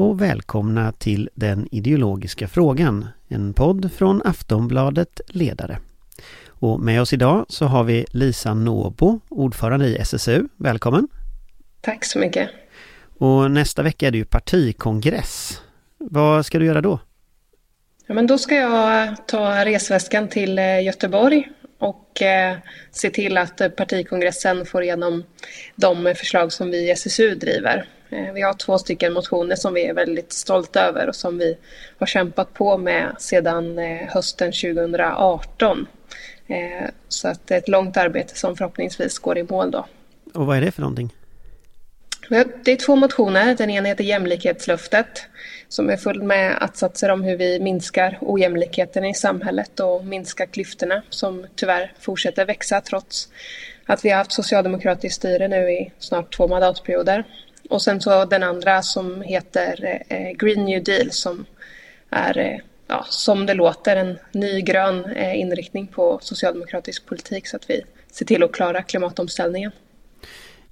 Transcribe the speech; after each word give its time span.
Och 0.00 0.20
välkomna 0.20 0.92
till 0.92 1.30
Den 1.34 1.68
ideologiska 1.70 2.48
frågan, 2.48 3.08
en 3.28 3.54
podd 3.54 3.92
från 3.92 4.22
Aftonbladet 4.24 5.20
Ledare. 5.28 5.78
Och 6.46 6.80
med 6.80 7.00
oss 7.00 7.12
idag 7.12 7.46
så 7.48 7.64
har 7.64 7.84
vi 7.84 8.06
Lisa 8.10 8.54
Nåbo, 8.54 9.20
ordförande 9.28 9.86
i 9.86 9.96
SSU. 9.96 10.48
Välkommen! 10.56 11.08
Tack 11.80 12.04
så 12.04 12.18
mycket! 12.18 12.50
Och 13.18 13.50
nästa 13.50 13.82
vecka 13.82 14.06
är 14.06 14.10
det 14.10 14.18
ju 14.18 14.24
partikongress. 14.24 15.62
Vad 15.98 16.46
ska 16.46 16.58
du 16.58 16.66
göra 16.66 16.80
då? 16.80 16.98
Ja, 18.06 18.14
men 18.14 18.26
då 18.26 18.38
ska 18.38 18.54
jag 18.54 19.16
ta 19.28 19.64
resväskan 19.64 20.28
till 20.28 20.58
eh, 20.58 20.84
Göteborg 20.84 21.48
och 21.78 22.22
eh, 22.22 22.56
se 22.90 23.10
till 23.10 23.36
att 23.36 23.76
partikongressen 23.76 24.66
får 24.66 24.82
igenom 24.82 25.24
de 25.76 26.14
förslag 26.16 26.52
som 26.52 26.70
vi 26.70 26.78
i 26.78 26.90
SSU 26.90 27.34
driver. 27.34 27.86
Eh, 28.10 28.32
vi 28.32 28.42
har 28.42 28.54
två 28.54 28.78
stycken 28.78 29.12
motioner 29.12 29.56
som 29.56 29.74
vi 29.74 29.86
är 29.86 29.94
väldigt 29.94 30.32
stolta 30.32 30.80
över 30.80 31.08
och 31.08 31.16
som 31.16 31.38
vi 31.38 31.56
har 31.98 32.06
kämpat 32.06 32.54
på 32.54 32.78
med 32.78 33.14
sedan 33.18 33.78
eh, 33.78 34.08
hösten 34.08 34.52
2018. 34.52 35.86
Eh, 36.46 36.56
så 37.08 37.28
att 37.28 37.46
det 37.46 37.54
är 37.54 37.58
ett 37.58 37.68
långt 37.68 37.96
arbete 37.96 38.38
som 38.38 38.56
förhoppningsvis 38.56 39.18
går 39.18 39.38
i 39.38 39.42
mål 39.42 39.70
då. 39.70 39.86
Och 40.34 40.46
vad 40.46 40.56
är 40.56 40.60
det 40.60 40.72
för 40.72 40.80
någonting? 40.80 41.12
Det 42.64 42.72
är 42.72 42.76
två 42.76 42.96
motioner. 42.96 43.54
Den 43.54 43.70
ena 43.70 43.88
heter 43.88 44.04
Jämlikhetslöftet 44.04 45.26
som 45.68 45.90
är 45.90 45.96
full 45.96 46.22
med 46.22 46.62
att-satser 46.62 47.08
om 47.08 47.22
hur 47.22 47.36
vi 47.36 47.60
minskar 47.60 48.18
ojämlikheten 48.20 49.04
i 49.04 49.14
samhället 49.14 49.80
och 49.80 50.04
minskar 50.04 50.46
klyftorna 50.46 51.02
som 51.10 51.46
tyvärr 51.54 51.92
fortsätter 52.00 52.46
växa 52.46 52.80
trots 52.80 53.28
att 53.86 54.04
vi 54.04 54.10
har 54.10 54.16
haft 54.16 54.32
socialdemokratiskt 54.32 55.16
styre 55.16 55.48
nu 55.48 55.70
i 55.70 55.92
snart 55.98 56.36
två 56.36 56.48
mandatperioder. 56.48 57.24
Och 57.70 57.82
sen 57.82 58.00
så 58.00 58.24
den 58.24 58.42
andra 58.42 58.82
som 58.82 59.22
heter 59.22 60.02
eh, 60.08 60.30
Green 60.36 60.64
New 60.64 60.84
Deal 60.84 61.10
som 61.10 61.44
är, 62.10 62.38
eh, 62.38 62.58
ja, 62.86 63.06
som 63.08 63.46
det 63.46 63.54
låter, 63.54 63.96
en 63.96 64.18
ny 64.32 64.60
grön 64.60 65.04
eh, 65.04 65.40
inriktning 65.40 65.86
på 65.86 66.18
socialdemokratisk 66.22 67.06
politik 67.06 67.46
så 67.46 67.56
att 67.56 67.70
vi 67.70 67.82
ser 68.12 68.24
till 68.24 68.42
att 68.42 68.52
klara 68.52 68.82
klimatomställningen. 68.82 69.72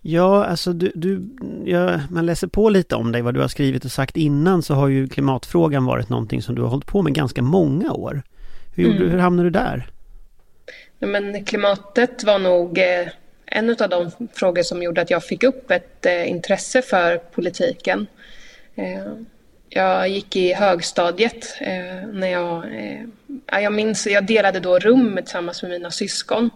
Ja, 0.01 0.45
alltså 0.45 0.73
du, 0.73 0.93
du 0.95 1.29
ja, 1.65 2.01
man 2.11 2.27
läser 2.27 2.47
på 2.47 2.69
lite 2.69 2.97
om 2.97 3.13
dig, 3.13 3.23
vad 3.23 3.35
du 3.35 3.41
har 3.41 3.49
skrivit 3.49 3.85
och 3.85 3.93
sagt 3.93 4.17
innan 4.17 4.63
så 4.63 4.75
har 4.75 4.89
ju 4.89 5.09
klimatfrågan 5.09 5.85
varit 5.85 6.09
någonting 6.09 6.43
som 6.43 6.55
du 6.55 6.63
har 6.63 6.69
hållit 6.69 6.87
på 6.87 7.03
med 7.03 7.15
ganska 7.15 7.43
många 7.43 7.93
år. 7.93 8.23
Hur, 8.75 8.97
mm. 8.97 9.11
hur 9.11 9.19
hamnade 9.19 9.47
du 9.47 9.51
där? 9.51 9.91
Ja, 10.99 11.07
men 11.07 11.45
klimatet 11.45 12.25
var 12.25 12.39
nog 12.39 12.79
en 13.51 13.71
av 13.71 13.89
de 13.89 14.11
frågor 14.33 14.63
som 14.63 14.83
gjorde 14.83 15.01
att 15.01 15.11
jag 15.11 15.25
fick 15.25 15.43
upp 15.43 15.71
ett 15.71 16.07
eh, 16.07 16.31
intresse 16.31 16.83
för 16.83 17.17
politiken. 17.17 18.07
Eh, 18.75 19.13
jag 19.69 20.09
gick 20.09 20.37
i 20.37 20.53
högstadiet 20.53 21.57
eh, 21.61 22.09
när 22.13 22.29
jag, 22.29 22.65
eh, 22.65 23.61
jag 23.63 23.73
minns, 23.73 24.07
jag 24.07 24.27
delade 24.27 24.61
då 24.61 24.79
rum 24.79 25.17
tillsammans 25.17 25.63
med 25.63 25.71
mina 25.71 25.91
syskon. 25.91 26.51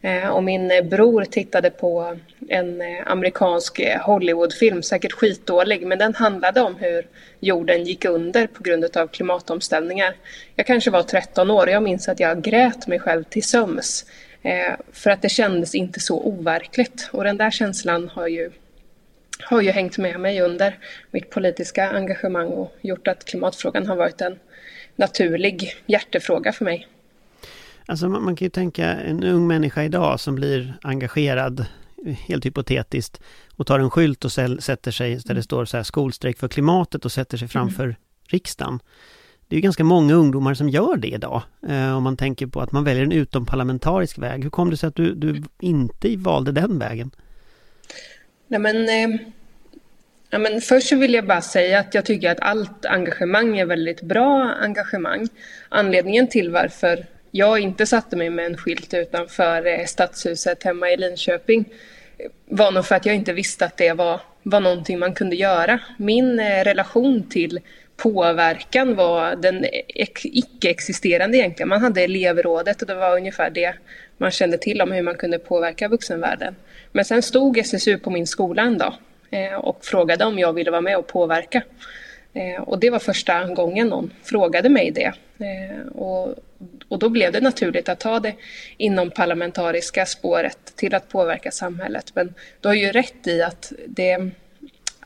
Eh, 0.00 0.28
och 0.28 0.44
min 0.44 0.70
eh, 0.70 0.82
bror 0.82 1.24
tittade 1.24 1.70
på 1.70 2.16
en 2.48 2.80
eh, 2.80 2.86
amerikansk 3.06 3.80
Hollywoodfilm, 4.02 4.82
säkert 4.82 5.12
skitdålig, 5.12 5.86
men 5.86 5.98
den 5.98 6.14
handlade 6.14 6.60
om 6.60 6.76
hur 6.76 7.06
jorden 7.40 7.84
gick 7.84 8.04
under 8.04 8.46
på 8.46 8.62
grund 8.62 8.96
av 8.96 9.06
klimatomställningar. 9.06 10.14
Jag 10.54 10.66
kanske 10.66 10.90
var 10.90 11.02
13 11.02 11.50
år 11.50 11.66
och 11.66 11.72
jag 11.72 11.82
minns 11.82 12.08
att 12.08 12.20
jag 12.20 12.42
grät 12.42 12.86
mig 12.86 12.98
själv 12.98 13.24
till 13.24 13.44
söms 13.44 14.04
för 14.92 15.10
att 15.10 15.22
det 15.22 15.28
kändes 15.28 15.74
inte 15.74 16.00
så 16.00 16.22
overkligt. 16.22 17.08
Och 17.12 17.24
den 17.24 17.36
där 17.36 17.50
känslan 17.50 18.08
har 18.08 18.28
ju, 18.28 18.50
har 19.40 19.60
ju 19.60 19.70
hängt 19.70 19.98
med 19.98 20.20
mig 20.20 20.40
under 20.40 20.78
mitt 21.10 21.30
politiska 21.30 21.90
engagemang 21.90 22.48
och 22.48 22.76
gjort 22.80 23.08
att 23.08 23.24
klimatfrågan 23.24 23.86
har 23.86 23.96
varit 23.96 24.20
en 24.20 24.38
naturlig 24.96 25.74
hjärtefråga 25.86 26.52
för 26.52 26.64
mig. 26.64 26.88
Alltså 27.86 28.08
man, 28.08 28.24
man 28.24 28.36
kan 28.36 28.46
ju 28.46 28.50
tänka 28.50 28.86
en 28.86 29.24
ung 29.24 29.46
människa 29.46 29.82
idag 29.82 30.20
som 30.20 30.34
blir 30.34 30.74
engagerad, 30.82 31.66
helt 32.28 32.46
hypotetiskt, 32.46 33.20
och 33.56 33.66
tar 33.66 33.78
en 33.78 33.90
skylt 33.90 34.24
och 34.24 34.32
sätter 34.32 34.90
sig, 34.90 35.16
där 35.24 35.34
det 35.34 35.42
står 35.42 35.64
så 35.64 35.76
här 35.76 35.84
skolstrejk 35.84 36.38
för 36.38 36.48
klimatet 36.48 37.04
och 37.04 37.12
sätter 37.12 37.38
sig 37.38 37.48
framför 37.48 37.84
mm. 37.84 37.96
riksdagen 38.28 38.80
det 39.48 39.56
är 39.56 39.60
ganska 39.60 39.84
många 39.84 40.14
ungdomar 40.14 40.54
som 40.54 40.68
gör 40.68 40.96
det 40.96 41.08
idag. 41.08 41.42
Eh, 41.68 41.96
om 41.96 42.02
man 42.02 42.16
tänker 42.16 42.46
på 42.46 42.60
att 42.60 42.72
man 42.72 42.84
väljer 42.84 43.02
en 43.02 43.12
utomparlamentarisk 43.12 44.18
väg. 44.18 44.42
Hur 44.42 44.50
kom 44.50 44.70
det 44.70 44.76
sig 44.76 44.86
att 44.86 44.94
du, 44.94 45.14
du 45.14 45.42
inte 45.60 46.16
valde 46.16 46.52
den 46.52 46.78
vägen? 46.78 47.10
Nej 48.48 48.60
men, 48.60 48.76
eh, 48.88 49.20
ja, 50.30 50.38
men 50.38 50.60
först 50.60 50.88
så 50.88 50.96
vill 50.96 51.14
jag 51.14 51.26
bara 51.26 51.40
säga 51.40 51.80
att 51.80 51.94
jag 51.94 52.04
tycker 52.04 52.30
att 52.30 52.40
allt 52.40 52.84
engagemang 52.84 53.58
är 53.58 53.66
väldigt 53.66 54.02
bra 54.02 54.54
engagemang. 54.60 55.28
Anledningen 55.68 56.28
till 56.28 56.50
varför 56.50 57.06
jag 57.30 57.60
inte 57.60 57.86
satte 57.86 58.16
mig 58.16 58.30
med 58.30 58.46
en 58.46 58.56
skylt 58.56 58.94
utanför 58.94 59.66
eh, 59.66 59.84
stadshuset 59.84 60.62
hemma 60.62 60.90
i 60.90 60.96
Linköping 60.96 61.64
eh, 62.18 62.30
var 62.46 62.70
nog 62.70 62.84
för 62.84 62.94
att 62.94 63.06
jag 63.06 63.14
inte 63.14 63.32
visste 63.32 63.64
att 63.64 63.76
det 63.76 63.92
var, 63.92 64.20
var 64.42 64.60
någonting 64.60 64.98
man 64.98 65.14
kunde 65.14 65.36
göra. 65.36 65.80
Min 65.98 66.40
eh, 66.40 66.64
relation 66.64 67.28
till 67.28 67.60
påverkan 67.96 68.94
var 68.94 69.36
den 69.36 69.66
icke-existerande 70.22 71.38
egentligen. 71.38 71.68
Man 71.68 71.80
hade 71.80 72.02
elevrådet 72.02 72.82
och 72.82 72.88
det 72.88 72.94
var 72.94 73.16
ungefär 73.16 73.50
det 73.50 73.74
man 74.16 74.30
kände 74.30 74.58
till 74.58 74.82
om 74.82 74.92
hur 74.92 75.02
man 75.02 75.14
kunde 75.14 75.38
påverka 75.38 75.88
vuxenvärlden. 75.88 76.54
Men 76.92 77.04
sen 77.04 77.22
stod 77.22 77.58
SSU 77.58 77.98
på 77.98 78.10
min 78.10 78.26
skola 78.26 78.62
en 78.62 78.78
dag 78.78 78.94
eh, 79.30 79.54
och 79.54 79.84
frågade 79.84 80.24
om 80.24 80.38
jag 80.38 80.52
ville 80.52 80.70
vara 80.70 80.80
med 80.80 80.98
och 80.98 81.06
påverka. 81.06 81.62
Eh, 82.34 82.62
och 82.62 82.78
det 82.78 82.90
var 82.90 82.98
första 82.98 83.44
gången 83.44 83.88
någon 83.88 84.12
frågade 84.22 84.68
mig 84.68 84.90
det. 84.90 85.12
Eh, 85.38 85.86
och, 85.94 86.34
och 86.88 86.98
då 86.98 87.08
blev 87.08 87.32
det 87.32 87.40
naturligt 87.40 87.88
att 87.88 88.00
ta 88.00 88.20
det 88.20 88.34
inom 88.76 89.10
parlamentariska 89.10 90.06
spåret 90.06 90.58
till 90.76 90.94
att 90.94 91.08
påverka 91.08 91.50
samhället. 91.50 92.12
Men 92.14 92.34
du 92.60 92.68
har 92.68 92.74
ju 92.74 92.92
rätt 92.92 93.26
i 93.26 93.42
att 93.42 93.72
det 93.86 94.30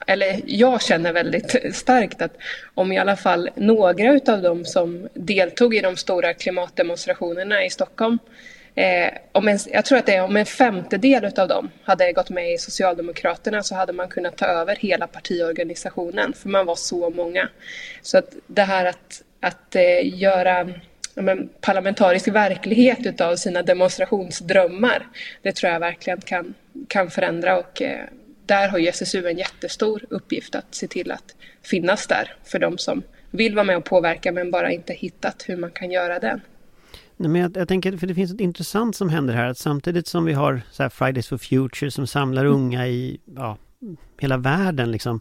eller 0.06 0.40
jag 0.46 0.82
känner 0.82 1.12
väldigt 1.12 1.76
starkt 1.76 2.22
att 2.22 2.36
om 2.74 2.92
i 2.92 2.98
alla 2.98 3.16
fall 3.16 3.50
några 3.54 4.12
utav 4.12 4.42
dem 4.42 4.64
som 4.64 5.08
deltog 5.14 5.74
i 5.74 5.80
de 5.80 5.96
stora 5.96 6.34
klimatdemonstrationerna 6.34 7.64
i 7.64 7.70
Stockholm 7.70 8.18
Eh, 8.74 9.12
om 9.32 9.48
en, 9.48 9.58
jag 9.72 9.84
tror 9.84 9.98
att 9.98 10.06
det 10.06 10.14
är 10.14 10.22
om 10.22 10.36
en 10.36 10.46
femtedel 10.46 11.24
av 11.24 11.48
dem 11.48 11.70
hade 11.84 12.12
gått 12.12 12.30
med 12.30 12.52
i 12.52 12.58
Socialdemokraterna 12.58 13.62
så 13.62 13.74
hade 13.74 13.92
man 13.92 14.08
kunnat 14.08 14.36
ta 14.36 14.46
över 14.46 14.76
hela 14.76 15.06
partiorganisationen 15.06 16.32
för 16.32 16.48
man 16.48 16.66
var 16.66 16.76
så 16.76 17.10
många. 17.10 17.48
Så 18.02 18.18
att 18.18 18.34
det 18.46 18.62
här 18.62 18.84
att, 18.84 19.22
att 19.40 19.76
eh, 19.76 20.18
göra 20.18 20.68
men, 21.14 21.48
parlamentarisk 21.60 22.28
verklighet 22.28 23.06
utav 23.06 23.36
sina 23.36 23.62
demonstrationsdrömmar 23.62 25.06
det 25.42 25.52
tror 25.52 25.72
jag 25.72 25.80
verkligen 25.80 26.20
kan, 26.20 26.54
kan 26.88 27.10
förändra 27.10 27.58
och 27.58 27.82
eh, 27.82 28.04
där 28.50 28.68
har 28.68 28.78
ju 28.78 28.86
SSU 28.86 29.26
en 29.26 29.38
jättestor 29.38 30.04
uppgift 30.10 30.54
att 30.54 30.74
se 30.74 30.88
till 30.88 31.10
att 31.10 31.36
finnas 31.62 32.06
där 32.06 32.32
för 32.44 32.58
de 32.58 32.78
som 32.78 33.02
vill 33.30 33.54
vara 33.54 33.64
med 33.64 33.76
och 33.76 33.84
påverka 33.84 34.32
men 34.32 34.50
bara 34.50 34.72
inte 34.72 34.92
hittat 34.92 35.44
hur 35.46 35.56
man 35.56 35.70
kan 35.70 35.90
göra 35.90 36.18
det. 36.18 36.40
Nej, 37.16 37.30
men 37.30 37.40
jag, 37.42 37.56
jag, 37.56 37.68
tänker, 37.68 37.96
för 37.96 38.06
det 38.06 38.14
finns 38.14 38.32
ett 38.32 38.40
intressant 38.40 38.96
som 38.96 39.08
händer 39.08 39.34
här, 39.34 39.46
att 39.46 39.58
samtidigt 39.58 40.06
som 40.06 40.24
vi 40.24 40.32
har 40.32 40.62
så 40.70 40.90
Fridays 40.90 41.28
for 41.28 41.38
Future 41.38 41.90
som 41.90 42.06
samlar 42.06 42.44
mm. 42.44 42.54
unga 42.54 42.86
i 42.88 43.20
ja, 43.36 43.58
hela 44.18 44.36
världen 44.36 44.92
liksom, 44.92 45.20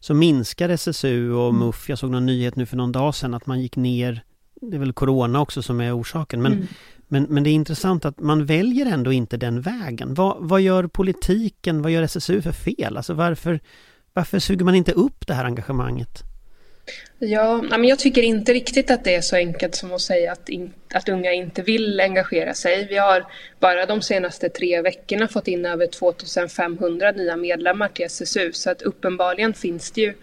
så 0.00 0.14
minskar 0.14 0.68
SSU 0.68 1.32
och 1.32 1.48
mm. 1.48 1.66
MUF, 1.66 1.88
jag 1.88 1.98
såg 1.98 2.10
någon 2.10 2.26
nyhet 2.26 2.56
nu 2.56 2.66
för 2.66 2.76
någon 2.76 2.92
dag 2.92 3.14
sedan 3.14 3.34
att 3.34 3.46
man 3.46 3.60
gick 3.60 3.76
ner, 3.76 4.24
det 4.60 4.76
är 4.76 4.80
väl 4.80 4.92
Corona 4.92 5.40
också 5.40 5.62
som 5.62 5.80
är 5.80 6.00
orsaken, 6.00 6.42
men 6.42 6.52
mm. 6.52 6.66
Men, 7.08 7.22
men 7.22 7.42
det 7.44 7.50
är 7.50 7.52
intressant 7.52 8.04
att 8.04 8.20
man 8.20 8.46
väljer 8.46 8.86
ändå 8.86 9.12
inte 9.12 9.36
den 9.36 9.60
vägen. 9.60 10.14
Vad, 10.14 10.36
vad 10.40 10.60
gör 10.60 10.86
politiken, 10.86 11.82
vad 11.82 11.92
gör 11.92 12.02
SSU 12.02 12.42
för 12.42 12.52
fel? 12.52 12.96
Alltså 12.96 13.14
varför, 13.14 13.60
varför 14.12 14.38
suger 14.38 14.64
man 14.64 14.74
inte 14.74 14.92
upp 14.92 15.26
det 15.26 15.34
här 15.34 15.44
engagemanget? 15.44 16.22
Ja, 17.18 17.62
men 17.62 17.84
jag 17.84 17.98
tycker 17.98 18.22
inte 18.22 18.52
riktigt 18.52 18.90
att 18.90 19.04
det 19.04 19.14
är 19.14 19.20
så 19.20 19.36
enkelt 19.36 19.74
som 19.74 19.92
att 19.92 20.00
säga 20.00 20.32
att, 20.32 20.48
in, 20.48 20.72
att 20.94 21.08
unga 21.08 21.32
inte 21.32 21.62
vill 21.62 22.00
engagera 22.00 22.54
sig. 22.54 22.86
Vi 22.86 22.96
har 22.96 23.26
bara 23.60 23.86
de 23.86 24.02
senaste 24.02 24.48
tre 24.48 24.82
veckorna 24.82 25.28
fått 25.28 25.48
in 25.48 25.66
över 25.66 25.86
2500 25.86 27.12
nya 27.12 27.36
medlemmar 27.36 27.88
till 27.88 28.04
SSU 28.04 28.52
så 28.52 28.70
att 28.70 28.82
uppenbarligen 28.82 29.54
finns 29.54 29.90
det 29.90 30.00
ju 30.00 30.14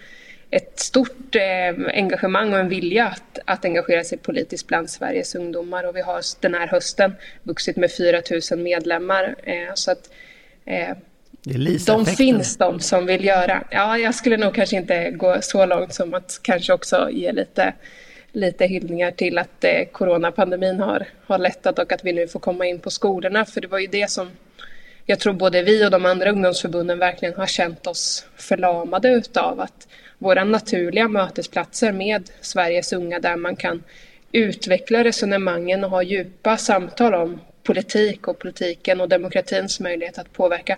ett 0.51 0.79
stort 0.79 1.35
eh, 1.35 1.93
engagemang 1.93 2.53
och 2.53 2.59
en 2.59 2.69
vilja 2.69 3.05
att, 3.07 3.39
att 3.45 3.65
engagera 3.65 4.03
sig 4.03 4.17
politiskt 4.17 4.67
bland 4.67 4.89
Sveriges 4.89 5.35
ungdomar 5.35 5.83
och 5.83 5.95
vi 5.95 6.01
har 6.01 6.21
den 6.39 6.53
här 6.53 6.67
hösten 6.67 7.15
vuxit 7.43 7.77
med 7.77 7.91
4 7.91 8.21
000 8.51 8.59
medlemmar. 8.59 9.35
Eh, 9.43 9.73
så 9.73 9.91
att 9.91 10.09
eh, 10.65 10.95
de 11.85 12.05
finns 12.05 12.57
de 12.57 12.79
som 12.79 13.05
vill 13.05 13.25
göra. 13.25 13.63
Ja, 13.71 13.97
jag 13.97 14.15
skulle 14.15 14.37
nog 14.37 14.55
kanske 14.55 14.77
inte 14.77 15.11
gå 15.11 15.37
så 15.41 15.65
långt 15.65 15.93
som 15.93 16.13
att 16.13 16.39
kanske 16.41 16.73
också 16.73 17.09
ge 17.11 17.31
lite, 17.31 17.73
lite 18.31 18.65
hyllningar 18.65 19.11
till 19.11 19.37
att 19.37 19.63
eh, 19.63 19.85
coronapandemin 19.91 20.79
har, 20.79 21.07
har 21.25 21.37
lättat 21.37 21.79
och 21.79 21.91
att 21.91 22.05
vi 22.05 22.13
nu 22.13 22.27
får 22.27 22.39
komma 22.39 22.65
in 22.65 22.79
på 22.79 22.89
skolorna. 22.89 23.45
För 23.45 23.61
det 23.61 23.67
var 23.67 23.79
ju 23.79 23.87
det 23.87 24.09
som 24.09 24.31
jag 25.05 25.19
tror 25.19 25.33
både 25.33 25.63
vi 25.63 25.85
och 25.85 25.91
de 25.91 26.05
andra 26.05 26.31
ungdomsförbunden 26.31 26.99
verkligen 26.99 27.35
har 27.35 27.47
känt 27.47 27.87
oss 27.87 28.25
förlamade 28.35 29.09
utav. 29.09 29.59
Att 29.59 29.87
våra 30.21 30.43
naturliga 30.43 31.07
mötesplatser 31.07 31.91
med 31.91 32.29
Sveriges 32.41 32.93
unga 32.93 33.19
där 33.19 33.35
man 33.35 33.55
kan 33.55 33.83
utveckla 34.31 35.03
resonemangen 35.03 35.83
och 35.83 35.89
ha 35.89 36.03
djupa 36.03 36.57
samtal 36.57 37.13
om 37.13 37.39
politik 37.63 38.27
och 38.27 38.39
politiken 38.39 39.01
och 39.01 39.09
demokratins 39.09 39.79
möjlighet 39.79 40.17
att 40.17 40.33
påverka. 40.33 40.77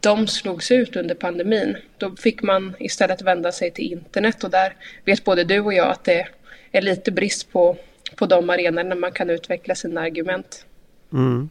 De 0.00 0.26
slogs 0.26 0.70
ut 0.70 0.96
under 0.96 1.14
pandemin. 1.14 1.76
Då 1.98 2.16
fick 2.16 2.42
man 2.42 2.74
istället 2.78 3.22
vända 3.22 3.52
sig 3.52 3.70
till 3.70 3.92
internet 3.92 4.44
och 4.44 4.50
där 4.50 4.76
vet 5.04 5.24
både 5.24 5.44
du 5.44 5.60
och 5.60 5.74
jag 5.74 5.88
att 5.88 6.04
det 6.04 6.28
är 6.72 6.82
lite 6.82 7.12
brist 7.12 7.52
på, 7.52 7.76
på 8.16 8.26
de 8.26 8.50
arenorna 8.50 8.94
man 8.94 9.12
kan 9.12 9.30
utveckla 9.30 9.74
sina 9.74 10.00
argument. 10.00 10.66
Mm. 11.12 11.50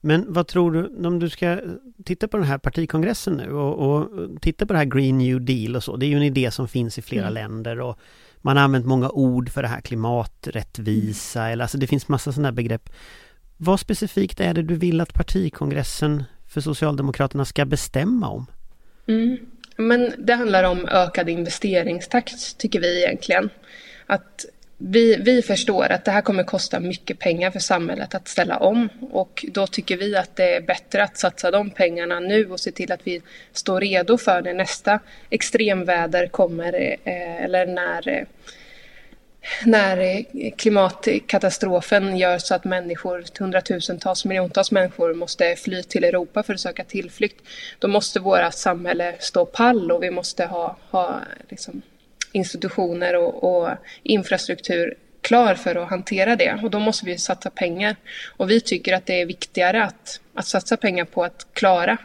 Men 0.00 0.32
vad 0.32 0.46
tror 0.46 0.72
du, 0.72 1.06
om 1.06 1.18
du 1.18 1.30
ska 1.30 1.60
titta 2.04 2.28
på 2.28 2.36
den 2.36 2.46
här 2.46 2.58
partikongressen 2.58 3.34
nu 3.34 3.52
och, 3.52 3.90
och, 3.90 4.08
titta 4.40 4.66
på 4.66 4.72
det 4.72 4.78
här 4.78 4.86
Green 4.86 5.18
New 5.18 5.40
Deal 5.40 5.76
och 5.76 5.84
så. 5.84 5.96
Det 5.96 6.06
är 6.06 6.08
ju 6.08 6.16
en 6.16 6.22
idé 6.22 6.50
som 6.50 6.68
finns 6.68 6.98
i 6.98 7.02
flera 7.02 7.26
mm. 7.26 7.34
länder 7.34 7.80
och 7.80 7.98
man 8.36 8.56
har 8.56 8.64
använt 8.64 8.86
många 8.86 9.10
ord 9.10 9.50
för 9.50 9.62
det 9.62 9.68
här 9.68 9.80
klimaträttvisa 9.80 11.48
eller 11.48 11.64
alltså 11.64 11.78
det 11.78 11.86
finns 11.86 12.08
massa 12.08 12.32
sådana 12.32 12.52
begrepp. 12.52 12.90
Vad 13.56 13.80
specifikt 13.80 14.40
är 14.40 14.54
det 14.54 14.62
du 14.62 14.74
vill 14.74 15.00
att 15.00 15.14
partikongressen 15.14 16.24
för 16.46 16.60
Socialdemokraterna 16.60 17.44
ska 17.44 17.64
bestämma 17.64 18.28
om? 18.28 18.46
Mm. 19.06 19.38
Men 19.76 20.12
det 20.18 20.34
handlar 20.34 20.64
om 20.64 20.88
ökad 20.88 21.28
investeringstakt 21.28 22.58
tycker 22.58 22.80
vi 22.80 23.04
egentligen. 23.04 23.50
Att 24.06 24.44
vi, 24.78 25.16
vi 25.16 25.42
förstår 25.42 25.92
att 25.92 26.04
det 26.04 26.10
här 26.10 26.20
kommer 26.20 26.42
kosta 26.42 26.80
mycket 26.80 27.18
pengar 27.18 27.50
för 27.50 27.58
samhället 27.58 28.14
att 28.14 28.28
ställa 28.28 28.56
om. 28.58 28.88
Och 29.10 29.44
då 29.48 29.66
tycker 29.66 29.96
vi 29.96 30.16
att 30.16 30.36
det 30.36 30.54
är 30.54 30.60
bättre 30.60 31.04
att 31.04 31.18
satsa 31.18 31.50
de 31.50 31.70
pengarna 31.70 32.20
nu 32.20 32.50
och 32.50 32.60
se 32.60 32.72
till 32.72 32.92
att 32.92 33.00
vi 33.04 33.22
står 33.52 33.80
redo 33.80 34.18
för 34.18 34.42
när 34.42 34.54
nästa 34.54 35.00
extremväder 35.30 36.26
kommer 36.26 36.96
eh, 37.04 37.44
eller 37.44 37.66
när 37.66 38.08
eh, 38.08 38.24
när 39.64 39.98
eh, 39.98 40.50
klimatkatastrofen 40.56 42.16
gör 42.16 42.38
så 42.38 42.54
att 42.54 42.64
människor, 42.64 43.24
hundratusentals, 43.38 44.24
miljontals 44.24 44.70
människor 44.70 45.14
måste 45.14 45.56
fly 45.56 45.82
till 45.82 46.04
Europa 46.04 46.42
för 46.42 46.54
att 46.54 46.60
söka 46.60 46.84
tillflykt, 46.84 47.44
då 47.78 47.88
måste 47.88 48.20
våra 48.20 48.50
samhälle 48.50 49.14
stå 49.18 49.46
pall 49.46 49.92
och 49.92 50.02
vi 50.02 50.10
måste 50.10 50.46
ha, 50.46 50.76
ha 50.90 51.20
liksom 51.48 51.82
institutioner 52.32 53.16
och, 53.16 53.44
och 53.44 53.70
infrastruktur 54.02 54.94
klar 55.20 55.54
för 55.54 55.74
att 55.74 55.90
hantera 55.90 56.36
det 56.36 56.60
och 56.62 56.70
då 56.70 56.78
måste 56.78 57.06
vi 57.06 57.18
satsa 57.18 57.50
pengar. 57.50 57.96
Och 58.36 58.50
vi 58.50 58.60
tycker 58.60 58.94
att 58.94 59.06
det 59.06 59.20
är 59.20 59.26
viktigare 59.26 59.84
att, 59.84 60.20
att 60.34 60.46
satsa 60.46 60.76
pengar 60.76 61.04
på 61.04 61.24
att 61.24 61.46
klara 61.52 61.96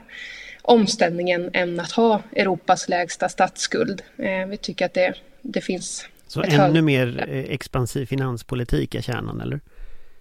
omställningen 0.62 1.50
än 1.54 1.80
att 1.80 1.92
ha 1.92 2.22
Europas 2.36 2.90
lägsta 2.90 3.30
statsskuld. 3.30 4.02
Eh, 4.18 4.48
vi 4.48 4.58
tycker 4.58 4.86
att 4.86 4.94
det, 4.94 5.14
det 5.42 5.62
finns... 5.62 6.08
Så 6.28 6.42
ännu 6.42 6.58
hög... 6.58 6.84
mer 6.84 7.26
eh, 7.30 7.40
expansiv 7.40 8.06
finanspolitik 8.06 8.96
är 8.96 9.02
kärnan, 9.02 9.42
eller? 9.42 9.60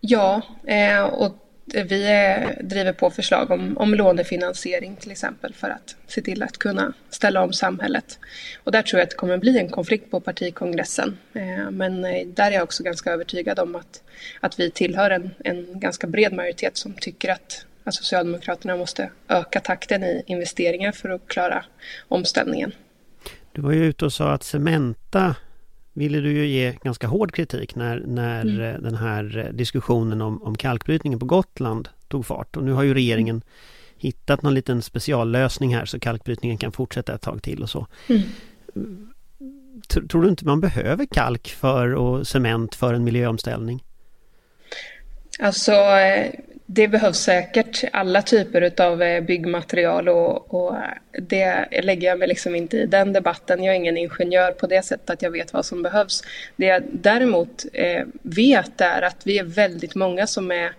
Ja, 0.00 0.42
eh, 0.66 1.02
och 1.02 1.41
vi 1.64 2.10
eh, 2.10 2.66
driver 2.66 2.92
på 2.92 3.10
förslag 3.10 3.50
om, 3.50 3.78
om 3.78 3.94
lånefinansiering 3.94 4.96
till 4.96 5.10
exempel 5.10 5.54
för 5.54 5.70
att 5.70 5.96
se 6.06 6.22
till 6.22 6.42
att 6.42 6.58
kunna 6.58 6.92
ställa 7.10 7.42
om 7.42 7.52
samhället. 7.52 8.18
Och 8.64 8.72
där 8.72 8.82
tror 8.82 8.98
jag 8.98 9.04
att 9.04 9.10
det 9.10 9.16
kommer 9.16 9.38
bli 9.38 9.58
en 9.58 9.68
konflikt 9.68 10.10
på 10.10 10.20
partikongressen. 10.20 11.18
Eh, 11.32 11.70
men 11.70 12.04
eh, 12.04 12.26
där 12.26 12.50
är 12.50 12.54
jag 12.54 12.62
också 12.62 12.82
ganska 12.82 13.12
övertygad 13.12 13.58
om 13.58 13.76
att, 13.76 14.02
att 14.40 14.60
vi 14.60 14.70
tillhör 14.70 15.10
en, 15.10 15.30
en 15.44 15.80
ganska 15.80 16.06
bred 16.06 16.32
majoritet 16.32 16.76
som 16.76 16.94
tycker 16.94 17.32
att, 17.32 17.66
att 17.84 17.94
Socialdemokraterna 17.94 18.76
måste 18.76 19.10
öka 19.28 19.60
takten 19.60 20.04
i 20.04 20.22
investeringar 20.26 20.92
för 20.92 21.08
att 21.08 21.28
klara 21.28 21.64
omställningen. 22.08 22.72
Du 23.52 23.62
var 23.62 23.72
ju 23.72 23.84
ute 23.84 24.04
och 24.04 24.12
sa 24.12 24.32
att 24.32 24.42
Cementa 24.42 25.34
ville 25.92 26.20
du 26.20 26.32
ju 26.32 26.46
ge 26.46 26.74
ganska 26.82 27.06
hård 27.06 27.32
kritik 27.32 27.74
när, 27.74 28.02
när 28.06 28.40
mm. 28.40 28.60
Eh, 28.60 28.80
den 28.80 28.94
här 28.94 29.38
eh, 29.38 29.52
diskussionen 29.52 30.22
om, 30.22 30.42
om 30.42 30.56
kalkbrytningen 30.56 31.18
på 31.18 31.26
Gotland 31.26 31.88
tog 32.08 32.26
fart. 32.26 32.56
Och 32.56 32.64
nu 32.64 32.72
har 32.72 32.82
ju 32.82 32.94
regeringen 32.94 33.42
hittat 33.96 34.42
någon 34.42 34.54
liten 34.54 34.82
speciallösning 34.82 35.74
här 35.74 35.84
så 35.84 36.00
kalkbrytningen 36.00 36.58
kan 36.58 36.72
fortsätta 36.72 37.14
ett 37.14 37.22
tag 37.22 37.42
till 37.42 37.62
och 37.62 37.70
så. 37.70 37.86
Mm. 38.06 38.22
Tror 39.88 40.22
du 40.22 40.28
inte 40.28 40.46
man 40.46 40.60
behöver 40.60 41.06
kalk 41.06 41.48
för 41.48 41.94
och 41.94 42.26
cement 42.26 42.74
för 42.74 42.94
en 42.94 43.04
miljöomställning? 43.04 43.84
Alltså 45.38 45.72
eh, 45.72 46.32
det 46.74 46.88
behövs 46.88 47.18
säkert 47.18 47.84
alla 47.92 48.22
typer 48.22 48.82
av 48.82 49.02
eh, 49.02 49.20
byggmaterial 49.20 50.08
och, 50.08 50.54
och, 50.54 50.76
eh, 50.76 51.22
det 51.28 51.82
lägger 51.82 52.08
jag 52.08 52.18
mig 52.18 52.28
liksom 52.28 52.54
inte 52.54 52.76
i 52.76 52.86
den 52.86 53.12
debatten. 53.12 53.62
Jag 53.62 53.74
är 53.74 53.78
ingen 53.78 53.96
ingenjör 53.96 54.52
på 54.52 54.66
det 54.66 54.82
sättet 54.82 55.10
att 55.10 55.22
jag 55.22 55.30
vet 55.30 55.52
vad 55.52 55.66
som 55.66 55.82
behövs. 55.82 56.22
Det 56.56 56.66
jag 56.66 56.82
däremot 56.92 57.64
eh, 57.72 58.02
vet 58.22 58.80
är 58.80 59.02
att 59.02 59.26
vi 59.26 59.38
är 59.38 59.44
väldigt 59.44 59.94
många 59.94 60.26
som 60.26 60.50
är 60.50 60.72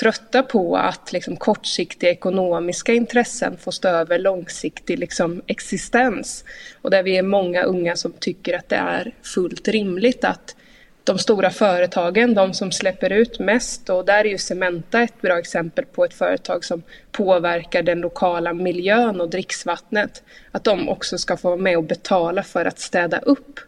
trötta 0.00 0.42
på 0.42 0.76
att 0.76 1.12
liksom 1.12 1.36
kortsiktiga 1.36 2.10
ekonomiska 2.10 2.92
intressen 2.92 3.56
får 3.56 3.72
stå 3.72 3.88
över 3.88 4.18
långsiktig 4.18 4.98
liksom 4.98 5.42
existens. 5.46 6.44
Och 6.82 6.90
där 6.90 7.02
vi 7.02 7.16
är 7.16 7.22
många 7.22 7.62
unga 7.62 7.96
som 7.96 8.12
tycker 8.12 8.58
att 8.58 8.68
det 8.68 8.76
är 8.76 9.12
fullt 9.22 9.68
rimligt 9.68 10.24
att 10.24 10.56
de 11.10 11.18
stora 11.18 11.50
företagen, 11.50 12.34
de 12.34 12.54
som 12.54 12.72
släpper 12.72 13.12
ut 13.12 13.38
mest 13.38 13.90
och 13.90 14.04
där 14.04 14.24
är 14.24 14.24
ju 14.24 14.38
Cementa 14.38 15.02
ett 15.02 15.20
bra 15.20 15.38
exempel 15.38 15.84
på 15.84 16.04
ett 16.04 16.14
företag 16.14 16.64
som 16.64 16.82
påverkar 17.12 17.82
den 17.82 18.00
lokala 18.00 18.52
miljön 18.52 19.20
och 19.20 19.30
dricksvattnet. 19.30 20.22
Att 20.52 20.64
de 20.64 20.88
också 20.88 21.18
ska 21.18 21.36
få 21.36 21.48
vara 21.48 21.60
med 21.60 21.76
och 21.76 21.84
betala 21.84 22.42
för 22.42 22.64
att 22.64 22.78
städa 22.78 23.18
upp. 23.18 23.60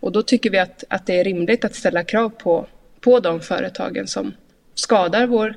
Och 0.00 0.12
då 0.12 0.22
tycker 0.22 0.50
vi 0.50 0.58
att, 0.58 0.84
att 0.88 1.06
det 1.06 1.20
är 1.20 1.24
rimligt 1.24 1.64
att 1.64 1.74
ställa 1.74 2.04
krav 2.04 2.28
på, 2.28 2.66
på 3.00 3.20
de 3.20 3.40
företagen 3.40 4.06
som 4.06 4.34
skadar 4.74 5.26
vår 5.26 5.54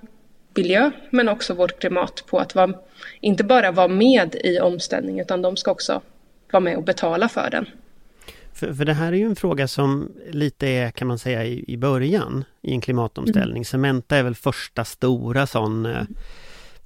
miljö 0.56 0.92
men 1.10 1.30
också 1.30 1.54
vårt 1.54 1.80
klimat 1.80 2.24
på 2.28 2.40
att 2.40 2.56
vara, 2.56 2.74
inte 3.22 3.44
bara 3.44 3.72
vara 3.72 3.88
med 3.88 4.36
i 4.44 4.60
omställningen 4.60 5.26
utan 5.26 5.42
de 5.42 5.58
ska 5.58 5.72
också 5.72 6.02
vara 6.52 6.62
med 6.62 6.78
och 6.78 6.84
betala 6.84 7.30
för 7.30 7.50
den. 7.50 7.66
För, 8.64 8.74
för 8.74 8.86
det 8.86 8.94
här 8.94 9.14
är 9.14 9.18
ju 9.18 9.26
en 9.26 9.36
fråga 9.36 9.68
som 9.68 10.12
lite 10.32 10.68
är, 10.68 10.92
kan 10.92 11.08
man 11.08 11.20
säga, 11.20 11.46
i, 11.46 11.66
i 11.68 11.78
början 11.78 12.44
i 12.62 12.72
en 12.72 12.82
klimatomställning. 12.82 13.58
Mm. 13.58 13.66
Cementa 13.66 14.18
är 14.18 14.24
väl 14.24 14.36
första 14.36 14.86
stora 14.86 15.48
sån 15.48 15.86
eh, 15.86 16.04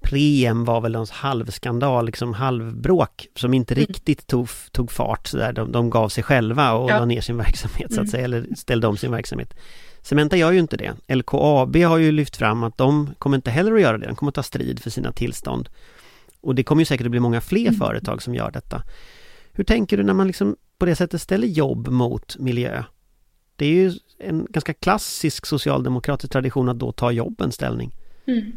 Preem 0.01 0.65
var 0.65 0.81
väl 0.81 0.91
någon 0.91 1.07
halvskandal, 1.12 2.05
liksom 2.05 2.34
halvbråk 2.34 3.27
som 3.36 3.53
inte 3.53 3.74
mm. 3.74 3.86
riktigt 3.86 4.27
tog, 4.27 4.50
tog 4.72 4.91
fart. 4.91 5.27
Så 5.27 5.38
där. 5.38 5.53
De, 5.53 5.72
de 5.72 5.89
gav 5.89 6.10
sig 6.10 6.24
själva 6.24 6.74
och 6.74 6.91
ja. 6.91 7.00
la 7.00 7.05
ner 7.05 7.22
sin 7.22 7.38
verksamhet 7.38 7.93
så 7.93 8.01
att 8.01 8.07
mm. 8.07 8.07
säga, 8.07 8.24
eller 8.24 8.46
ställde 8.55 8.88
om 8.88 8.98
sin 8.98 9.12
verksamhet. 9.12 9.53
Cementa 10.01 10.38
gör 10.38 10.51
ju 10.51 10.60
inte 10.60 10.77
det. 10.77 11.15
LKAB 11.15 11.75
har 11.75 11.98
ju 11.98 12.12
lyft 12.12 12.38
fram 12.38 12.63
att 12.63 12.77
de 12.77 13.10
kommer 13.19 13.36
inte 13.36 13.51
heller 13.51 13.74
att 13.74 13.81
göra 13.81 13.98
det. 13.98 14.07
De 14.07 14.15
kommer 14.15 14.29
att 14.29 14.36
ta 14.36 14.43
strid 14.43 14.79
för 14.79 14.89
sina 14.89 15.12
tillstånd. 15.12 15.69
Och 16.41 16.55
det 16.55 16.63
kommer 16.63 16.81
ju 16.81 16.86
säkert 16.86 17.05
att 17.05 17.12
bli 17.12 17.19
många 17.19 17.41
fler 17.41 17.67
mm. 17.67 17.79
företag 17.79 18.22
som 18.22 18.36
gör 18.36 18.51
detta. 18.51 18.84
Hur 19.51 19.63
tänker 19.63 19.98
du 19.98 20.03
när 20.03 20.13
man 20.13 20.27
liksom 20.27 20.55
på 20.77 20.86
det 20.86 20.96
sättet 20.96 21.22
ställer 21.22 21.48
jobb 21.48 21.88
mot 21.88 22.38
miljö? 22.38 22.84
Det 23.55 23.65
är 23.65 23.69
ju 23.69 23.91
en 24.19 24.48
ganska 24.50 24.74
klassisk 24.74 25.46
socialdemokratisk 25.46 26.31
tradition 26.31 26.69
att 26.69 26.79
då 26.79 26.91
ta 26.91 27.12
jobben 27.12 27.51
ställning. 27.51 27.91
Mm. 28.27 28.51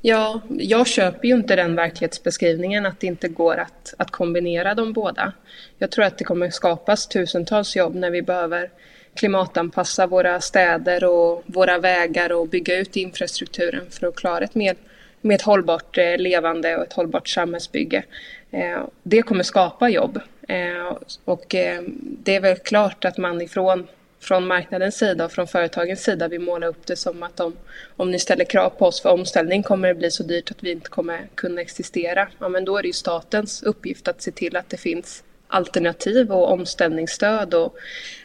Ja, 0.00 0.40
jag 0.48 0.86
köper 0.86 1.28
ju 1.28 1.34
inte 1.34 1.56
den 1.56 1.74
verklighetsbeskrivningen 1.74 2.86
att 2.86 3.00
det 3.00 3.06
inte 3.06 3.28
går 3.28 3.56
att, 3.56 3.94
att 3.98 4.10
kombinera 4.10 4.74
de 4.74 4.92
båda. 4.92 5.32
Jag 5.78 5.90
tror 5.90 6.04
att 6.04 6.18
det 6.18 6.24
kommer 6.24 6.50
skapas 6.50 7.06
tusentals 7.06 7.76
jobb 7.76 7.94
när 7.94 8.10
vi 8.10 8.22
behöver 8.22 8.70
klimatanpassa 9.14 10.06
våra 10.06 10.40
städer 10.40 11.04
och 11.04 11.42
våra 11.46 11.78
vägar 11.78 12.32
och 12.32 12.48
bygga 12.48 12.78
ut 12.78 12.96
infrastrukturen 12.96 13.86
för 13.90 14.06
att 14.06 14.16
klara 14.16 14.44
ett 14.44 14.54
mer 14.54 14.76
med 15.20 15.34
ett 15.34 15.42
hållbart 15.42 15.98
eh, 15.98 16.16
levande 16.18 16.76
och 16.76 16.82
ett 16.82 16.92
hållbart 16.92 17.28
samhällsbygge. 17.28 18.04
Eh, 18.50 18.82
det 19.02 19.22
kommer 19.22 19.42
skapa 19.42 19.88
jobb 19.88 20.20
Eh, 20.48 20.98
och 21.24 21.54
eh, 21.54 21.82
det 21.98 22.36
är 22.36 22.40
väl 22.40 22.56
klart 22.56 23.04
att 23.04 23.18
man 23.18 23.40
ifrån 23.40 23.86
från 24.20 24.46
marknadens 24.46 24.98
sida 24.98 25.24
och 25.24 25.32
från 25.32 25.46
företagens 25.46 26.02
sida 26.02 26.28
vill 26.28 26.40
måla 26.40 26.66
upp 26.66 26.86
det 26.86 26.96
som 26.96 27.22
att 27.22 27.40
om, 27.40 27.56
om 27.96 28.10
ni 28.10 28.18
ställer 28.18 28.44
krav 28.44 28.70
på 28.70 28.86
oss 28.86 29.00
för 29.00 29.10
omställning 29.10 29.62
kommer 29.62 29.88
det 29.88 29.94
bli 29.94 30.10
så 30.10 30.22
dyrt 30.22 30.50
att 30.50 30.62
vi 30.62 30.70
inte 30.70 30.90
kommer 30.90 31.28
kunna 31.34 31.60
existera. 31.60 32.28
Ja, 32.38 32.48
men 32.48 32.64
då 32.64 32.76
är 32.76 32.82
det 32.82 32.88
ju 32.88 32.92
statens 32.92 33.62
uppgift 33.62 34.08
att 34.08 34.22
se 34.22 34.30
till 34.30 34.56
att 34.56 34.70
det 34.70 34.76
finns 34.76 35.24
alternativ 35.48 36.32
och 36.32 36.52
omställningsstöd 36.52 37.54
och, 37.54 37.76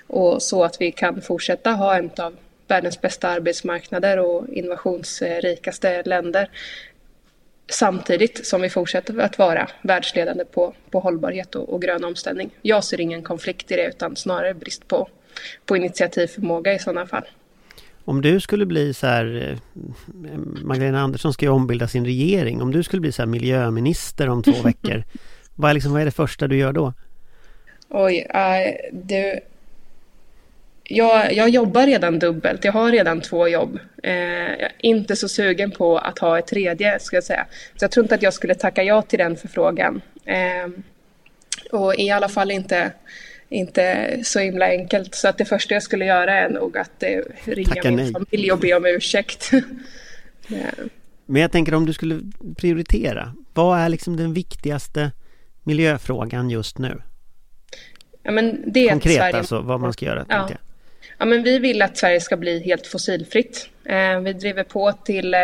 och 0.07 0.41
så 0.41 0.63
att 0.63 0.81
vi 0.81 0.91
kan 0.91 1.21
fortsätta 1.21 1.71
ha 1.71 1.95
en 1.95 2.09
av 2.17 2.35
världens 2.67 3.01
bästa 3.01 3.27
arbetsmarknader 3.29 4.19
och 4.19 4.49
innovationsrikaste 4.49 6.03
länder. 6.03 6.49
Samtidigt 7.67 8.45
som 8.47 8.61
vi 8.61 8.69
fortsätter 8.69 9.19
att 9.19 9.37
vara 9.37 9.69
världsledande 9.81 10.45
på, 10.45 10.73
på 10.89 10.99
hållbarhet 10.99 11.55
och, 11.55 11.73
och 11.73 11.81
grön 11.81 12.03
omställning. 12.03 12.49
Jag 12.61 12.83
ser 12.83 13.01
ingen 13.01 13.23
konflikt 13.23 13.71
i 13.71 13.75
det 13.75 13.87
utan 13.87 14.15
snarare 14.15 14.53
brist 14.53 14.87
på, 14.87 15.09
på 15.65 15.77
initiativförmåga 15.77 16.73
i 16.73 16.79
sådana 16.79 17.07
fall. 17.07 17.23
Om 18.05 18.21
du 18.21 18.39
skulle 18.39 18.65
bli 18.65 18.93
så 18.93 19.07
här, 19.07 19.49
eh, 19.49 20.37
Magdalena 20.63 21.01
Andersson 21.01 21.33
ska 21.33 21.45
ju 21.45 21.51
ombilda 21.51 21.87
sin 21.87 22.05
regering, 22.05 22.61
om 22.61 22.71
du 22.71 22.83
skulle 22.83 22.99
bli 22.99 23.11
så 23.11 23.21
här 23.21 23.27
miljöminister 23.27 24.29
om 24.29 24.43
två 24.43 24.51
veckor, 24.63 25.03
vad 25.55 25.69
är, 25.69 25.73
liksom, 25.73 25.91
vad 25.91 26.01
är 26.01 26.05
det 26.05 26.11
första 26.11 26.47
du 26.47 26.57
gör 26.57 26.73
då? 26.73 26.93
Oj, 27.89 28.27
uh, 28.35 28.89
du, 28.91 29.39
jag, 30.95 31.33
jag 31.33 31.49
jobbar 31.49 31.85
redan 31.85 32.19
dubbelt, 32.19 32.65
jag 32.65 32.71
har 32.71 32.91
redan 32.91 33.21
två 33.21 33.47
jobb. 33.47 33.79
Eh, 34.03 34.13
jag 34.13 34.61
är 34.61 34.71
inte 34.79 35.15
så 35.15 35.29
sugen 35.29 35.71
på 35.71 35.97
att 35.97 36.19
ha 36.19 36.39
ett 36.39 36.47
tredje, 36.47 36.99
ska 36.99 37.17
jag 37.17 37.23
säga. 37.23 37.45
Så 37.75 37.83
jag 37.83 37.91
tror 37.91 38.03
inte 38.03 38.15
att 38.15 38.21
jag 38.21 38.33
skulle 38.33 38.55
tacka 38.55 38.83
ja 38.83 39.01
till 39.01 39.19
den 39.19 39.35
förfrågan. 39.35 40.01
Eh, 40.25 40.71
och 41.71 41.95
i 41.95 42.09
alla 42.09 42.29
fall 42.29 42.51
inte, 42.51 42.91
inte 43.49 44.17
så 44.23 44.39
himla 44.39 44.65
enkelt. 44.65 45.15
Så 45.15 45.27
att 45.27 45.37
det 45.37 45.45
första 45.45 45.73
jag 45.73 45.83
skulle 45.83 46.05
göra 46.05 46.33
är 46.35 46.49
nog 46.49 46.77
att 46.77 47.03
eh, 47.03 47.19
ringa 47.43 47.69
Tacka 47.69 47.91
min 47.91 47.95
nej. 47.95 48.13
familj 48.13 48.51
och 48.51 48.59
be 48.59 48.73
om 48.73 48.85
ursäkt. 48.85 49.51
Men 51.25 51.41
jag 51.41 51.51
tänker 51.51 51.73
om 51.73 51.85
du 51.85 51.93
skulle 51.93 52.19
prioritera, 52.57 53.33
vad 53.53 53.79
är 53.79 53.89
liksom 53.89 54.17
den 54.17 54.33
viktigaste 54.33 55.11
miljöfrågan 55.63 56.49
just 56.49 56.77
nu? 56.77 57.01
Ja, 58.23 58.31
men 58.31 58.71
det 58.71 58.89
Konkret 58.89 59.15
Sverige... 59.15 59.37
alltså, 59.37 59.61
vad 59.61 59.79
man 59.79 59.93
ska 59.93 60.05
göra? 60.05 60.25
Ja. 60.29 60.49
Ja, 61.23 61.27
men 61.27 61.43
vi 61.43 61.59
vill 61.59 61.81
att 61.81 61.97
Sverige 61.97 62.21
ska 62.21 62.37
bli 62.37 62.59
helt 62.59 62.87
fossilfritt. 62.87 63.69
Eh, 63.85 64.19
vi 64.19 64.33
driver 64.33 64.63
på 64.63 64.91
till 64.91 65.33
eh, 65.33 65.39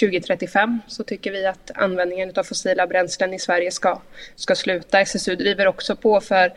2035 0.00 0.80
så 0.86 1.04
tycker 1.04 1.32
vi 1.32 1.46
att 1.46 1.70
användningen 1.74 2.32
av 2.36 2.42
fossila 2.42 2.86
bränslen 2.86 3.34
i 3.34 3.38
Sverige 3.38 3.70
ska, 3.70 4.00
ska 4.34 4.54
sluta. 4.54 5.00
SSU 5.00 5.36
driver 5.36 5.66
också 5.66 5.96
på 5.96 6.20
för 6.20 6.52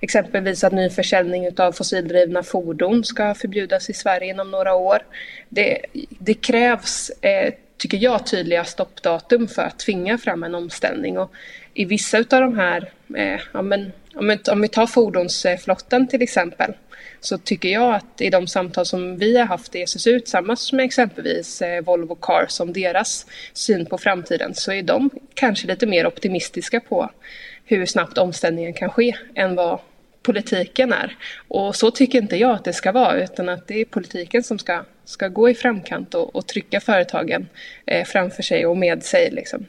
exempelvis 0.00 0.64
att 0.64 0.72
ny 0.72 0.90
försäljning 0.90 1.48
av 1.58 1.72
fossildrivna 1.72 2.42
fordon 2.42 3.04
ska 3.04 3.34
förbjudas 3.34 3.90
i 3.90 3.92
Sverige 3.92 4.30
inom 4.30 4.50
några 4.50 4.74
år. 4.74 4.98
Det, 5.48 5.80
det 6.08 6.34
krävs, 6.34 7.10
eh, 7.10 7.54
tycker 7.76 7.98
jag, 7.98 8.26
tydliga 8.26 8.64
stoppdatum 8.64 9.48
för 9.48 9.62
att 9.62 9.78
tvinga 9.78 10.18
fram 10.18 10.42
en 10.42 10.54
omställning. 10.54 11.18
Och 11.18 11.32
I 11.74 11.84
vissa 11.84 12.18
av 12.18 12.24
de 12.40 12.58
här, 12.58 12.90
eh, 13.16 13.40
ja, 13.52 13.62
men, 13.62 13.92
om 14.46 14.60
vi 14.60 14.68
tar 14.68 14.86
fordonsflottan 14.86 16.08
till 16.08 16.22
exempel, 16.22 16.74
så 17.24 17.38
tycker 17.38 17.68
jag 17.68 17.94
att 17.94 18.20
i 18.20 18.30
de 18.30 18.46
samtal 18.46 18.86
som 18.86 19.16
vi 19.16 19.38
har 19.38 19.46
haft 19.46 19.74
i 19.74 19.82
SSU 19.82 20.20
tillsammans 20.20 20.72
med 20.72 20.84
exempelvis 20.84 21.62
eh, 21.62 21.84
Volvo 21.84 22.14
Cars 22.14 22.60
om 22.60 22.72
deras 22.72 23.26
syn 23.52 23.86
på 23.86 23.98
framtiden 23.98 24.54
så 24.54 24.72
är 24.72 24.82
de 24.82 25.10
kanske 25.34 25.66
lite 25.66 25.86
mer 25.86 26.06
optimistiska 26.06 26.80
på 26.80 27.10
hur 27.64 27.86
snabbt 27.86 28.18
omställningen 28.18 28.72
kan 28.72 28.90
ske 28.90 29.16
än 29.34 29.54
vad 29.54 29.78
politiken 30.24 30.92
är. 30.92 31.16
Och 31.48 31.76
så 31.76 31.90
tycker 31.90 32.22
inte 32.22 32.36
jag 32.36 32.50
att 32.50 32.64
det 32.64 32.72
ska 32.72 32.92
vara 32.92 33.22
utan 33.22 33.48
att 33.48 33.68
det 33.68 33.80
är 33.80 33.84
politiken 33.84 34.42
som 34.42 34.58
ska, 34.58 34.84
ska 35.04 35.28
gå 35.28 35.50
i 35.50 35.54
framkant 35.54 36.14
och, 36.14 36.36
och 36.36 36.46
trycka 36.46 36.80
företagen 36.80 37.48
eh, 37.86 38.04
framför 38.04 38.42
sig 38.42 38.66
och 38.66 38.76
med 38.76 39.02
sig. 39.04 39.30
Liksom. 39.30 39.66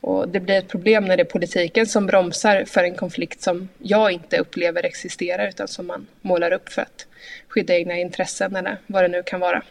Och 0.00 0.28
det 0.28 0.40
blir 0.40 0.58
ett 0.58 0.68
problem 0.68 1.04
när 1.04 1.16
det 1.16 1.22
är 1.22 1.24
politiken 1.24 1.86
som 1.86 2.06
bromsar 2.06 2.64
för 2.64 2.84
en 2.84 2.94
konflikt 2.94 3.42
som 3.42 3.68
jag 3.78 4.12
inte 4.12 4.38
upplever 4.38 4.84
existerar 4.84 5.48
utan 5.48 5.68
som 5.68 5.86
man 5.86 6.06
målar 6.22 6.52
upp 6.52 6.68
för 6.68 6.82
att 6.82 7.06
skydda 7.48 7.74
egna 7.74 7.98
intressen 7.98 8.56
eller 8.56 8.78
vad 8.86 9.04
det 9.04 9.08
nu 9.08 9.22
kan 9.22 9.40
vara. 9.40 9.62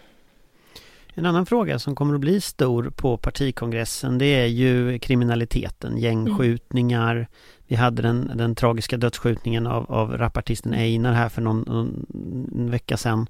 En 1.17 1.25
annan 1.25 1.45
fråga 1.45 1.79
som 1.79 1.95
kommer 1.95 2.15
att 2.15 2.21
bli 2.21 2.41
stor 2.41 2.91
på 2.95 3.17
partikongressen 3.17 4.17
det 4.17 4.25
är 4.25 4.45
ju 4.45 4.99
kriminaliteten, 4.99 5.97
gängskjutningar. 5.97 7.15
Mm. 7.15 7.25
Vi 7.67 7.75
hade 7.75 8.01
den, 8.01 8.31
den 8.35 8.55
tragiska 8.55 8.97
dödsskjutningen 8.97 9.67
av, 9.67 9.91
av 9.91 10.17
rapartisten 10.17 10.73
Einar 10.73 11.13
här 11.13 11.29
för 11.29 11.41
någon, 11.41 11.59
någon 11.67 12.71
vecka 12.71 12.97
sedan. 12.97 13.27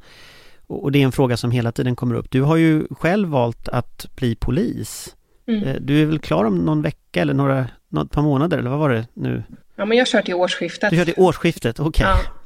Och 0.67 0.91
det 0.91 0.99
är 0.99 1.03
en 1.03 1.11
fråga 1.11 1.37
som 1.37 1.51
hela 1.51 1.71
tiden 1.71 1.95
kommer 1.95 2.15
upp. 2.15 2.31
Du 2.31 2.41
har 2.41 2.55
ju 2.55 2.87
själv 2.89 3.29
valt 3.29 3.69
att 3.69 4.15
bli 4.15 4.35
polis. 4.35 5.15
Mm. 5.47 5.63
Eh, 5.63 5.75
du 5.81 6.01
är 6.01 6.05
väl 6.05 6.19
klar 6.19 6.45
om 6.45 6.57
någon 6.57 6.81
vecka 6.81 7.21
eller 7.21 7.33
några, 7.33 7.67
något 7.89 8.11
par 8.11 8.21
månader 8.21 8.57
eller 8.57 8.69
vad 8.69 8.79
var 8.79 8.89
det 8.89 9.07
nu? 9.13 9.43
Ja 9.75 9.85
men 9.85 9.97
jag 9.97 10.07
kör 10.07 10.21
till 10.21 10.35
årsskiftet. 10.35 10.89
Du 10.89 10.97
kör 10.97 11.05
till 11.05 11.13
årsskiftet, 11.17 11.79
okej. 11.79 11.89
Okay. 11.89 12.23
Ja. 12.25 12.36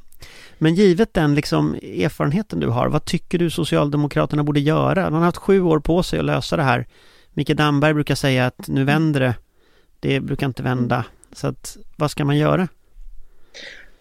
Men 0.58 0.74
givet 0.74 1.14
den 1.14 1.34
liksom 1.34 1.74
erfarenheten 1.74 2.60
du 2.60 2.68
har, 2.68 2.88
vad 2.88 3.04
tycker 3.04 3.38
du 3.38 3.50
Socialdemokraterna 3.50 4.44
borde 4.44 4.60
göra? 4.60 5.04
De 5.04 5.14
har 5.14 5.20
haft 5.20 5.36
sju 5.36 5.60
år 5.60 5.80
på 5.80 6.02
sig 6.02 6.18
att 6.18 6.24
lösa 6.24 6.56
det 6.56 6.62
här. 6.62 6.86
Micke 7.32 7.56
Damberg 7.56 7.94
brukar 7.94 8.14
säga 8.14 8.46
att 8.46 8.68
nu 8.68 8.84
vänder 8.84 9.20
det. 9.20 9.34
Det 10.00 10.20
brukar 10.20 10.46
inte 10.46 10.62
vända. 10.62 11.04
Så 11.32 11.46
att, 11.46 11.76
vad 11.96 12.10
ska 12.10 12.24
man 12.24 12.36
göra? 12.36 12.68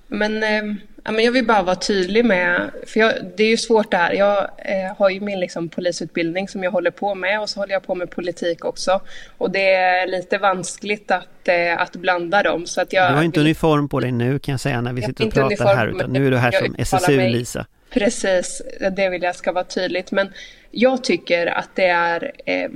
Men, 0.08 0.44
eh, 0.44 0.75
men 1.03 1.24
jag 1.25 1.31
vill 1.31 1.46
bara 1.46 1.63
vara 1.63 1.75
tydlig 1.75 2.25
med, 2.25 2.72
för 2.88 3.00
jag, 3.00 3.13
det 3.38 3.43
är 3.43 3.48
ju 3.48 3.58
svårt 3.58 3.91
det 3.91 3.98
här. 3.98 4.13
Jag 4.13 4.38
eh, 4.58 4.98
har 4.98 5.10
ju 5.10 5.20
min 5.20 5.39
liksom, 5.39 5.70
polisutbildning 5.70 6.48
som 6.48 6.63
jag 6.63 6.72
håller 6.72 6.91
på 6.91 7.15
med 7.15 7.41
och 7.41 7.50
så 7.50 7.60
håller 7.60 7.74
jag 7.74 7.84
på 7.84 7.96
med 7.96 8.10
politik 8.10 8.65
också. 8.65 9.01
Och 9.38 9.51
det 9.51 9.74
är 9.74 10.08
lite 10.08 10.38
vanskligt 10.38 11.12
att, 11.12 11.48
eh, 11.48 11.81
att 11.81 11.96
blanda 11.96 12.43
dem. 12.43 12.65
Så 12.65 12.81
att 12.81 12.93
jag 12.93 13.12
du 13.12 13.15
har 13.15 13.24
inte 13.24 13.39
vill... 13.39 13.48
uniform 13.48 13.89
på 13.89 14.00
dig 14.00 14.12
nu 14.12 14.39
kan 14.39 14.51
jag 14.51 14.60
säga 14.60 14.81
när 14.81 14.93
vi 14.93 15.01
sitter 15.01 15.25
och 15.25 15.34
pratar 15.34 15.75
här, 15.75 15.88
utan 15.88 16.13
nu 16.13 16.27
är 16.27 16.31
du 16.31 16.38
här 16.38 16.51
som 16.51 16.75
SSU-Lisa. 16.77 17.65
Precis, 17.89 18.62
det 18.91 19.10
vill 19.10 19.24
jag 19.24 19.36
ska 19.36 19.51
vara 19.51 19.63
tydligt. 19.63 20.12
Men 20.12 20.34
jag 20.72 21.03
tycker 21.03 21.48
att 21.48 21.70
det 21.75 21.88
är, 21.88 22.31
eh, 22.46 22.70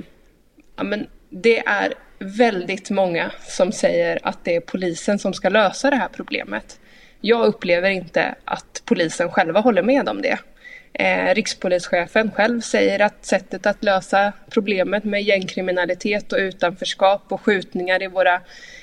ja, 0.76 0.84
men 0.84 1.06
det 1.30 1.58
är 1.58 1.94
väldigt 2.18 2.90
många 2.90 3.30
som 3.48 3.72
säger 3.72 4.18
att 4.22 4.38
det 4.44 4.56
är 4.56 4.60
polisen 4.60 5.18
som 5.18 5.34
ska 5.34 5.48
lösa 5.48 5.90
det 5.90 5.96
här 5.96 6.08
problemet. 6.16 6.78
Jag 7.26 7.46
upplever 7.46 7.90
inte 7.90 8.34
att 8.44 8.82
polisen 8.84 9.30
själva 9.30 9.60
håller 9.60 9.82
med 9.82 10.08
om 10.08 10.22
det. 10.22 10.38
Eh, 10.92 11.34
rikspolischefen 11.34 12.30
själv 12.30 12.60
säger 12.60 13.00
att 13.00 13.24
sättet 13.24 13.66
att 13.66 13.84
lösa 13.84 14.32
problemet 14.50 15.04
med 15.04 15.22
gängkriminalitet 15.22 16.32
och 16.32 16.38
utanförskap 16.38 17.22
och 17.28 17.40
skjutningar 17.40 18.02
i 18.02 18.06
våra, 18.06 18.40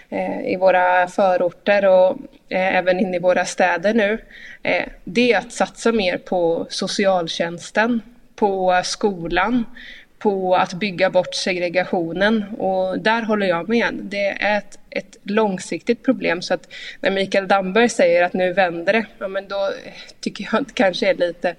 eh, 0.09 0.45
i 0.45 0.55
våra 0.59 1.07
förorter 1.07 1.85
och 1.85 2.17
eh, 2.49 2.75
även 2.75 2.99
in 2.99 3.13
i 3.13 3.19
våra 3.19 3.45
städer 3.45 3.93
nu, 3.93 4.17
eh, 4.63 4.85
det 5.03 5.33
är 5.33 5.37
att 5.37 5.51
satsa 5.51 5.91
mer 5.91 6.17
på 6.17 6.67
socialtjänsten, 6.69 8.01
på 8.35 8.81
skolan, 8.83 9.65
på 10.23 10.55
att 10.55 10.73
bygga 10.73 11.09
bort 11.09 11.35
segregationen 11.35 12.43
och 12.57 12.99
där 12.99 13.21
håller 13.21 13.47
jag 13.47 13.69
med. 13.69 13.93
Det 13.93 14.27
är 14.27 14.57
ett, 14.57 14.79
ett 14.89 15.17
långsiktigt 15.23 16.03
problem 16.03 16.41
så 16.41 16.53
att 16.53 16.73
när 17.01 17.11
Mikael 17.11 17.47
Damberg 17.47 17.89
säger 17.89 18.23
att 18.23 18.33
nu 18.33 18.53
vänder 18.53 18.93
det, 18.93 19.05
ja 19.19 19.27
men 19.27 19.47
då 19.47 19.69
tycker 20.19 20.43
jag 20.51 20.61
att 20.61 20.67
det 20.67 20.73
kanske 20.73 21.09
är 21.09 21.13
lite 21.13 21.55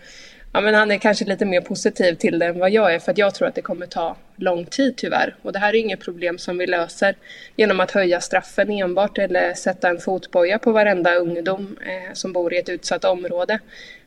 Ja, 0.56 0.60
men 0.60 0.74
han 0.74 0.90
är 0.90 0.98
kanske 0.98 1.24
lite 1.24 1.44
mer 1.44 1.60
positiv 1.60 2.14
till 2.14 2.38
det 2.38 2.46
än 2.46 2.58
vad 2.58 2.70
jag 2.70 2.94
är 2.94 2.98
för 2.98 3.12
att 3.12 3.18
jag 3.18 3.34
tror 3.34 3.48
att 3.48 3.54
det 3.54 3.62
kommer 3.62 3.86
ta 3.86 4.16
lång 4.36 4.66
tid 4.66 4.96
tyvärr. 4.96 5.36
Och 5.42 5.52
det 5.52 5.58
här 5.58 5.74
är 5.74 5.78
inget 5.78 6.00
problem 6.00 6.38
som 6.38 6.58
vi 6.58 6.66
löser 6.66 7.16
genom 7.56 7.80
att 7.80 7.90
höja 7.90 8.20
straffen 8.20 8.70
enbart 8.70 9.18
eller 9.18 9.54
sätta 9.54 9.88
en 9.88 9.98
fotboja 9.98 10.58
på 10.58 10.72
varenda 10.72 11.14
ungdom 11.14 11.76
eh, 11.86 12.12
som 12.12 12.32
bor 12.32 12.54
i 12.54 12.58
ett 12.58 12.68
utsatt 12.68 13.04
område. 13.04 13.58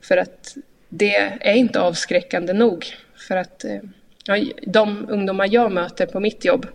För 0.02 0.18
att 0.18 0.58
det 0.90 1.16
är 1.40 1.54
inte 1.54 1.80
avskräckande 1.80 2.54
nog. 2.54 2.86
För 3.28 3.36
att 3.36 3.64
eh, 3.64 3.80
de 4.62 5.10
ungdomar 5.10 5.48
jag 5.52 5.72
möter 5.72 6.06
på 6.06 6.20
mitt 6.20 6.46
jobb, 6.46 6.68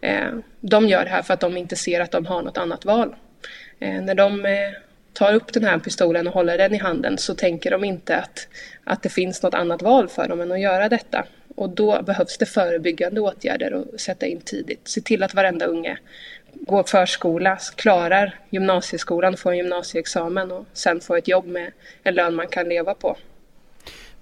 eh, 0.00 0.30
de 0.60 0.88
gör 0.88 1.04
det 1.04 1.10
här 1.10 1.22
för 1.22 1.34
att 1.34 1.40
de 1.40 1.56
inte 1.56 1.76
ser 1.76 2.00
att 2.00 2.10
de 2.10 2.26
har 2.26 2.42
något 2.42 2.58
annat 2.58 2.84
val. 2.84 3.14
Eh, 3.78 4.02
när 4.02 4.14
de 4.14 4.46
eh, 4.46 4.70
tar 5.12 5.34
upp 5.34 5.52
den 5.52 5.64
här 5.64 5.78
pistolen 5.78 6.26
och 6.26 6.34
håller 6.34 6.58
den 6.58 6.74
i 6.74 6.78
handen 6.78 7.18
så 7.18 7.34
tänker 7.34 7.70
de 7.70 7.84
inte 7.84 8.16
att, 8.16 8.48
att 8.84 9.02
det 9.02 9.08
finns 9.08 9.42
något 9.42 9.54
annat 9.54 9.82
val 9.82 10.08
för 10.08 10.28
dem 10.28 10.40
än 10.40 10.52
att 10.52 10.60
göra 10.60 10.88
detta. 10.88 11.24
Och 11.56 11.70
då 11.70 12.02
behövs 12.02 12.38
det 12.38 12.46
förebyggande 12.46 13.20
åtgärder 13.20 13.72
att 13.94 14.00
sätta 14.00 14.26
in 14.26 14.40
tidigt. 14.40 14.88
Se 14.88 15.00
till 15.00 15.22
att 15.22 15.34
varenda 15.34 15.66
unge 15.66 15.98
går 16.54 16.82
förskola, 16.82 17.58
klarar 17.76 18.38
gymnasieskolan, 18.50 19.36
får 19.36 19.50
en 19.50 19.56
gymnasieexamen 19.56 20.52
och 20.52 20.66
sen 20.72 21.00
får 21.00 21.18
ett 21.18 21.28
jobb 21.28 21.46
med 21.46 21.72
en 22.02 22.14
lön 22.14 22.34
man 22.34 22.48
kan 22.48 22.68
leva 22.68 22.94
på. 22.94 23.16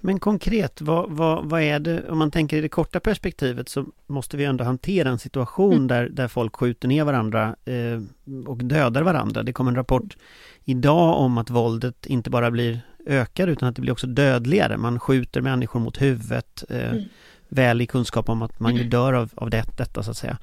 Men 0.01 0.19
konkret, 0.19 0.81
vad, 0.81 1.09
vad, 1.09 1.45
vad 1.45 1.61
är 1.61 1.79
det, 1.79 2.09
om 2.09 2.17
man 2.17 2.31
tänker 2.31 2.57
i 2.57 2.61
det 2.61 2.69
korta 2.69 2.99
perspektivet 2.99 3.69
så 3.69 3.85
måste 4.07 4.37
vi 4.37 4.45
ändå 4.45 4.63
hantera 4.63 5.09
en 5.09 5.19
situation 5.19 5.73
mm. 5.73 5.87
där, 5.87 6.09
där 6.09 6.27
folk 6.27 6.55
skjuter 6.55 6.87
ner 6.87 7.03
varandra 7.03 7.55
eh, 7.65 8.01
och 8.47 8.57
dödar 8.57 9.01
varandra. 9.01 9.43
Det 9.43 9.53
kom 9.53 9.67
en 9.67 9.75
rapport 9.75 10.17
idag 10.65 11.19
om 11.19 11.37
att 11.37 11.49
våldet 11.49 12.05
inte 12.05 12.29
bara 12.29 12.51
blir 12.51 12.81
ökar 13.05 13.47
utan 13.47 13.69
att 13.69 13.75
det 13.75 13.81
blir 13.81 13.91
också 13.91 14.07
dödligare. 14.07 14.77
Man 14.77 14.99
skjuter 14.99 15.41
människor 15.41 15.79
mot 15.79 16.01
huvudet, 16.01 16.63
eh, 16.69 16.91
mm. 16.91 17.03
väl 17.49 17.81
i 17.81 17.87
kunskap 17.87 18.29
om 18.29 18.41
att 18.41 18.59
man 18.59 18.75
ju 18.75 18.83
dör 18.83 19.13
av, 19.13 19.29
av 19.35 19.49
det, 19.49 19.65
detta 19.77 20.03
så 20.03 20.11
att 20.11 20.17
säga. 20.17 20.37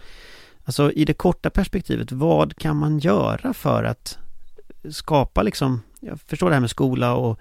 Alltså 0.64 0.92
i 0.92 1.04
det 1.04 1.14
korta 1.14 1.50
perspektivet, 1.50 2.12
vad 2.12 2.56
kan 2.56 2.76
man 2.76 2.98
göra 2.98 3.54
för 3.54 3.84
att 3.84 4.18
skapa 4.90 5.42
liksom, 5.42 5.82
jag 6.00 6.20
förstår 6.20 6.48
det 6.48 6.54
här 6.54 6.60
med 6.60 6.70
skola 6.70 7.14
och 7.14 7.40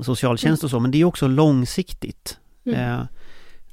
socialtjänst 0.00 0.64
och 0.64 0.70
så, 0.70 0.80
men 0.80 0.90
det 0.90 1.00
är 1.00 1.04
också 1.04 1.28
långsiktigt. 1.28 2.38
Mm. 2.66 2.80
Eh, 2.80 3.04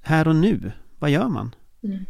här 0.02 0.28
och 0.28 0.36
nu, 0.36 0.72
vad 1.00 1.10
gör 1.10 1.28
man? 1.28 1.56
Mm. 1.84 2.06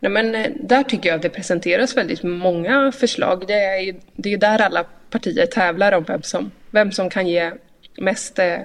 Nej, 0.00 0.12
men 0.12 0.34
eh, 0.34 0.50
där 0.60 0.82
tycker 0.82 1.08
jag 1.08 1.16
att 1.16 1.22
det 1.22 1.28
presenteras 1.28 1.96
väldigt 1.96 2.22
många 2.22 2.92
förslag. 2.92 3.44
Det 3.46 3.64
är 3.64 3.80
ju 3.80 3.94
det 4.16 4.32
är 4.32 4.38
där 4.38 4.62
alla 4.62 4.84
partier 5.10 5.46
tävlar 5.46 5.92
om 5.92 6.04
vem 6.04 6.22
som, 6.22 6.50
vem 6.70 6.92
som 6.92 7.10
kan 7.10 7.26
ge 7.26 7.52
mest, 7.96 8.38
eh, 8.38 8.60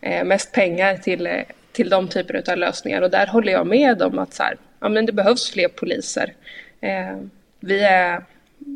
eh 0.00 0.24
mest 0.24 0.52
pengar 0.52 0.96
till, 0.96 1.26
eh, 1.26 1.42
till 1.72 1.88
de 1.88 2.08
typer 2.08 2.50
av 2.50 2.58
lösningar. 2.58 3.02
Och 3.02 3.10
där 3.10 3.26
håller 3.26 3.52
jag 3.52 3.66
med 3.66 4.02
om 4.02 4.18
att 4.18 4.34
så 4.34 4.42
här, 4.42 4.56
ja, 4.80 4.88
men 4.88 5.06
det 5.06 5.12
behövs 5.12 5.50
fler 5.50 5.68
poliser. 5.68 6.34
Eh, 6.80 7.16
vi 7.60 7.80
är 7.80 8.22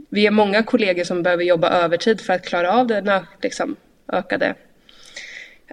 vi 0.09 0.27
är 0.27 0.31
många 0.31 0.63
kollegor 0.63 1.05
som 1.05 1.23
behöver 1.23 1.45
jobba 1.45 1.69
övertid 1.69 2.21
för 2.21 2.33
att 2.33 2.47
klara 2.47 2.73
av 2.73 2.87
den 2.87 3.11
liksom, 3.43 3.77
ökade 4.13 4.55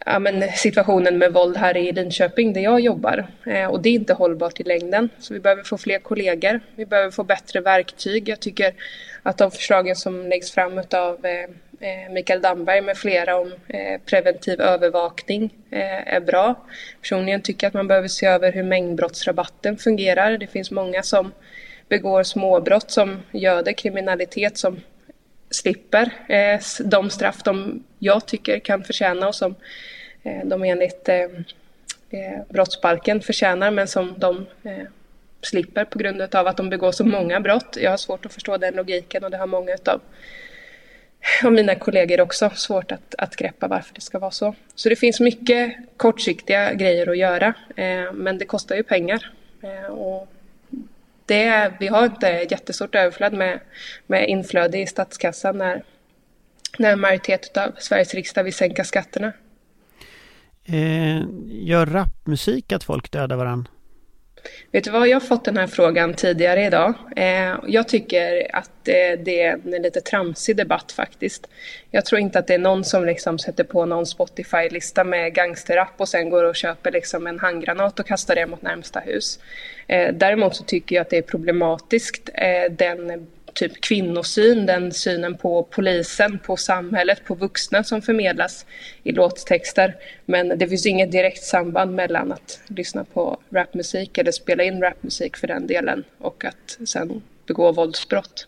ja, 0.05 0.19
men 0.19 0.51
situationen 0.51 1.17
med 1.17 1.33
våld 1.33 1.57
här 1.57 1.77
i 1.77 1.91
Linköping 1.91 2.53
där 2.53 2.61
jag 2.61 2.79
jobbar. 2.79 3.27
Eh, 3.45 3.65
och 3.65 3.81
det 3.81 3.89
är 3.89 3.93
inte 3.93 4.13
hållbart 4.13 4.59
i 4.59 4.63
längden. 4.63 5.09
Så 5.19 5.33
vi 5.33 5.39
behöver 5.39 5.63
få 5.63 5.77
fler 5.77 5.99
kollegor. 5.99 6.59
Vi 6.75 6.85
behöver 6.85 7.11
få 7.11 7.23
bättre 7.23 7.61
verktyg. 7.61 8.29
Jag 8.29 8.39
tycker 8.39 8.73
att 9.23 9.37
de 9.37 9.51
förslagen 9.51 9.95
som 9.95 10.27
läggs 10.27 10.51
fram 10.51 10.81
av 10.91 11.25
eh, 11.25 11.49
eh, 11.79 12.11
Mikael 12.11 12.41
Damberg 12.41 12.81
med 12.81 12.97
flera 12.97 13.37
om 13.37 13.53
eh, 13.67 14.01
preventiv 14.05 14.61
övervakning 14.61 15.53
eh, 15.71 16.13
är 16.13 16.19
bra. 16.19 16.55
Personligen 17.01 17.41
tycker 17.41 17.65
jag 17.65 17.69
att 17.69 17.73
man 17.73 17.87
behöver 17.87 18.07
se 18.07 18.25
över 18.25 18.51
hur 18.51 18.63
mängdbrottsrabatten 18.63 19.77
fungerar. 19.77 20.37
Det 20.37 20.47
finns 20.47 20.71
många 20.71 21.03
som 21.03 21.31
begår 21.89 22.23
småbrott 22.23 22.91
som 22.91 23.23
göder 23.31 23.73
kriminalitet 23.73 24.57
som 24.57 24.79
slipper 25.49 26.13
eh, 26.27 26.59
de 26.83 27.09
straff 27.09 27.43
de 27.43 27.83
jag 27.99 28.25
tycker 28.25 28.59
kan 28.59 28.83
förtjäna 28.83 29.27
och 29.27 29.35
som 29.35 29.55
eh, 30.23 30.45
de 30.45 30.63
enligt 30.63 31.09
eh, 31.09 31.21
eh, 32.09 32.41
brottsbalken 32.49 33.21
förtjänar 33.21 33.71
men 33.71 33.87
som 33.87 34.13
de 34.17 34.45
eh, 34.63 34.87
slipper 35.41 35.85
på 35.85 35.99
grund 35.99 36.35
av 36.35 36.47
att 36.47 36.57
de 36.57 36.69
begår 36.69 36.91
så 36.91 37.05
många 37.05 37.39
brott. 37.39 37.77
Jag 37.81 37.91
har 37.91 37.97
svårt 37.97 38.25
att 38.25 38.33
förstå 38.33 38.57
den 38.57 38.75
logiken 38.75 39.23
och 39.23 39.31
det 39.31 39.37
har 39.37 39.47
många 39.47 39.77
av 39.85 40.01
och 41.43 41.53
mina 41.53 41.75
kollegor 41.75 42.21
också 42.21 42.49
svårt 42.55 42.91
att, 42.91 43.15
att 43.17 43.35
greppa 43.35 43.67
varför 43.67 43.95
det 43.95 44.01
ska 44.01 44.19
vara 44.19 44.31
så. 44.31 44.55
Så 44.75 44.89
det 44.89 44.95
finns 44.95 45.19
mycket 45.19 45.75
kortsiktiga 45.97 46.73
grejer 46.73 47.09
att 47.09 47.17
göra 47.17 47.53
eh, 47.75 48.13
men 48.13 48.37
det 48.37 48.45
kostar 48.45 48.75
ju 48.75 48.83
pengar. 48.83 49.31
Eh, 49.61 49.91
och 49.91 50.27
det, 51.27 51.73
vi 51.79 51.87
har 51.87 52.05
inte 52.05 52.29
eh, 52.29 52.51
jättestort 52.51 52.95
överflöd 52.95 53.33
med, 53.33 53.59
med 54.07 54.29
inflöde 54.29 54.77
i 54.77 54.87
statskassan 54.87 55.57
när, 55.57 55.83
när 56.79 56.93
en 56.93 56.99
majoritet 56.99 57.57
av 57.57 57.71
Sveriges 57.79 58.13
riksdag 58.13 58.43
vill 58.43 58.53
sänka 58.53 58.83
skatterna. 58.83 59.33
Eh, 60.65 61.21
gör 61.45 61.85
rapmusik 61.85 62.71
att 62.71 62.83
folk 62.83 63.11
dödar 63.11 63.35
varandra? 63.35 63.71
Vet 64.71 64.83
du 64.83 64.91
vad, 64.91 65.07
jag 65.07 65.15
har 65.15 65.27
fått 65.27 65.45
den 65.45 65.57
här 65.57 65.67
frågan 65.67 66.13
tidigare 66.13 66.65
idag. 66.65 66.93
Eh, 67.15 67.55
jag 67.67 67.87
tycker 67.87 68.55
att 68.55 68.87
eh, 68.87 69.19
det 69.19 69.41
är 69.41 69.75
en 69.75 69.81
lite 69.81 70.01
tramsig 70.01 70.55
debatt 70.55 70.91
faktiskt. 70.91 71.47
Jag 71.91 72.05
tror 72.05 72.21
inte 72.21 72.39
att 72.39 72.47
det 72.47 72.53
är 72.53 72.59
någon 72.59 72.83
som 72.83 73.05
liksom 73.05 73.39
sätter 73.39 73.63
på 73.63 73.85
någon 73.85 74.05
Spotify-lista 74.05 75.03
med 75.03 75.33
gangsterrap 75.33 75.93
och 75.97 76.09
sen 76.09 76.29
går 76.29 76.43
och 76.43 76.55
köper 76.55 76.91
liksom 76.91 77.27
en 77.27 77.39
handgranat 77.39 77.99
och 77.99 78.07
kastar 78.07 78.35
det 78.35 78.45
mot 78.45 78.61
närmsta 78.61 78.99
hus. 78.99 79.39
Eh, 79.87 80.13
däremot 80.13 80.55
så 80.55 80.63
tycker 80.63 80.95
jag 80.95 81.01
att 81.01 81.09
det 81.09 81.17
är 81.17 81.21
problematiskt 81.21 82.29
eh, 82.33 82.71
den 82.71 83.27
typ 83.57 83.81
kvinnosyn, 83.81 84.65
den 84.65 84.91
synen 84.91 85.37
på 85.37 85.63
polisen, 85.63 86.39
på 86.39 86.57
samhället, 86.57 87.25
på 87.25 87.35
vuxna 87.35 87.83
som 87.83 88.01
förmedlas 88.01 88.65
i 89.03 89.11
låttexter. 89.11 89.95
Men 90.25 90.57
det 90.57 90.67
finns 90.67 90.85
inget 90.85 91.11
direkt 91.11 91.43
samband 91.43 91.95
mellan 91.95 92.31
att 92.31 92.59
lyssna 92.67 93.03
på 93.03 93.37
rapmusik 93.49 94.17
eller 94.17 94.31
spela 94.31 94.63
in 94.63 94.81
rapmusik 94.81 95.37
för 95.37 95.47
den 95.47 95.67
delen 95.67 96.03
och 96.17 96.45
att 96.45 96.87
sen 96.87 97.21
begå 97.47 97.71
våldsbrott. 97.71 98.47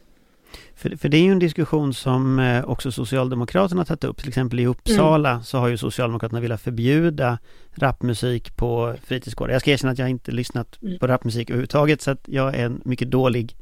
För, 0.75 0.98
för 0.98 1.10
det 1.10 1.18
är 1.18 1.22
ju 1.22 1.32
en 1.32 1.39
diskussion 1.39 1.94
som 1.94 2.39
eh, 2.39 2.70
också 2.70 2.92
Socialdemokraterna 2.92 3.86
tagit 3.86 4.04
upp. 4.04 4.17
Till 4.17 4.28
exempel 4.28 4.60
i 4.60 4.65
Uppsala 4.65 5.32
mm. 5.32 5.43
så 5.43 5.58
har 5.58 5.67
ju 5.67 5.78
Socialdemokraterna 5.78 6.41
velat 6.41 6.62
förbjuda 6.62 7.38
rapmusik 7.76 8.56
på 8.56 8.95
fritidsgårdar. 9.04 9.54
Jag 9.54 9.62
ska 9.62 9.72
erkänna 9.72 9.91
att 9.91 10.00
jag 10.00 10.10
inte 10.10 10.32
lyssnat 10.32 10.82
mm. 10.82 11.00
på 11.00 11.08
rapmusik 11.08 11.50
överhuvudtaget 11.50 12.02
så 12.02 12.12
att 12.12 12.22
jag 12.26 12.56
är 12.56 12.65
en 12.65 12.82
mycket 12.86 13.12
dålig 13.12 13.56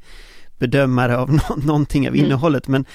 bedömare 0.58 1.18
av 1.18 1.32
no 1.34 1.42
någonting 1.66 2.08
av 2.08 2.14
mm. 2.14 2.26
innehållet 2.26 2.68
men 2.68 2.86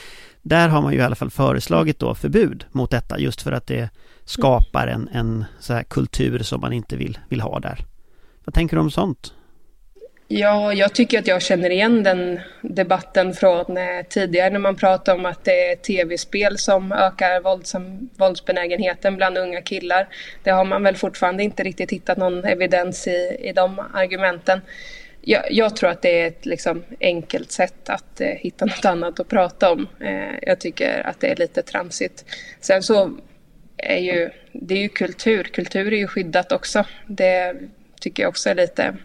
där 0.43 0.69
har 0.69 0.83
man 0.83 0.93
ju 0.93 0.99
i 0.99 1.03
alla 1.03 1.15
fall 1.15 1.31
föreslagit 1.31 1.99
då 1.99 2.15
förbud 2.15 2.65
mot 2.71 2.91
detta 2.91 3.19
just 3.19 3.43
för 3.43 3.53
att 3.53 3.67
det 3.67 3.89
skapar 4.25 4.87
en, 4.87 5.09
en 5.13 5.45
så 5.61 5.73
här 5.73 5.83
kultur 5.83 6.39
som 6.39 6.61
man 6.61 6.73
inte 6.73 6.97
vill, 6.97 7.19
vill 7.29 7.41
ha 7.41 7.61
där. 7.61 7.85
Vad 8.45 8.55
tänker 8.55 8.77
du 8.77 8.83
om 8.83 8.91
sånt? 8.91 9.35
Ja, 10.35 10.73
jag 10.73 10.95
tycker 10.95 11.19
att 11.19 11.27
jag 11.27 11.43
känner 11.43 11.71
igen 11.71 12.03
den 12.03 12.41
debatten 12.61 13.35
från 13.35 13.77
eh, 13.77 14.03
tidigare 14.09 14.51
när 14.51 14.59
man 14.59 14.77
pratade 14.77 15.19
om 15.19 15.27
att 15.27 15.45
det 15.45 15.71
är 15.71 15.77
tv-spel 15.77 16.59
som 16.59 16.93
ökar 16.93 17.41
våldsam, 17.41 18.09
våldsbenägenheten 18.17 19.17
bland 19.17 19.39
unga 19.39 19.63
killar. 19.63 20.09
Det 20.43 20.51
har 20.51 20.65
man 20.65 20.83
väl 20.83 20.97
fortfarande 20.97 21.43
inte 21.43 21.63
riktigt 21.63 21.91
hittat 21.91 22.19
någon 22.19 22.45
evidens 22.45 23.07
i, 23.07 23.37
i 23.41 23.53
de 23.53 23.83
argumenten 23.95 24.61
jag, 25.25 25.53
jag, 25.53 25.77
tror 25.77 25.91
att 25.91 26.03
det 26.03 26.21
är 26.21 26.29
ett 26.29 26.47
liksom, 26.47 26.83
enkelt 27.01 27.53
sätt 27.53 27.89
att 27.89 28.21
eh, 28.21 28.29
hitta 28.29 28.65
något 28.65 28.85
annat 28.85 29.21
att 29.21 29.29
prata 29.29 29.73
om. 29.73 29.89
Eh, 30.01 30.35
jag 30.43 30.61
tycker 30.61 31.07
att 31.07 31.21
det 31.21 31.27
är 31.27 31.37
lite 31.37 31.63
tramsigt. 31.63 32.25
Sen 32.61 32.83
så 32.83 33.19
är 33.77 33.99
ju 33.99 34.31
det 34.53 34.75
är 34.75 34.79
ju 34.79 34.89
kultur. 34.89 35.45
Kultur 35.45 35.93
är 35.93 35.97
ju 35.97 36.07
skyddat 36.07 36.53
också. 36.53 36.85
Det 37.07 37.55
tycker 38.01 38.23
jag 38.23 38.31
också 38.31 38.51
är 38.51 38.55
lite 38.55 38.97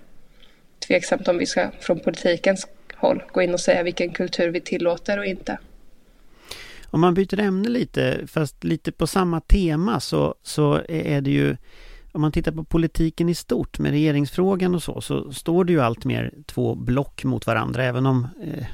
tveksamt 0.87 1.27
om 1.27 1.37
vi 1.37 1.45
ska 1.45 1.71
från 1.79 1.99
politikens 1.99 2.67
håll 2.95 3.23
gå 3.31 3.41
in 3.41 3.53
och 3.53 3.59
säga 3.59 3.83
vilken 3.83 4.11
kultur 4.11 4.49
vi 4.49 4.61
tillåter 4.61 5.19
och 5.19 5.25
inte. 5.25 5.57
Om 6.89 7.01
man 7.01 7.13
byter 7.13 7.39
ämne 7.39 7.69
lite, 7.69 8.27
fast 8.27 8.63
lite 8.63 8.91
på 8.91 9.07
samma 9.07 9.41
tema 9.41 9.99
så, 9.99 10.35
så 10.43 10.81
är 10.89 11.21
det 11.21 11.31
ju 11.31 11.57
om 12.17 12.21
man 12.21 12.31
tittar 12.31 12.51
på 12.51 12.63
politiken 12.63 13.29
i 13.29 13.35
stort 13.35 13.79
med 13.79 13.91
regeringsfrågan 13.91 14.75
och 14.75 14.83
så, 14.83 15.01
så 15.01 15.33
står 15.33 15.65
det 15.65 15.73
ju 15.73 15.81
allt 15.81 16.05
mer 16.05 16.33
två 16.45 16.75
block 16.75 17.23
mot 17.23 17.47
varandra, 17.47 17.83
även 17.83 18.05
om 18.05 18.27
eh, 18.43 18.65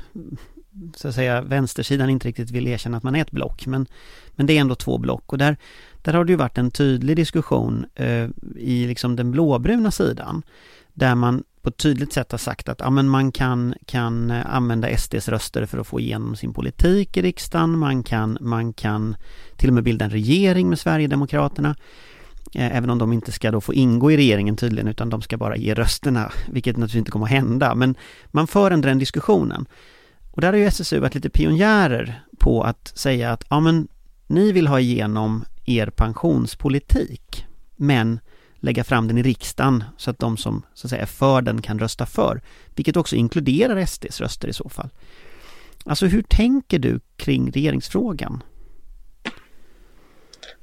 så 0.95 1.07
att 1.07 1.15
säga 1.15 1.41
vänstersidan 1.41 2.09
inte 2.09 2.27
riktigt 2.27 2.51
vill 2.51 2.67
erkänna 2.67 2.97
att 2.97 3.03
man 3.03 3.15
är 3.15 3.21
ett 3.21 3.31
block, 3.31 3.65
men, 3.65 3.85
men 4.31 4.45
det 4.45 4.57
är 4.57 4.61
ändå 4.61 4.75
två 4.75 4.97
block 4.97 5.31
och 5.31 5.37
där, 5.37 5.57
där 6.01 6.13
har 6.13 6.25
det 6.25 6.31
ju 6.31 6.37
varit 6.37 6.57
en 6.57 6.71
tydlig 6.71 7.15
diskussion 7.15 7.85
eh, 7.95 8.29
i 8.55 8.87
liksom 8.87 9.15
den 9.15 9.31
blåbruna 9.31 9.91
sidan, 9.91 10.43
där 10.93 11.15
man 11.15 11.43
på 11.61 11.69
ett 11.69 11.77
tydligt 11.77 12.13
sätt 12.13 12.31
har 12.31 12.39
sagt 12.39 12.69
att 12.69 12.79
ja, 12.79 12.89
men 12.89 13.09
man 13.09 13.31
kan, 13.31 13.73
kan 13.85 14.31
använda 14.31 14.97
SDs 14.97 15.29
röster 15.29 15.65
för 15.65 15.77
att 15.77 15.87
få 15.87 15.99
igenom 15.99 16.35
sin 16.35 16.53
politik 16.53 17.17
i 17.17 17.21
riksdagen, 17.21 17.79
man 17.79 18.03
kan, 18.03 18.37
man 18.41 18.73
kan 18.73 19.15
till 19.57 19.69
och 19.69 19.73
med 19.73 19.83
bilda 19.83 20.05
en 20.05 20.11
regering 20.11 20.69
med 20.69 20.79
Sverigedemokraterna. 20.79 21.75
Eh, 22.53 22.77
även 22.77 22.89
om 22.89 22.97
de 22.97 23.13
inte 23.13 23.31
ska 23.31 23.51
då 23.51 23.61
få 23.61 23.73
ingå 23.73 24.11
i 24.11 24.17
regeringen 24.17 24.55
tydligen, 24.55 24.87
utan 24.87 25.09
de 25.09 25.21
ska 25.21 25.37
bara 25.37 25.57
ge 25.57 25.73
rösterna, 25.73 26.31
vilket 26.51 26.77
naturligtvis 26.77 26.99
inte 26.99 27.11
kommer 27.11 27.25
att 27.25 27.31
hända. 27.31 27.75
Men 27.75 27.95
man 28.25 28.47
för 28.47 28.71
ändå 28.71 28.87
den 28.87 28.99
diskussionen. 28.99 29.65
Och 30.31 30.41
där 30.41 30.53
har 30.53 30.59
ju 30.59 30.65
SSU 30.65 30.99
varit 30.99 31.15
lite 31.15 31.29
pionjärer 31.29 32.23
på 32.39 32.63
att 32.63 32.91
säga 32.95 33.31
att, 33.31 33.43
ja 33.49 33.59
men, 33.59 33.87
ni 34.27 34.51
vill 34.51 34.67
ha 34.67 34.79
igenom 34.79 35.45
er 35.65 35.87
pensionspolitik, 35.87 37.45
men 37.75 38.19
lägga 38.55 38.83
fram 38.83 39.07
den 39.07 39.17
i 39.17 39.23
riksdagen 39.23 39.83
så 39.97 40.09
att 40.09 40.19
de 40.19 40.37
som 40.37 40.63
så 40.73 40.87
att 40.87 40.89
säga 40.89 41.01
är 41.01 41.05
för 41.05 41.41
den 41.41 41.61
kan 41.61 41.79
rösta 41.79 42.05
för, 42.05 42.41
vilket 42.75 42.97
också 42.97 43.15
inkluderar 43.15 43.85
SDs 43.85 44.21
röster 44.21 44.47
i 44.47 44.53
så 44.53 44.69
fall. 44.69 44.89
Alltså 45.85 46.05
hur 46.05 46.21
tänker 46.21 46.79
du 46.79 46.99
kring 47.15 47.51
regeringsfrågan? 47.51 48.43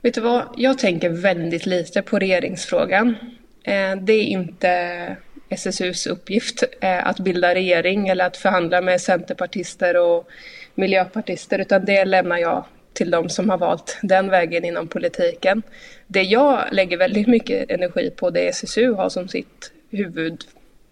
Vet 0.03 0.15
du 0.15 0.21
vad? 0.21 0.43
Jag 0.57 0.79
tänker 0.79 1.09
väldigt 1.09 1.67
lite 1.67 2.03
på 2.03 2.19
regeringsfrågan. 2.19 3.17
Eh, 3.63 3.97
det 3.97 4.13
är 4.13 4.25
inte 4.25 5.17
SSUs 5.49 6.07
uppgift 6.07 6.65
eh, 6.81 7.07
att 7.07 7.19
bilda 7.19 7.55
regering 7.55 8.09
eller 8.09 8.27
att 8.27 8.37
förhandla 8.37 8.81
med 8.81 9.01
centerpartister 9.01 9.97
och 9.97 10.29
miljöpartister 10.75 11.59
utan 11.59 11.85
det 11.85 12.05
lämnar 12.05 12.39
jag 12.39 12.65
till 12.93 13.11
de 13.11 13.29
som 13.29 13.51
har 13.51 13.59
valt 13.59 13.99
den 14.03 14.31
vägen 14.31 14.65
inom 14.65 14.89
politiken. 14.89 15.63
Det 16.07 16.23
jag 16.23 16.65
lägger 16.73 16.97
väldigt 16.97 17.27
mycket 17.27 17.71
energi 17.71 18.11
på 18.11 18.31
det 18.31 18.49
SSU 18.49 18.93
har 18.93 19.09
som 19.09 19.29
sitt 19.29 19.73
huvud, 19.91 20.45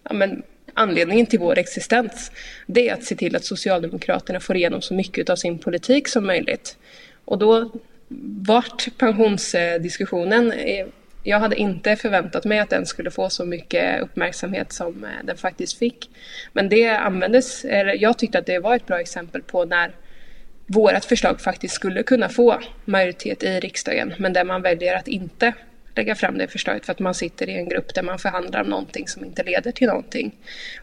ja, 0.03 0.13
men, 0.13 0.43
anledningen 0.73 1.25
till 1.25 1.39
vår 1.39 1.57
existens, 1.57 2.31
det 2.65 2.89
är 2.89 2.93
att 2.93 3.03
se 3.03 3.15
till 3.15 3.35
att 3.35 3.45
Socialdemokraterna 3.45 4.39
får 4.39 4.55
igenom 4.55 4.81
så 4.81 4.93
mycket 4.93 5.29
av 5.29 5.35
sin 5.35 5.59
politik 5.59 6.07
som 6.07 6.25
möjligt. 6.25 6.77
Och 7.25 7.37
då 7.37 7.71
vart 8.47 8.87
pensionsdiskussionen. 8.97 10.53
Jag 11.23 11.39
hade 11.39 11.55
inte 11.55 11.95
förväntat 11.95 12.45
mig 12.45 12.59
att 12.59 12.69
den 12.69 12.85
skulle 12.85 13.11
få 13.11 13.29
så 13.29 13.45
mycket 13.45 14.01
uppmärksamhet 14.01 14.73
som 14.73 15.03
eh, 15.03 15.09
den 15.23 15.37
faktiskt 15.37 15.77
fick. 15.77 16.09
Men 16.53 16.69
det 16.69 16.87
användes, 16.89 17.65
eller 17.65 18.01
jag 18.01 18.17
tyckte 18.17 18.39
att 18.39 18.45
det 18.45 18.59
var 18.59 18.75
ett 18.75 18.85
bra 18.87 18.99
exempel 18.99 19.41
på 19.41 19.65
när 19.65 19.91
vårt 20.67 21.05
förslag 21.05 21.41
faktiskt 21.41 21.75
skulle 21.75 22.03
kunna 22.03 22.29
få 22.29 22.59
majoritet 22.85 23.43
i 23.43 23.59
riksdagen 23.59 24.13
men 24.17 24.33
där 24.33 24.43
man 24.43 24.61
väljer 24.61 24.95
att 24.95 25.07
inte 25.07 25.53
lägga 25.99 26.15
fram 26.15 26.37
det 26.37 26.47
förslaget 26.47 26.85
för 26.85 26.91
att 26.91 26.99
man 26.99 27.13
sitter 27.13 27.49
i 27.49 27.53
en 27.53 27.69
grupp 27.69 27.93
där 27.95 28.03
man 28.03 28.19
förhandlar 28.19 28.61
om 28.61 28.69
någonting 28.69 29.07
som 29.07 29.25
inte 29.25 29.43
leder 29.43 29.71
till 29.71 29.87
någonting. 29.87 30.35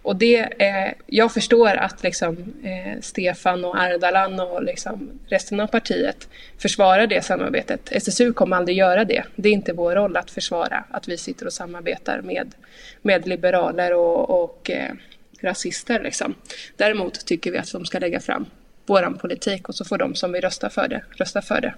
Och 0.02 0.16
det, 0.16 0.38
eh, 0.38 0.92
jag 1.07 1.33
förstår 1.33 1.76
att 1.76 2.02
liksom, 2.02 2.55
eh, 2.64 3.00
Stefan 3.00 3.64
och 3.64 3.76
Ardalan 3.76 4.40
och 4.40 4.62
liksom 4.62 5.11
resten 5.29 5.61
av 5.61 5.66
partiet 5.66 6.29
försvarar 6.59 7.07
det 7.07 7.24
samarbetet. 7.24 7.92
SSU 7.92 8.33
kommer 8.33 8.57
aldrig 8.57 8.76
göra 8.76 9.05
det. 9.05 9.22
Det 9.37 9.48
är 9.48 9.52
inte 9.52 9.72
vår 9.72 9.94
roll 9.94 10.16
att 10.16 10.31
försvara 10.31 10.85
att 10.90 11.09
vi 11.09 11.18
sitter 11.18 11.46
och 11.46 11.52
samarbetar 11.52 12.20
med, 12.20 12.55
med 13.02 13.29
liberaler 13.29 13.94
och, 13.94 14.42
och 14.42 14.70
eh, 14.70 14.92
rasister. 15.40 16.02
Liksom. 16.02 16.35
Däremot 16.76 17.26
tycker 17.26 17.52
vi 17.52 17.59
att 17.59 17.72
de 17.72 17.85
ska 17.85 17.98
lägga 17.98 18.20
fram 18.20 18.46
våran 18.87 19.18
politik 19.18 19.68
och 19.68 19.74
så 19.74 19.85
får 19.85 19.98
de 19.98 20.14
som 20.14 20.33
vill 20.33 20.42
rösta 20.42 20.70
för 20.70 20.88
det, 20.88 21.02
rösta 21.18 21.42
för 21.42 21.61
det. 21.61 21.74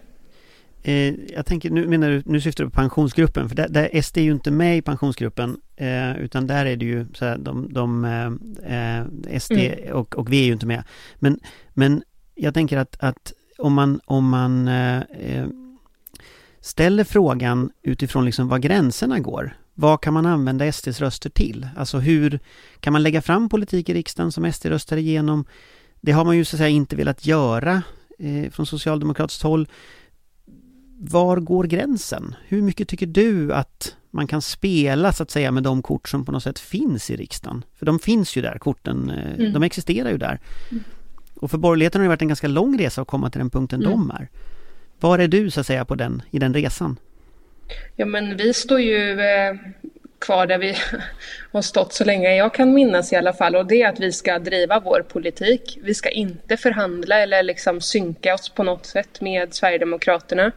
Eh, 0.83 1.15
jag 1.35 1.47
tänker, 1.47 1.71
nu 1.71 1.87
menar 1.87 2.11
du, 2.11 2.23
nu 2.27 2.41
syftar 2.41 2.65
du 2.65 2.71
på 2.71 2.77
pensionsgruppen, 2.77 3.49
för 3.49 3.57
där, 3.57 3.69
där 3.69 4.03
SD 4.03 4.19
är 4.19 4.23
ju 4.23 4.33
inte 4.33 4.51
med 4.51 4.79
i 4.79 4.83
pensionsgruppen, 4.83 5.61
eh, 5.77 6.17
utan 6.17 6.47
där 6.47 6.67
är 6.67 6.77
det 6.77 6.85
ju 6.85 7.07
så 7.15 7.25
här, 7.25 7.39
de, 7.39 7.73
de 7.73 8.05
eh, 8.05 9.07
eh 9.29 9.39
SD 9.41 9.53
mm. 9.53 9.93
och, 9.93 10.19
och 10.19 10.33
vi 10.33 10.41
är 10.41 10.45
ju 10.45 10.53
inte 10.53 10.67
med. 10.67 10.85
Men, 11.19 11.41
men 11.71 12.03
jag 12.35 12.55
tänker 12.55 12.77
att, 12.77 12.97
att 13.01 13.33
om 13.59 13.73
man, 13.73 14.01
om 14.05 14.29
man 14.29 14.69
eh, 14.69 14.97
eh, 14.97 15.47
ställer 16.61 17.05
frågan 17.05 17.71
utifrån 17.83 18.25
liksom 18.25 18.49
var 18.49 18.59
gränserna 18.59 19.21
går, 19.21 19.57
vad 19.75 20.01
kan 20.01 20.15
man 20.15 20.27
använda 20.27 20.73
SDs 20.73 21.01
röster 21.01 21.31
till? 21.31 21.69
Alltså 21.77 21.99
hur 21.99 22.41
kan 22.81 22.93
man 22.93 23.03
lägga 23.03 23.23
fram 23.23 23.49
politik 23.49 23.89
i 23.89 23.95
riksdagen 23.95 24.33
som 24.33 24.53
SD 24.53 24.67
röstar 24.67 24.97
igenom? 24.97 25.45
Det 26.01 26.13
har 26.13 26.25
man 26.25 26.37
ju 26.37 26.45
så 26.45 26.57
att 26.57 26.59
säga 26.59 26.69
inte 26.69 26.97
velat 26.97 27.27
göra 27.27 27.83
från 28.51 28.67
socialdemokratiskt 28.67 29.43
håll. 29.43 29.69
Var 31.01 31.37
går 31.37 31.65
gränsen? 31.65 32.35
Hur 32.49 32.63
mycket 32.63 32.89
tycker 32.89 33.07
du 33.07 33.53
att 33.53 33.97
man 34.11 34.27
kan 34.27 34.43
spela 34.43 35.13
så 35.13 35.23
att 35.23 35.31
säga 35.31 35.51
med 35.51 35.63
de 35.63 35.83
kort 35.83 36.09
som 36.09 36.25
på 36.25 36.33
något 36.33 36.43
sätt 36.43 36.59
finns 36.59 37.11
i 37.11 37.17
riksdagen? 37.17 37.65
För 37.79 37.87
de 37.87 37.99
finns 37.99 38.37
ju 38.37 38.43
där, 38.43 38.59
korten, 38.59 39.11
eh, 39.11 39.41
mm. 39.41 39.53
de 39.53 39.63
existerar 39.63 40.11
ju 40.11 40.19
där. 40.19 40.41
Mm. 40.71 40.85
Och 41.35 41.51
för 41.51 41.59
borgerligheten 41.59 42.01
har 42.01 42.05
det 42.05 42.09
varit 42.09 42.23
en 42.23 42.29
ganska 42.29 42.49
lång 42.49 42.79
resa 42.79 43.03
att 43.03 43.09
komma 43.09 43.31
till 43.31 43.39
den 43.39 43.51
punkten 43.51 43.81
mm. 43.81 43.93
de 43.93 44.11
är. 44.11 44.29
Var 45.01 45.19
är 45.19 45.29
du 45.29 45.51
så 45.51 45.61
att 45.61 45.67
säga 45.67 45.85
på 45.85 45.95
den, 45.95 46.23
i 46.31 46.39
den 46.39 46.55
resan? 46.55 46.97
Ja 47.97 48.07
men 48.07 48.37
vi 48.37 48.55
står 48.55 48.81
ju 48.81 49.21
eh, 49.21 49.55
kvar 50.19 50.47
där 50.47 50.59
vi 50.59 50.77
har 51.53 51.63
stått 51.63 51.93
så 51.93 52.05
länge 52.05 52.37
jag 52.37 52.55
kan 52.55 52.75
minnas 52.75 53.13
i 53.13 53.17
alla 53.17 53.33
fall 53.33 53.57
och 53.57 53.67
det 53.67 53.83
är 53.83 53.89
att 53.89 54.01
vi 54.01 54.13
ska 54.13 54.39
driva 54.39 54.81
vår 54.81 55.05
politik. 55.09 55.79
Vi 55.83 55.95
ska 55.95 56.11
inte 56.11 56.57
förhandla 56.57 57.19
eller 57.19 57.43
liksom 57.43 57.81
synka 57.81 58.35
oss 58.35 58.49
på 58.49 58.63
något 58.63 58.87
sätt 58.87 59.21
med 59.21 59.55
Sverigedemokraterna. 59.55 60.53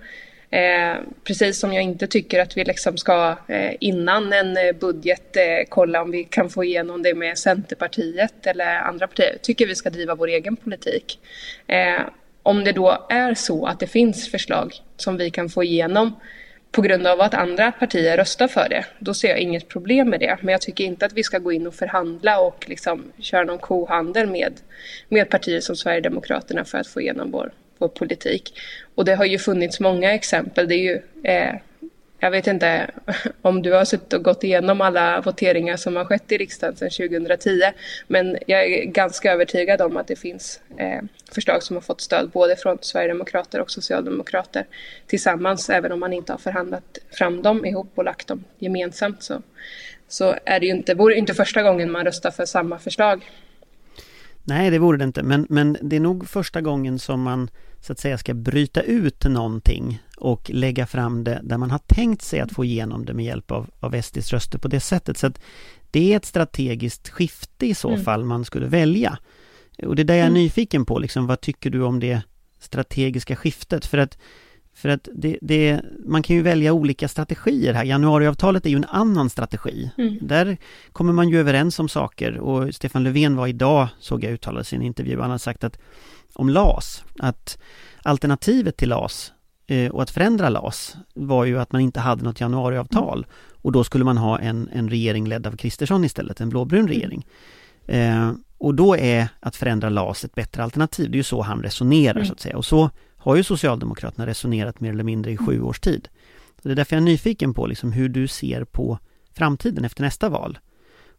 Eh, 0.52 0.96
precis 1.24 1.60
som 1.60 1.74
jag 1.74 1.84
inte 1.84 2.08
tycker 2.08 2.40
att 2.40 2.58
vi 2.58 2.64
liksom 2.64 2.98
ska 2.98 3.36
eh, 3.48 3.74
innan 3.80 4.34
en 4.34 4.58
eh, 4.58 4.72
budget 4.80 5.38
eh, 5.38 5.44
kolla 5.70 6.02
om 6.02 6.12
vi 6.12 6.24
kan 6.24 6.50
få 6.50 6.64
igenom 6.64 7.04
det 7.04 7.14
med 7.14 7.38
Centerpartiet 7.38 8.48
eller 8.48 8.66
andra 8.66 9.08
partier. 9.08 9.32
Jag 9.32 9.42
tycker 9.42 9.68
vi 9.68 9.76
ska 9.76 9.90
driva 9.90 10.16
vår 10.16 10.28
egen 10.28 10.56
politik. 10.56 11.20
Eh, 11.68 12.02
om 12.44 12.64
det 12.64 12.72
då 12.72 13.08
är 13.10 13.34
så 13.34 13.66
att 13.66 13.80
det 13.80 13.88
finns 13.88 14.32
förslag 14.32 14.74
som 14.98 15.18
vi 15.18 15.30
kan 15.30 15.50
få 15.50 15.64
igenom 15.64 16.16
på 16.72 16.82
grund 16.82 17.08
av 17.08 17.22
att 17.22 17.34
andra 17.34 17.72
partier 17.72 18.18
röstar 18.18 18.48
för 18.48 18.70
det, 18.70 18.86
då 19.00 19.14
ser 19.14 19.30
jag 19.30 19.40
inget 19.40 19.68
problem 19.68 20.10
med 20.10 20.20
det. 20.20 20.38
Men 20.42 20.52
jag 20.52 20.62
tycker 20.62 20.84
inte 20.84 21.06
att 21.06 21.14
vi 21.14 21.24
ska 21.24 21.40
gå 21.40 21.52
in 21.52 21.68
och 21.68 21.76
förhandla 21.76 22.40
och 22.40 22.66
liksom 22.68 23.04
köra 23.20 23.44
någon 23.44 23.60
kohandel 23.60 24.28
med, 24.28 24.54
med 25.10 25.30
partier 25.30 25.60
som 25.60 25.76
Sverigedemokraterna 25.76 26.66
för 26.66 26.78
att 26.78 26.88
få 26.88 27.02
igenom 27.02 27.32
vår, 27.32 27.52
på 27.82 27.88
politik. 27.88 28.54
Och 28.96 29.06
det 29.06 29.16
har 29.16 29.26
ju 29.26 29.40
funnits 29.40 29.80
många 29.80 30.14
exempel. 30.14 30.68
Det 30.68 30.76
är 30.76 30.84
ju 30.84 31.02
eh, 31.24 31.56
jag 32.20 32.32
vet 32.32 32.48
inte 32.48 32.92
om 33.42 33.62
du 33.62 33.74
har 33.74 33.86
suttit 33.86 34.14
och 34.14 34.24
gått 34.24 34.44
igenom 34.44 34.82
alla 34.82 35.22
voteringar 35.22 35.78
som 35.78 35.96
har 35.96 36.06
skett 36.06 36.32
i 36.32 36.38
riksdagen 36.38 36.76
sedan 36.76 36.90
2010. 36.90 37.62
Men 38.08 38.38
jag 38.48 38.66
är 38.66 38.86
ganska 38.86 39.32
övertygad 39.32 39.82
om 39.82 39.98
att 39.98 40.08
det 40.08 40.16
finns 40.16 40.60
eh, 40.78 41.02
förslag 41.32 41.64
som 41.64 41.76
har 41.76 41.82
fått 41.82 42.02
stöd 42.02 42.30
både 42.30 42.56
från 42.56 42.78
Sverigedemokrater 42.82 43.62
och 43.62 43.72
Socialdemokrater 43.72 44.66
tillsammans. 45.08 45.70
Även 45.70 45.92
om 45.92 46.00
man 46.00 46.14
inte 46.14 46.34
har 46.34 46.38
förhandlat 46.38 46.98
fram 47.12 47.42
dem 47.42 47.66
ihop 47.66 47.92
och 47.96 48.04
lagt 48.04 48.28
dem 48.28 48.44
gemensamt 48.60 49.24
så, 49.24 49.42
så 50.08 50.36
är 50.46 50.60
det 50.60 50.66
ju 50.66 50.72
inte, 50.72 50.94
vore 50.94 51.16
inte 51.16 51.34
första 51.34 51.64
gången 51.64 51.92
man 51.92 52.06
röstar 52.06 52.32
för 52.32 52.46
samma 52.46 52.80
förslag. 52.80 53.30
Nej, 54.44 54.70
det 54.70 54.80
vore 54.80 54.98
det 54.98 55.04
inte. 55.04 55.24
Men, 55.24 55.46
men 55.50 55.78
det 55.82 55.96
är 55.96 56.00
nog 56.00 56.30
första 56.30 56.62
gången 56.62 57.00
som 57.00 57.22
man 57.22 57.50
så 57.82 57.94
att 57.94 58.00
säga 58.00 58.18
ska 58.18 58.34
bryta 58.34 58.82
ut 58.82 59.24
någonting 59.24 60.02
och 60.18 60.50
lägga 60.50 60.88
fram 60.88 61.24
det 61.24 61.42
där 61.44 61.58
man 61.58 61.72
har 61.72 61.80
tänkt 61.80 62.22
sig 62.22 62.40
att 62.40 62.52
få 62.52 62.66
igenom 62.66 63.06
det 63.06 63.14
med 63.14 63.26
hjälp 63.26 63.52
av, 63.52 63.70
av 63.80 64.02
SDs 64.02 64.34
röster 64.34 64.58
på 64.60 64.68
det 64.68 64.80
sättet. 64.80 65.18
Så 65.18 65.28
att 65.28 65.42
det 65.92 66.14
är 66.14 66.18
ett 66.18 66.26
strategiskt 66.26 67.10
skifte 67.10 67.66
i 67.66 67.74
så 67.74 67.90
mm. 67.90 68.04
fall 68.04 68.26
man 68.26 68.46
skulle 68.46 68.66
välja. 68.66 69.18
Och 69.84 69.96
det 69.96 70.02
är 70.02 70.04
där 70.04 70.14
jag 70.14 70.24
är 70.24 70.28
mm. 70.28 70.42
nyfiken 70.42 70.86
på, 70.86 71.00
liksom, 71.00 71.28
vad 71.28 71.42
tycker 71.42 71.70
du 71.70 71.84
om 71.84 72.00
det 72.00 72.22
strategiska 72.60 73.36
skiftet? 73.36 73.86
För 73.86 73.98
att, 73.98 74.18
för 74.74 74.90
att 74.90 75.10
det, 75.16 75.38
det, 75.42 75.82
man 76.06 76.24
kan 76.24 76.36
ju 76.36 76.42
välja 76.42 76.74
olika 76.74 77.08
strategier 77.08 77.74
här. 77.74 77.84
Januariavtalet 77.84 78.66
är 78.66 78.70
ju 78.70 78.76
en 78.76 78.86
annan 78.86 79.30
strategi. 79.30 79.92
Mm. 79.98 80.18
Där 80.22 80.58
kommer 80.92 81.14
man 81.14 81.30
ju 81.30 81.40
överens 81.40 81.80
om 81.80 81.90
saker 81.90 82.38
och 82.38 82.76
Stefan 82.76 83.04
Löfven 83.04 83.36
var 83.36 83.48
idag, 83.48 83.88
såg 84.00 84.24
jag 84.24 84.32
uttalade 84.32 84.66
en 84.72 84.82
intervju, 84.82 85.20
han 85.20 85.32
har 85.32 85.38
sagt 85.38 85.64
att 85.64 85.78
om 86.34 86.50
LAS, 86.50 87.04
att 87.20 87.58
alternativet 88.04 88.78
till 88.78 88.90
LAS 88.90 89.34
eh, 89.68 89.92
och 89.92 90.02
att 90.02 90.10
förändra 90.10 90.50
LAS 90.50 90.96
var 91.14 91.46
ju 91.46 91.60
att 91.60 91.72
man 91.72 91.82
inte 91.82 92.00
hade 92.00 92.24
något 92.24 92.42
januariavtal 92.42 93.26
och 93.62 93.72
då 93.72 93.84
skulle 93.84 94.06
man 94.06 94.18
ha 94.18 94.40
en, 94.40 94.70
en 94.74 94.90
regering 94.90 95.28
ledd 95.28 95.48
av 95.48 95.58
Kristersson 95.58 96.04
istället, 96.04 96.42
en 96.42 96.50
blåbrun 96.50 96.88
regering. 96.88 97.26
Eh, 97.88 98.32
och 98.58 98.76
då 98.76 98.98
är 98.98 99.28
att 99.40 99.56
förändra 99.56 99.90
LAS 99.90 100.26
ett 100.26 100.36
bättre 100.36 100.64
alternativ, 100.64 101.12
det 101.12 101.16
är 101.16 101.18
ju 101.18 101.24
så 101.24 101.42
han 101.42 101.64
resonerar 101.64 102.16
mm. 102.16 102.26
så 102.26 102.34
att 102.34 102.40
säga 102.40 102.58
och 102.58 102.66
så 102.66 102.90
har 103.22 103.36
ju 103.36 103.44
Socialdemokraterna 103.44 104.28
resonerat 104.28 104.80
mer 104.80 104.92
eller 104.92 105.04
mindre 105.04 105.32
i 105.32 105.38
sju 105.38 105.62
års 105.62 105.80
tid. 105.80 106.10
Så 106.62 106.68
det 106.68 106.74
är 106.74 106.76
därför 106.76 106.96
jag 106.96 107.02
är 107.02 107.06
nyfiken 107.06 107.54
på 107.54 107.68
liksom 107.68 107.92
hur 107.92 108.10
du 108.10 108.28
ser 108.28 108.64
på 108.64 109.00
framtiden 109.34 109.86
efter 109.86 110.04
nästa 110.04 110.30
val. 110.30 110.60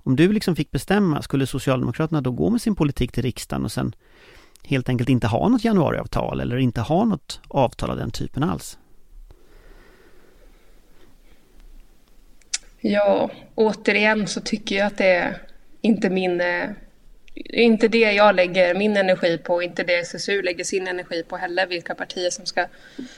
Om 0.04 0.16
du 0.16 0.32
liksom 0.32 0.56
fick 0.56 0.70
bestämma, 0.70 1.22
skulle 1.22 1.46
Socialdemokraterna 1.46 2.20
då 2.20 2.30
gå 2.30 2.50
med 2.50 2.62
sin 2.62 2.74
politik 2.74 3.12
till 3.12 3.22
riksdagen 3.22 3.64
och 3.64 3.72
sen 3.72 3.94
helt 4.64 4.88
enkelt 4.88 5.08
inte 5.08 5.26
ha 5.26 5.48
något 5.48 5.64
januariavtal 5.64 6.40
eller 6.40 6.56
inte 6.56 6.80
ha 6.80 7.04
något 7.04 7.40
avtal 7.48 7.90
av 7.90 7.96
den 7.96 8.10
typen 8.10 8.42
alls? 8.42 8.78
Ja, 12.80 13.30
återigen 13.54 14.26
så 14.26 14.40
tycker 14.40 14.76
jag 14.76 14.86
att 14.86 14.98
det 14.98 15.14
är 15.14 15.42
inte 15.80 16.10
min 16.10 16.40
eh, 16.40 16.70
inte 17.34 17.88
det 17.88 18.12
jag 18.12 18.34
lägger 18.34 18.74
min 18.74 18.96
energi 18.96 19.38
på, 19.38 19.62
inte 19.62 19.82
det 19.82 19.98
SSU 19.98 20.42
lägger 20.42 20.64
sin 20.64 20.86
energi 20.86 21.22
på 21.22 21.36
heller, 21.36 21.66
vilka 21.66 21.94
partier 21.94 22.30
som 22.30 22.46
ska 22.46 22.66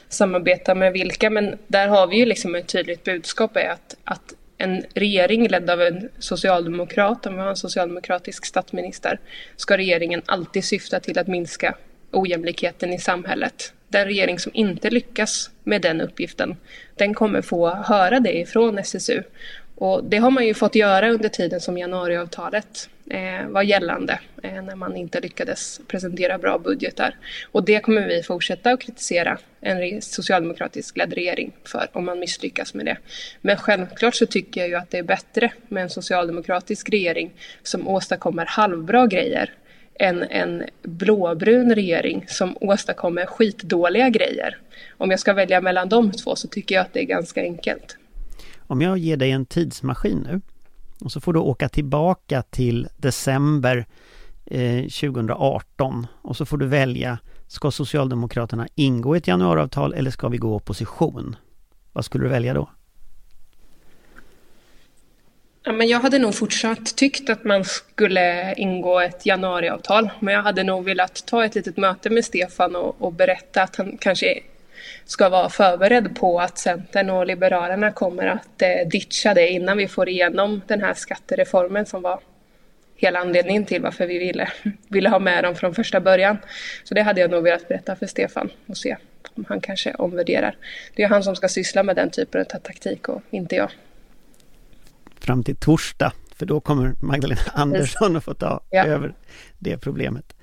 samarbeta 0.09 0.75
med 0.75 0.93
vilka. 0.93 1.31
Men 1.31 1.59
där 1.67 1.89
har 1.89 2.07
vi 2.07 2.17
ju 2.17 2.27
liksom 2.27 2.55
ett 2.55 2.67
tydligt 2.67 3.05
budskap 3.05 3.57
är 3.57 3.69
att, 3.69 3.97
att 4.05 4.35
en 4.59 4.85
regering 4.95 5.49
ledd 5.49 5.71
av 5.71 5.83
en 5.83 6.09
socialdemokrat, 6.19 7.27
om 7.27 7.35
vi 7.35 7.41
har 7.41 7.49
en 7.49 7.57
socialdemokratisk 7.57 8.47
statsminister, 8.47 9.21
ska 9.57 9.77
regeringen 9.77 10.23
alltid 10.27 10.65
syfta 10.65 11.01
till 11.01 11.19
att 11.19 11.27
minska 11.27 11.75
ojämlikheten 12.13 12.93
i 12.93 12.99
samhället. 12.99 13.73
Den 13.89 14.05
regering 14.05 14.39
som 14.39 14.53
inte 14.55 14.91
lyckas 14.91 15.51
med 15.65 15.83
den 15.83 16.01
uppgiften, 16.01 16.57
den 16.95 17.15
kommer 17.15 17.43
få 17.43 17.75
höra 17.75 18.21
det 18.21 18.39
ifrån 18.39 18.79
SSU. 18.79 19.23
Och 19.75 20.05
det 20.05 20.17
har 20.17 20.31
man 20.31 20.47
ju 20.47 20.55
fått 20.55 20.75
göra 20.75 21.11
under 21.11 21.29
tiden 21.29 21.61
som 21.61 21.79
januariavtalet 21.79 22.89
Eh, 23.11 23.49
var 23.49 23.63
gällande 23.63 24.21
eh, 24.43 24.63
när 24.63 24.77
man 24.77 24.97
inte 24.97 25.21
lyckades 25.21 25.81
presentera 25.87 26.39
bra 26.39 26.59
budgetar. 26.59 27.17
Och 27.53 27.65
det 27.65 27.81
kommer 27.81 28.09
vi 28.09 28.23
fortsätta 28.23 28.71
att 28.71 28.81
kritisera 28.81 29.39
en 29.61 30.03
socialdemokratisk 30.03 30.97
ledd 30.97 31.13
regering 31.13 31.53
för 31.65 31.89
om 31.93 32.05
man 32.05 32.19
misslyckas 32.19 32.75
med 32.75 32.87
det. 32.87 32.97
Men 33.41 33.57
självklart 33.57 34.15
så 34.15 34.27
tycker 34.27 34.61
jag 34.61 34.69
ju 34.69 34.75
att 34.75 34.91
det 34.91 34.99
är 34.99 35.03
bättre 35.03 35.53
med 35.69 35.83
en 35.83 35.91
socialdemokratisk 35.91 36.91
regering 36.91 37.33
som 37.63 37.89
åstadkommer 37.89 38.47
halvbra 38.47 39.07
grejer 39.07 39.53
än 39.95 40.23
en 40.23 40.65
blåbrun 40.83 41.75
regering 41.75 42.25
som 42.29 42.57
åstadkommer 42.61 43.27
skitdåliga 43.27 44.09
grejer. 44.09 44.59
Om 44.97 45.11
jag 45.11 45.21
ska 45.21 45.33
välja 45.33 45.61
mellan 45.61 45.89
de 45.89 46.13
två 46.13 46.37
så 46.37 46.49
tycker 46.49 46.75
jag 46.75 46.83
att 46.83 46.93
det 46.93 47.01
är 47.01 47.05
ganska 47.05 47.41
enkelt. 47.41 47.97
Om 48.67 48.83
jag 48.83 48.99
ger 48.99 49.17
dig 49.17 49.31
en 49.31 49.47
tidsmaskin 49.47 50.27
nu 50.31 50.41
och 51.01 51.13
så 51.13 51.21
får 51.21 51.33
du 51.33 51.41
åka 51.41 51.69
tillbaka 51.69 52.43
till 52.43 52.89
december 52.97 53.87
eh, 54.47 54.83
2018 54.83 56.07
och 56.23 56.37
så 56.37 56.47
får 56.47 56.59
du 56.59 56.67
välja 56.67 57.19
Ska 57.47 57.71
Socialdemokraterna 57.71 58.69
ingå 58.75 59.17
i 59.17 59.19
ett 59.19 59.29
januariavtal 59.29 59.95
eller 59.95 60.11
ska 60.11 60.29
vi 60.29 60.39
gå 60.39 60.49
i 60.49 60.57
opposition? 60.57 61.37
Vad 61.93 62.05
skulle 62.05 62.25
du 62.25 62.29
välja 62.29 62.55
då? 62.55 62.69
Ja, 65.67 65.73
men 65.73 65.89
jag 65.89 66.01
hade 66.01 66.19
nog 66.19 66.35
fortsatt 66.35 66.97
tyckt 66.97 67.31
att 67.31 67.45
man 67.45 67.65
skulle 67.65 68.55
ingå 68.55 69.01
ett 69.01 69.27
januariavtal. 69.27 70.11
Men 70.21 70.35
jag 70.35 70.43
hade 70.43 70.65
nog 70.65 70.85
velat 70.85 71.27
ta 71.27 71.45
ett 71.45 71.55
litet 71.55 71.77
möte 71.77 72.11
med 72.11 72.25
Stefan 72.25 72.77
och, 72.77 73.03
och 73.03 73.13
berätta 73.13 73.63
att 73.63 73.77
han 73.77 73.99
kanske 74.01 74.41
ska 75.05 75.29
vara 75.29 75.49
förberedd 75.49 76.17
på 76.17 76.41
att 76.41 76.59
Centern 76.59 77.11
och 77.11 77.27
Liberalerna 77.27 77.93
kommer 77.93 78.27
att 78.27 78.63
eh, 78.63 78.89
ditcha 78.91 79.35
det 79.35 79.49
innan 79.49 79.77
vi 79.77 79.89
får 79.89 80.09
igenom 80.09 80.63
den 80.67 80.81
här 80.81 80.95
skattereformen 80.95 81.87
som 81.87 82.03
var 82.03 82.21
hela 82.97 83.19
anledningen 83.19 83.65
till 83.65 83.83
varför 83.83 84.07
vi 84.07 84.19
ville, 84.19 84.53
ville 84.89 85.09
ha 85.09 85.19
med 85.19 85.45
dem 85.45 85.55
från 85.55 85.75
första 85.75 86.01
början. 86.01 86.39
Så 86.85 86.95
det 86.95 87.03
hade 87.03 87.21
jag 87.21 87.31
nog 87.31 87.43
velat 87.45 87.69
berätta 87.69 87.97
för 87.97 88.07
Stefan 88.07 88.51
och 88.67 88.77
se 88.77 88.97
om 89.35 89.45
han 89.49 89.61
kanske 89.61 89.95
omvärderar. 89.95 90.57
Det 90.95 91.03
är 91.03 91.09
han 91.09 91.23
som 91.23 91.37
ska 91.37 91.49
syssla 91.49 91.83
med 91.83 91.97
den 91.97 92.11
typen 92.11 92.41
av 92.41 92.59
taktik 92.59 93.09
och 93.09 93.23
inte 93.31 93.57
jag. 93.57 93.71
Fram 95.21 95.45
till 95.45 95.57
torsdag, 95.57 96.13
för 96.37 96.47
då 96.47 96.61
kommer 96.61 96.95
Magdalena 97.03 97.41
Andersson 97.53 98.17
att 98.17 98.25
få 98.25 98.35
ta 98.35 98.61
ja. 98.71 98.85
över 98.85 99.15
det 99.59 99.79
problemet. 99.79 100.34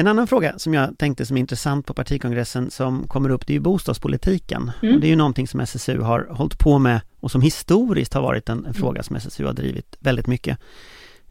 En 0.00 0.06
annan 0.06 0.26
fråga 0.26 0.58
som 0.58 0.74
jag 0.74 0.98
tänkte 0.98 1.26
som 1.26 1.36
är 1.36 1.40
intressant 1.40 1.86
på 1.86 1.94
partikongressen 1.94 2.70
som 2.70 3.08
kommer 3.08 3.30
upp, 3.30 3.46
det 3.46 3.52
är 3.52 3.54
ju 3.54 3.60
bostadspolitiken. 3.60 4.70
Mm. 4.82 5.00
Det 5.00 5.06
är 5.06 5.08
ju 5.08 5.16
någonting 5.16 5.48
som 5.48 5.60
SSU 5.60 6.00
har 6.00 6.28
hållit 6.30 6.58
på 6.58 6.78
med 6.78 7.00
och 7.20 7.30
som 7.30 7.42
historiskt 7.42 8.14
har 8.14 8.22
varit 8.22 8.48
en, 8.48 8.58
en 8.58 8.64
mm. 8.64 8.74
fråga 8.74 9.02
som 9.02 9.16
SSU 9.16 9.44
har 9.44 9.52
drivit 9.52 9.96
väldigt 9.98 10.26
mycket. 10.26 10.58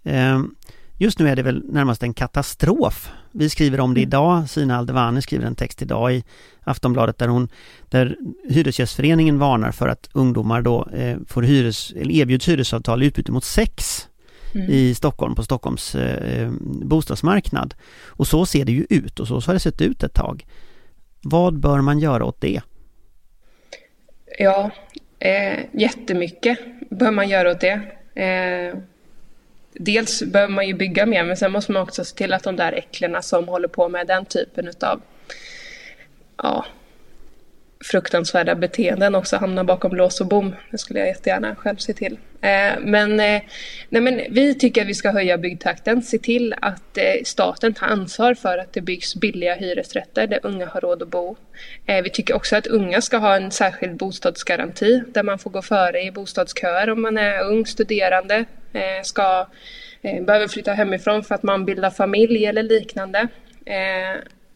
Ehm, 0.03 0.55
just 0.97 1.19
nu 1.19 1.29
är 1.29 1.35
det 1.35 1.43
väl 1.43 1.63
närmast 1.65 2.03
en 2.03 2.13
katastrof. 2.13 3.11
Vi 3.31 3.49
skriver 3.49 3.79
om 3.79 3.93
det 3.93 4.01
mm. 4.01 4.07
idag, 4.07 4.49
Sina 4.49 4.77
Aldevani 4.77 5.21
skriver 5.21 5.45
en 5.45 5.55
text 5.55 5.81
idag 5.81 6.13
i 6.13 6.23
Aftonbladet 6.61 7.17
där 7.17 7.27
hon, 7.27 7.49
där 7.89 8.17
Hyresgästföreningen 8.49 9.39
varnar 9.39 9.71
för 9.71 9.87
att 9.87 10.09
ungdomar 10.13 10.61
då 10.61 10.87
eh, 10.93 11.17
får 11.27 11.41
hyres, 11.41 11.91
eller 11.91 12.11
erbjuds 12.11 12.47
hyresavtal 12.47 13.03
i 13.03 13.05
utbyte 13.05 13.31
mot 13.31 13.43
sex 13.43 14.07
mm. 14.55 14.69
i 14.69 14.95
Stockholm 14.95 15.35
på 15.35 15.43
Stockholms 15.43 15.95
eh, 15.95 16.49
bostadsmarknad. 16.61 17.75
Och 18.05 18.27
så 18.27 18.45
ser 18.45 18.65
det 18.65 18.71
ju 18.71 18.85
ut 18.89 19.19
och 19.19 19.27
så 19.27 19.39
har 19.39 19.53
det 19.53 19.59
sett 19.59 19.81
ut 19.81 20.03
ett 20.03 20.13
tag. 20.13 20.45
Vad 21.21 21.59
bör 21.59 21.81
man 21.81 21.99
göra 21.99 22.25
åt 22.25 22.41
det? 22.41 22.61
Ja, 24.37 24.71
eh, 25.19 25.59
jättemycket 25.71 26.59
bör 26.89 27.11
man 27.11 27.29
göra 27.29 27.51
åt 27.51 27.59
det. 27.59 27.81
Eh, 28.23 28.75
dels 29.73 30.23
behöver 30.23 30.53
man 30.53 30.67
ju 30.67 30.73
bygga 30.73 31.05
mer 31.05 31.23
men 31.23 31.37
sen 31.37 31.51
måste 31.51 31.71
man 31.71 31.81
också 31.81 32.05
se 32.05 32.15
till 32.15 32.33
att 32.33 32.43
de 32.43 32.55
där 32.55 32.73
äcklena 32.73 33.21
som 33.21 33.47
håller 33.47 33.67
på 33.67 33.89
med 33.89 34.07
den 34.07 34.25
typen 34.25 34.71
av 34.81 35.01
ja, 36.37 36.65
fruktansvärda 37.83 38.55
beteenden 38.55 39.15
också 39.15 39.37
hamnar 39.37 39.63
bakom 39.63 39.95
lås 39.95 40.21
och 40.21 40.27
bom. 40.27 40.55
Det 40.71 40.77
skulle 40.77 40.99
jag 40.99 41.07
jättegärna 41.07 41.55
själv 41.55 41.77
se 41.77 41.93
till. 41.93 42.17
Eh, 42.41 42.79
men, 42.79 43.19
eh, 43.19 43.41
nej 43.89 44.01
men 44.01 44.21
vi 44.29 44.55
tycker 44.55 44.81
att 44.81 44.87
vi 44.87 44.93
ska 44.93 45.11
höja 45.11 45.37
byggtakten, 45.37 46.01
se 46.01 46.17
till 46.17 46.55
att 46.61 46.97
eh, 46.97 47.23
staten 47.23 47.73
tar 47.73 47.87
ansvar 47.87 48.33
för 48.33 48.57
att 48.57 48.73
det 48.73 48.81
byggs 48.81 49.15
billiga 49.15 49.55
hyresrätter 49.55 50.27
där 50.27 50.39
unga 50.43 50.65
har 50.65 50.81
råd 50.81 51.01
att 51.01 51.09
bo. 51.09 51.35
Eh, 51.85 52.03
vi 52.03 52.09
tycker 52.09 52.35
också 52.35 52.55
att 52.55 52.67
unga 52.67 53.01
ska 53.01 53.17
ha 53.17 53.35
en 53.35 53.51
särskild 53.51 53.97
bostadsgaranti 53.97 55.03
där 55.07 55.23
man 55.23 55.39
får 55.39 55.49
gå 55.49 55.61
före 55.61 56.01
i 56.01 56.11
bostadsköer 56.11 56.89
om 56.89 57.01
man 57.01 57.17
är 57.17 57.43
ung 57.43 57.65
studerande, 57.65 58.45
eh, 58.73 59.03
ska, 59.03 59.47
eh, 60.01 60.23
behöver 60.23 60.47
flytta 60.47 60.73
hemifrån 60.73 61.23
för 61.23 61.35
att 61.35 61.43
man 61.43 61.65
bildar 61.65 61.89
familj 61.89 62.45
eller 62.45 62.63
liknande. 62.63 63.27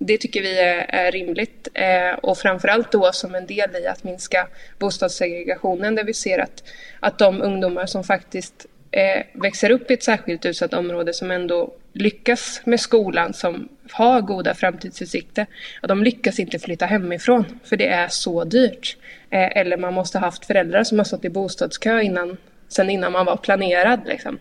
Det 0.05 0.17
tycker 0.17 0.41
vi 0.41 0.59
är, 0.59 0.85
är 0.89 1.11
rimligt 1.11 1.67
eh, 1.73 2.19
och 2.21 2.37
framförallt 2.37 2.91
då 2.91 3.11
som 3.11 3.35
en 3.35 3.47
del 3.47 3.75
i 3.75 3.87
att 3.87 4.03
minska 4.03 4.47
bostadssegregationen 4.79 5.95
där 5.95 6.03
vi 6.03 6.13
ser 6.13 6.39
att, 6.39 6.63
att 6.99 7.19
de 7.19 7.41
ungdomar 7.41 7.85
som 7.85 8.03
faktiskt 8.03 8.65
eh, 8.91 9.23
växer 9.33 9.69
upp 9.69 9.91
i 9.91 9.93
ett 9.93 10.03
särskilt 10.03 10.45
utsatt 10.45 10.73
område 10.73 11.13
som 11.13 11.31
ändå 11.31 11.73
lyckas 11.93 12.61
med 12.63 12.79
skolan, 12.79 13.33
som 13.33 13.69
har 13.91 14.21
goda 14.21 14.53
framtidsutsikter, 14.53 15.45
och 15.81 15.87
de 15.87 16.03
lyckas 16.03 16.39
inte 16.39 16.59
flytta 16.59 16.85
hemifrån 16.85 17.59
för 17.63 17.77
det 17.77 17.87
är 17.87 18.07
så 18.07 18.43
dyrt. 18.43 18.97
Eh, 19.29 19.57
eller 19.57 19.77
man 19.77 19.93
måste 19.93 20.17
ha 20.17 20.25
haft 20.25 20.45
föräldrar 20.45 20.83
som 20.83 20.97
har 20.97 21.05
stått 21.05 21.25
i 21.25 21.29
bostadskö 21.29 22.01
innan, 22.01 22.37
sen 22.67 22.89
innan 22.89 23.11
man 23.11 23.25
var 23.25 23.37
planerad. 23.37 23.99
Liksom. 24.05 24.37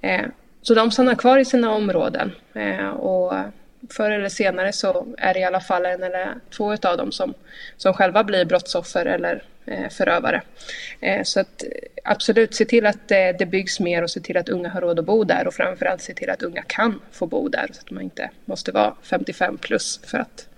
Eh, 0.00 0.26
så 0.62 0.74
de 0.74 0.90
stannar 0.90 1.14
kvar 1.14 1.38
i 1.38 1.44
sina 1.44 1.74
områden 1.74 2.32
eh, 2.54 2.88
och 2.88 3.34
förr 3.88 4.10
eller 4.10 4.28
senare 4.28 4.72
så 4.72 5.14
är 5.18 5.34
det 5.34 5.40
i 5.40 5.44
alla 5.44 5.60
fall 5.60 5.86
en 5.86 6.02
eller 6.02 6.34
två 6.56 6.72
av 6.72 6.96
dem 6.96 7.12
som, 7.12 7.34
som 7.76 7.94
själva 7.94 8.24
blir 8.24 8.44
brottsoffer 8.44 9.06
eller 9.06 9.42
eh, 9.64 9.88
förövare. 9.88 10.42
Eh, 11.00 11.22
så 11.22 11.40
att 11.40 11.62
eh, 11.62 11.68
absolut, 12.04 12.54
se 12.54 12.64
till 12.64 12.86
att 12.86 13.08
det, 13.08 13.32
det 13.32 13.46
byggs 13.46 13.80
mer 13.80 14.02
och 14.02 14.10
se 14.10 14.20
till 14.20 14.36
att 14.36 14.48
unga 14.48 14.68
har 14.68 14.80
råd 14.80 14.98
att 14.98 15.04
bo 15.04 15.24
där 15.24 15.46
och 15.46 15.54
framförallt 15.54 16.02
se 16.02 16.14
till 16.14 16.30
att 16.30 16.42
unga 16.42 16.62
kan 16.62 17.00
få 17.12 17.26
bo 17.26 17.48
där 17.48 17.70
så 17.72 17.80
att 17.80 17.90
man 17.90 18.02
inte 18.02 18.30
måste 18.44 18.72
vara 18.72 18.94
55 19.02 19.58
plus 19.58 20.00
för 20.04 20.18
att 20.18 20.48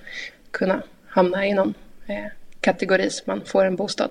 kunna 0.51 0.83
hamna 1.07 1.47
i 1.47 1.55
någon 1.55 1.75
eh, 2.07 2.27
kategori 2.61 3.11
så 3.11 3.23
man 3.27 3.41
får 3.45 3.65
en 3.65 3.77
bostad. 3.77 4.11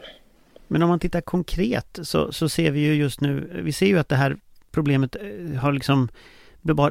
Men 0.67 0.83
om 0.83 0.89
man 0.89 0.99
tittar 0.99 1.21
konkret 1.21 1.99
så, 2.03 2.31
så 2.31 2.49
ser 2.49 2.71
vi 2.71 2.79
ju 2.79 2.93
just 2.93 3.21
nu, 3.21 3.61
vi 3.63 3.71
ser 3.71 3.85
ju 3.85 3.99
att 3.99 4.09
det 4.09 4.15
här 4.15 4.37
problemet 4.71 5.15
eh, 5.15 5.59
har 5.59 5.71
liksom, 5.71 6.09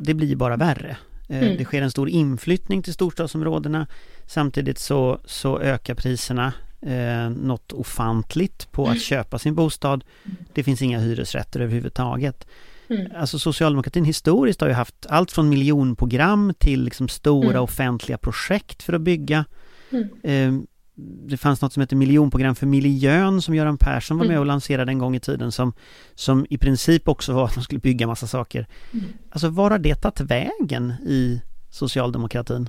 det 0.00 0.14
blir 0.14 0.36
bara 0.36 0.56
värre. 0.56 0.96
Eh, 1.30 1.42
mm. 1.42 1.56
Det 1.56 1.64
sker 1.64 1.82
en 1.82 1.90
stor 1.90 2.08
inflyttning 2.08 2.82
till 2.82 2.94
storstadsområdena. 2.94 3.86
Samtidigt 4.26 4.78
så, 4.78 5.20
så 5.24 5.60
ökar 5.60 5.94
priserna 5.94 6.52
eh, 6.82 7.30
något 7.30 7.72
ofantligt 7.72 8.72
på 8.72 8.82
att 8.82 8.88
mm. 8.88 9.00
köpa 9.00 9.38
sin 9.38 9.54
bostad. 9.54 10.04
Det 10.54 10.62
finns 10.62 10.82
inga 10.82 10.98
hyresrätter 10.98 11.60
överhuvudtaget. 11.60 12.46
Mm. 12.88 13.12
Alltså 13.16 13.38
socialdemokratin 13.38 14.04
historiskt 14.04 14.60
har 14.60 14.68
ju 14.68 14.74
haft 14.74 15.06
allt 15.08 15.32
från 15.32 15.48
miljonprogram 15.48 16.54
till 16.58 16.84
liksom 16.84 17.08
stora 17.08 17.50
mm. 17.50 17.62
offentliga 17.62 18.18
projekt 18.18 18.82
för 18.82 18.92
att 18.92 19.00
bygga. 19.00 19.44
Mm. 19.90 20.08
Eh, 20.22 20.66
det 21.28 21.36
fanns 21.36 21.62
något 21.62 21.72
som 21.72 21.80
heter 21.80 21.96
miljonprogram 21.96 22.54
för 22.54 22.66
miljön 22.66 23.42
som 23.42 23.54
Göran 23.54 23.78
Persson 23.78 24.18
var 24.18 24.24
med 24.24 24.30
mm. 24.30 24.40
och 24.40 24.46
lanserade 24.46 24.92
en 24.92 24.98
gång 24.98 25.16
i 25.16 25.20
tiden 25.20 25.52
som, 25.52 25.72
som 26.14 26.46
i 26.50 26.58
princip 26.58 27.08
också 27.08 27.32
var 27.32 27.44
att 27.44 27.56
man 27.56 27.64
skulle 27.64 27.80
bygga 27.80 28.06
massa 28.06 28.26
saker. 28.26 28.66
Mm. 28.92 29.04
Alltså 29.30 29.48
var 29.48 29.70
har 29.70 29.78
det 29.78 29.94
tagit 29.94 30.20
vägen 30.20 30.90
i 30.90 31.42
socialdemokratin? 31.70 32.68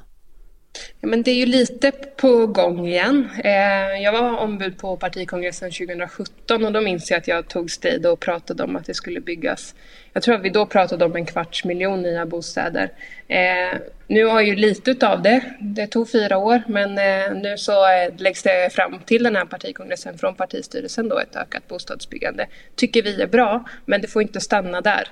Ja, 1.00 1.08
men 1.08 1.24
det 1.24 1.32
är 1.32 1.36
ju 1.36 1.46
lite 1.46 1.92
på 1.92 2.48
gång 2.48 2.88
igen. 2.88 3.30
Eh, 3.44 4.04
jag 4.04 4.12
var 4.12 4.38
ombud 4.38 4.78
på 4.78 4.98
partikongressen 4.98 5.72
2017 5.72 6.66
och 6.66 6.72
då 6.72 6.82
minns 6.82 7.12
jag 7.12 7.18
att 7.18 7.28
jag 7.28 7.48
tog 7.48 7.72
strid 7.72 8.06
och 8.06 8.20
pratade 8.20 8.64
om 8.64 8.76
att 8.76 8.86
det 8.86 8.94
skulle 8.94 9.20
byggas. 9.20 9.76
Jag 10.14 10.24
tror 10.24 10.36
att 10.36 10.42
vi 10.42 10.50
då 10.50 10.66
pratade 10.66 11.06
om 11.06 11.16
en 11.16 11.26
kvarts 11.26 11.66
miljon 11.66 12.02
nya 12.02 12.26
bostäder. 12.26 12.92
Eh, 13.28 13.80
nu 14.08 14.26
har 14.26 14.42
ju 14.42 14.56
lite 14.56 15.08
av 15.08 15.22
det, 15.22 15.42
det 15.60 15.88
tog 15.88 16.12
fyra 16.12 16.38
år, 16.38 16.64
men 16.68 16.98
eh, 16.98 17.42
nu 17.42 17.58
så 17.58 17.86
läggs 18.18 18.44
det 18.44 18.74
fram 18.74 19.00
till 19.06 19.24
den 19.24 19.36
här 19.36 19.46
partikongressen 19.46 20.18
från 20.18 20.36
partistyrelsen 20.36 21.10
då 21.10 21.20
ett 21.20 21.36
ökat 21.36 21.68
bostadsbyggande. 21.68 22.48
Tycker 22.76 23.04
vi 23.04 23.22
är 23.22 23.28
bra, 23.28 23.64
men 23.86 24.02
det 24.02 24.08
får 24.08 24.22
inte 24.22 24.42
stanna 24.42 24.82
där, 24.82 25.08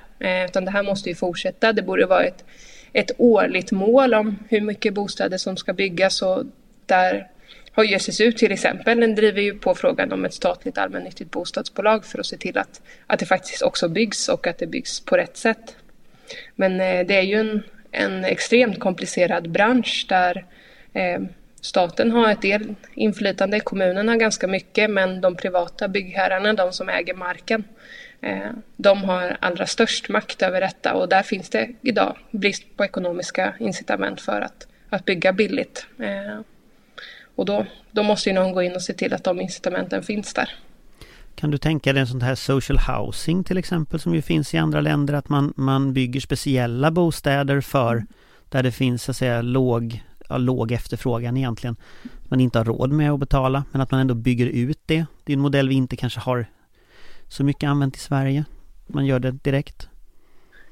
utan 0.45 0.65
det 0.65 0.71
här 0.71 0.83
måste 0.83 1.09
ju 1.09 1.15
fortsätta. 1.15 1.73
Det 1.73 1.81
borde 1.81 2.05
vara 2.05 2.23
ett 2.23 2.43
ett 2.93 3.11
årligt 3.17 3.71
mål 3.71 4.13
om 4.13 4.39
hur 4.49 4.61
mycket 4.61 4.93
bostäder 4.93 5.37
som 5.37 5.57
ska 5.57 5.73
byggas 5.73 6.21
och 6.21 6.43
där 6.85 7.27
har 7.71 7.83
ju 7.83 7.95
SSU 7.95 8.31
till 8.31 8.51
exempel, 8.51 8.99
den 8.99 9.15
driver 9.15 9.41
ju 9.41 9.59
på 9.59 9.75
frågan 9.75 10.11
om 10.11 10.25
ett 10.25 10.33
statligt 10.33 10.77
allmännyttigt 10.77 11.31
bostadsbolag 11.31 12.05
för 12.05 12.19
att 12.19 12.25
se 12.25 12.37
till 12.37 12.57
att, 12.57 12.81
att 13.07 13.19
det 13.19 13.25
faktiskt 13.25 13.61
också 13.61 13.87
byggs 13.87 14.29
och 14.29 14.47
att 14.47 14.57
det 14.57 14.67
byggs 14.67 14.99
på 14.99 15.17
rätt 15.17 15.37
sätt. 15.37 15.75
Men 16.55 16.81
eh, 16.81 17.05
det 17.07 17.17
är 17.17 17.21
ju 17.21 17.35
en, 17.35 17.63
en 17.91 18.25
extremt 18.25 18.79
komplicerad 18.79 19.49
bransch 19.49 20.05
där 20.09 20.45
eh, 20.93 21.19
staten 21.61 22.11
har 22.11 22.31
ett 22.31 22.41
del 22.41 22.75
inflytande, 22.93 23.59
kommunen 23.59 24.07
har 24.07 24.15
ganska 24.15 24.47
mycket 24.47 24.89
men 24.89 25.21
de 25.21 25.35
privata 25.35 25.87
byggherrarna, 25.87 26.53
de 26.53 26.73
som 26.73 26.89
äger 26.89 27.13
marken, 27.13 27.63
Eh, 28.21 28.51
de 28.77 29.03
har 29.03 29.37
allra 29.39 29.67
störst 29.67 30.09
makt 30.09 30.41
över 30.41 30.61
detta 30.61 30.93
och 30.93 31.09
där 31.09 31.23
finns 31.23 31.49
det 31.49 31.69
idag 31.81 32.17
brist 32.31 32.63
på 32.77 32.85
ekonomiska 32.85 33.53
incitament 33.59 34.21
för 34.21 34.41
att, 34.41 34.67
att 34.89 35.05
bygga 35.05 35.33
billigt. 35.33 35.87
Eh, 35.99 36.39
och 37.35 37.45
då, 37.45 37.65
då 37.91 38.03
måste 38.03 38.29
ju 38.29 38.35
någon 38.35 38.51
gå 38.51 38.61
in 38.61 38.75
och 38.75 38.81
se 38.81 38.93
till 38.93 39.13
att 39.13 39.23
de 39.23 39.41
incitamenten 39.41 40.03
finns 40.03 40.33
där. 40.33 40.49
Kan 41.35 41.51
du 41.51 41.57
tänka 41.57 41.93
dig 41.93 42.01
en 42.01 42.07
sån 42.07 42.21
här 42.21 42.35
social 42.35 42.79
housing 42.79 43.43
till 43.43 43.57
exempel 43.57 43.99
som 43.99 44.15
ju 44.15 44.21
finns 44.21 44.53
i 44.53 44.57
andra 44.57 44.81
länder 44.81 45.13
att 45.13 45.29
man, 45.29 45.53
man 45.55 45.93
bygger 45.93 46.19
speciella 46.19 46.91
bostäder 46.91 47.61
för 47.61 48.05
där 48.49 48.63
det 48.63 48.71
finns 48.71 49.03
så 49.03 49.11
att 49.11 49.17
säga 49.17 49.41
låg, 49.41 50.03
ja, 50.29 50.37
låg 50.37 50.71
efterfrågan 50.71 51.37
egentligen. 51.37 51.75
Man 52.21 52.39
inte 52.39 52.57
har 52.57 52.65
råd 52.65 52.91
med 52.91 53.11
att 53.11 53.19
betala 53.19 53.63
men 53.71 53.81
att 53.81 53.91
man 53.91 53.99
ändå 53.99 54.13
bygger 54.13 54.45
ut 54.45 54.79
det. 54.85 55.05
Det 55.23 55.33
är 55.33 55.37
en 55.37 55.41
modell 55.41 55.69
vi 55.69 55.75
inte 55.75 55.95
kanske 55.95 56.19
har 56.19 56.45
så 57.29 57.43
mycket 57.43 57.67
använt 57.67 57.95
i 57.95 57.99
Sverige. 57.99 58.45
Man 58.87 59.05
gör 59.05 59.19
det 59.19 59.31
direkt. 59.31 59.87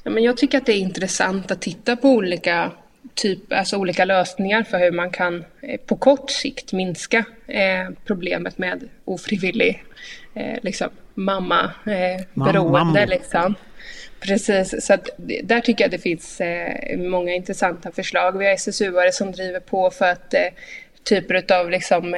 Ja, 0.03 0.11
men 0.11 0.23
jag 0.23 0.37
tycker 0.37 0.57
att 0.57 0.65
det 0.65 0.73
är 0.73 0.79
intressant 0.79 1.51
att 1.51 1.61
titta 1.61 1.95
på 1.95 2.09
olika 2.09 2.71
typ, 3.15 3.53
alltså 3.53 3.77
olika 3.77 4.05
lösningar 4.05 4.63
för 4.63 4.79
hur 4.79 4.91
man 4.91 5.11
kan 5.11 5.45
eh, 5.61 5.79
på 5.79 5.95
kort 5.95 6.31
sikt 6.31 6.73
minska 6.73 7.25
eh, 7.47 7.89
problemet 8.05 8.57
med 8.57 8.89
ofrivillig 9.05 9.83
eh, 10.33 10.57
liksom, 10.61 10.89
mamma, 11.13 11.71
eh, 11.85 12.23
beroende. 12.33 13.05
Liksom. 13.05 13.55
Precis, 14.19 14.85
så 14.85 14.93
att, 14.93 15.09
där 15.43 15.61
tycker 15.61 15.83
jag 15.83 15.91
det 15.91 15.97
finns 15.97 16.41
eh, 16.41 16.97
många 16.97 17.33
intressanta 17.33 17.91
förslag. 17.91 18.37
Vi 18.37 18.45
har 18.45 18.53
SSU-are 18.53 19.11
som 19.11 19.31
driver 19.31 19.59
på 19.59 19.91
för 19.91 20.05
att 20.05 20.33
eh, 20.33 20.47
typer 21.03 21.53
av 21.53 21.69
liksom, 21.69 22.15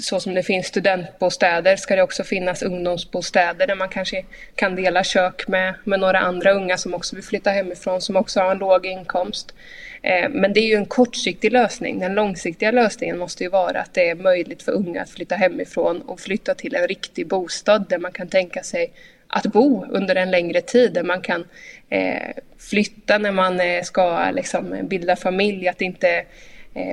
så 0.00 0.20
som 0.20 0.34
det 0.34 0.42
finns 0.42 0.66
studentbostäder 0.66 1.76
ska 1.76 1.96
det 1.96 2.02
också 2.02 2.24
finnas 2.24 2.62
ungdomsbostäder 2.62 3.66
där 3.66 3.74
man 3.74 3.88
kanske 3.88 4.24
kan 4.54 4.76
dela 4.76 5.04
kök 5.04 5.48
med, 5.48 5.74
med 5.84 6.00
några 6.00 6.18
andra 6.18 6.52
unga 6.52 6.78
som 6.78 6.94
också 6.94 7.16
vill 7.16 7.24
flytta 7.24 7.50
hemifrån 7.50 8.00
som 8.00 8.16
också 8.16 8.40
har 8.40 8.50
en 8.50 8.58
låg 8.58 8.86
inkomst. 8.86 9.54
Eh, 10.02 10.28
men 10.28 10.52
det 10.52 10.60
är 10.60 10.66
ju 10.66 10.74
en 10.74 10.86
kortsiktig 10.86 11.52
lösning. 11.52 11.98
Den 11.98 12.14
långsiktiga 12.14 12.70
lösningen 12.70 13.18
måste 13.18 13.44
ju 13.44 13.50
vara 13.50 13.80
att 13.80 13.94
det 13.94 14.08
är 14.08 14.14
möjligt 14.14 14.62
för 14.62 14.72
unga 14.72 15.02
att 15.02 15.10
flytta 15.10 15.34
hemifrån 15.34 16.02
och 16.02 16.20
flytta 16.20 16.54
till 16.54 16.74
en 16.74 16.88
riktig 16.88 17.26
bostad 17.26 17.88
där 17.88 17.98
man 17.98 18.12
kan 18.12 18.28
tänka 18.28 18.62
sig 18.62 18.92
att 19.26 19.46
bo 19.46 19.86
under 19.90 20.14
en 20.14 20.30
längre 20.30 20.60
tid 20.60 20.92
där 20.92 21.02
man 21.02 21.20
kan 21.20 21.44
eh, 21.88 22.30
flytta 22.58 23.18
när 23.18 23.32
man 23.32 23.60
eh, 23.60 23.82
ska 23.82 24.30
liksom, 24.30 24.76
bilda 24.82 25.16
familj, 25.16 25.68
att 25.68 25.80
inte 25.80 26.24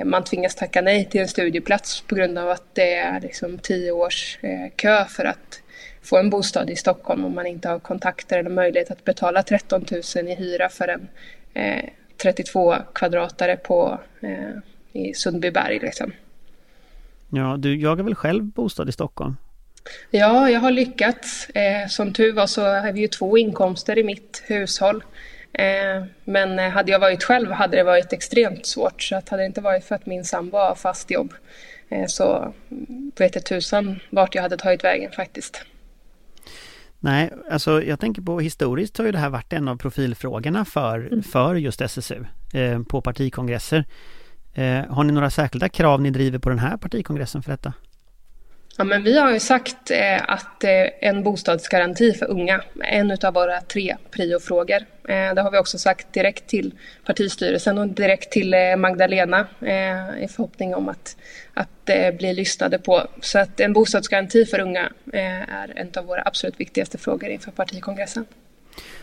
man 0.04 0.24
tvingas 0.24 0.54
tacka 0.54 0.80
nej 0.80 1.04
till 1.04 1.20
en 1.20 1.28
studieplats 1.28 2.00
på 2.00 2.14
grund 2.14 2.38
av 2.38 2.50
att 2.50 2.74
det 2.74 2.94
är 2.94 3.20
liksom, 3.20 3.58
tio 3.58 3.92
års 3.92 4.38
eh, 4.42 4.70
kö 4.76 5.04
för 5.04 5.24
att 5.24 5.62
få 6.02 6.18
en 6.18 6.30
bostad 6.30 6.70
i 6.70 6.76
Stockholm 6.76 7.24
om 7.24 7.34
man 7.34 7.46
inte 7.46 7.68
har 7.68 7.78
kontakter 7.78 8.38
eller 8.38 8.50
möjlighet 8.50 8.90
att 8.90 9.04
betala 9.04 9.42
13 9.42 9.84
000 10.16 10.28
i 10.28 10.34
hyra 10.34 10.68
för 10.68 10.88
en 10.88 11.08
32 12.22 12.76
kvadratare 12.94 13.56
på, 13.56 14.00
i 14.92 15.14
Sundbyberg. 15.14 15.78
Liksom. 15.78 16.12
Ja, 17.30 17.56
du 17.58 17.80
jagar 17.80 18.04
väl 18.04 18.14
själv 18.14 18.44
bostad 18.44 18.88
i 18.88 18.92
Stockholm? 18.92 19.36
Ja, 20.10 20.50
jag 20.50 20.60
har 20.60 20.70
lyckats. 20.70 21.50
Eh, 21.50 21.88
som 21.88 22.12
tur 22.12 22.32
var 22.32 22.46
så 22.46 22.62
har 22.62 22.92
vi 22.92 23.00
ju 23.00 23.08
två 23.08 23.38
inkomster 23.38 23.98
i 23.98 24.04
mitt 24.04 24.42
hushåll. 24.46 25.04
Eh, 25.54 26.04
men 26.24 26.58
hade 26.72 26.92
jag 26.92 26.98
varit 26.98 27.24
själv 27.24 27.50
hade 27.50 27.76
det 27.76 27.82
varit 27.82 28.12
extremt 28.12 28.66
svårt. 28.66 29.02
Så 29.02 29.16
att 29.16 29.28
hade 29.28 29.42
det 29.42 29.46
inte 29.46 29.60
varit 29.60 29.84
för 29.84 29.94
att 29.94 30.06
min 30.06 30.24
sambo 30.24 30.56
har 30.56 30.74
fast 30.74 31.10
jobb 31.10 31.32
eh, 31.88 32.06
så 32.06 32.54
vet 33.18 33.34
jag 33.34 33.44
tusan 33.44 34.00
vart 34.10 34.34
jag 34.34 34.42
hade 34.42 34.56
tagit 34.56 34.84
vägen 34.84 35.12
faktiskt. 35.12 35.64
Nej, 36.98 37.30
alltså 37.50 37.82
jag 37.82 38.00
tänker 38.00 38.22
på 38.22 38.40
historiskt 38.40 38.98
har 38.98 39.04
ju 39.04 39.12
det 39.12 39.18
här 39.18 39.30
varit 39.30 39.52
en 39.52 39.68
av 39.68 39.76
profilfrågorna 39.76 40.64
för, 40.64 40.98
mm. 40.98 41.22
för 41.22 41.54
just 41.54 41.80
SSU 41.80 42.24
eh, 42.54 42.82
på 42.82 43.00
partikongresser. 43.00 43.84
Eh, 44.54 44.84
har 44.88 45.04
ni 45.04 45.12
några 45.12 45.30
särskilda 45.30 45.68
krav 45.68 46.00
ni 46.00 46.10
driver 46.10 46.38
på 46.38 46.48
den 46.48 46.58
här 46.58 46.76
partikongressen 46.76 47.42
för 47.42 47.50
detta? 47.50 47.72
Ja, 48.76 48.84
men 48.84 49.02
vi 49.02 49.18
har 49.18 49.32
ju 49.32 49.40
sagt 49.40 49.90
eh, 49.90 50.30
att 50.30 50.64
eh, 50.64 50.70
en 51.00 51.22
bostadsgaranti 51.22 52.12
för 52.12 52.30
unga 52.30 52.62
är 52.80 52.98
en 52.98 53.18
av 53.24 53.34
våra 53.34 53.60
tre 53.60 53.96
priofrågor. 54.10 54.76
Eh, 55.08 55.34
det 55.34 55.42
har 55.42 55.50
vi 55.50 55.58
också 55.58 55.78
sagt 55.78 56.12
direkt 56.12 56.46
till 56.46 56.74
partistyrelsen 57.04 57.78
och 57.78 57.88
direkt 57.88 58.32
till 58.32 58.54
eh, 58.54 58.76
Magdalena 58.76 59.46
eh, 59.60 60.24
i 60.24 60.28
förhoppning 60.28 60.74
om 60.74 60.88
att, 60.88 61.16
att 61.54 61.88
eh, 61.88 62.14
bli 62.14 62.34
lyssnade 62.34 62.78
på. 62.78 63.06
Så 63.20 63.38
att 63.38 63.60
en 63.60 63.72
bostadsgaranti 63.72 64.44
för 64.44 64.60
unga 64.60 64.92
eh, 65.12 65.54
är 65.54 65.72
en 65.76 65.90
av 65.96 66.04
våra 66.04 66.22
absolut 66.24 66.60
viktigaste 66.60 66.98
frågor 66.98 67.30
inför 67.30 67.50
partikongressen. 67.50 68.26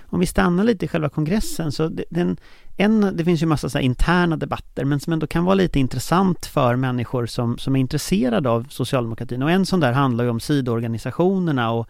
Om 0.09 0.19
vi 0.19 0.25
stannar 0.25 0.63
lite 0.63 0.85
i 0.85 0.87
själva 0.87 1.09
kongressen 1.09 1.71
så 1.71 1.89
den, 2.09 2.37
en, 2.77 3.17
det 3.17 3.25
finns 3.25 3.41
ju 3.41 3.45
massa 3.45 3.69
så 3.69 3.79
interna 3.79 4.37
debatter 4.37 4.85
men 4.85 4.99
som 4.99 5.13
ändå 5.13 5.27
kan 5.27 5.45
vara 5.45 5.55
lite 5.55 5.79
intressant 5.79 6.45
för 6.45 6.75
människor 6.75 7.25
som, 7.25 7.57
som 7.57 7.75
är 7.75 7.79
intresserade 7.79 8.49
av 8.49 8.67
socialdemokratin. 8.69 9.43
Och 9.43 9.51
en 9.51 9.65
sån 9.65 9.79
där 9.79 9.91
handlar 9.91 10.23
ju 10.23 10.29
om 10.29 10.39
sidoorganisationerna 10.39 11.71
och 11.71 11.89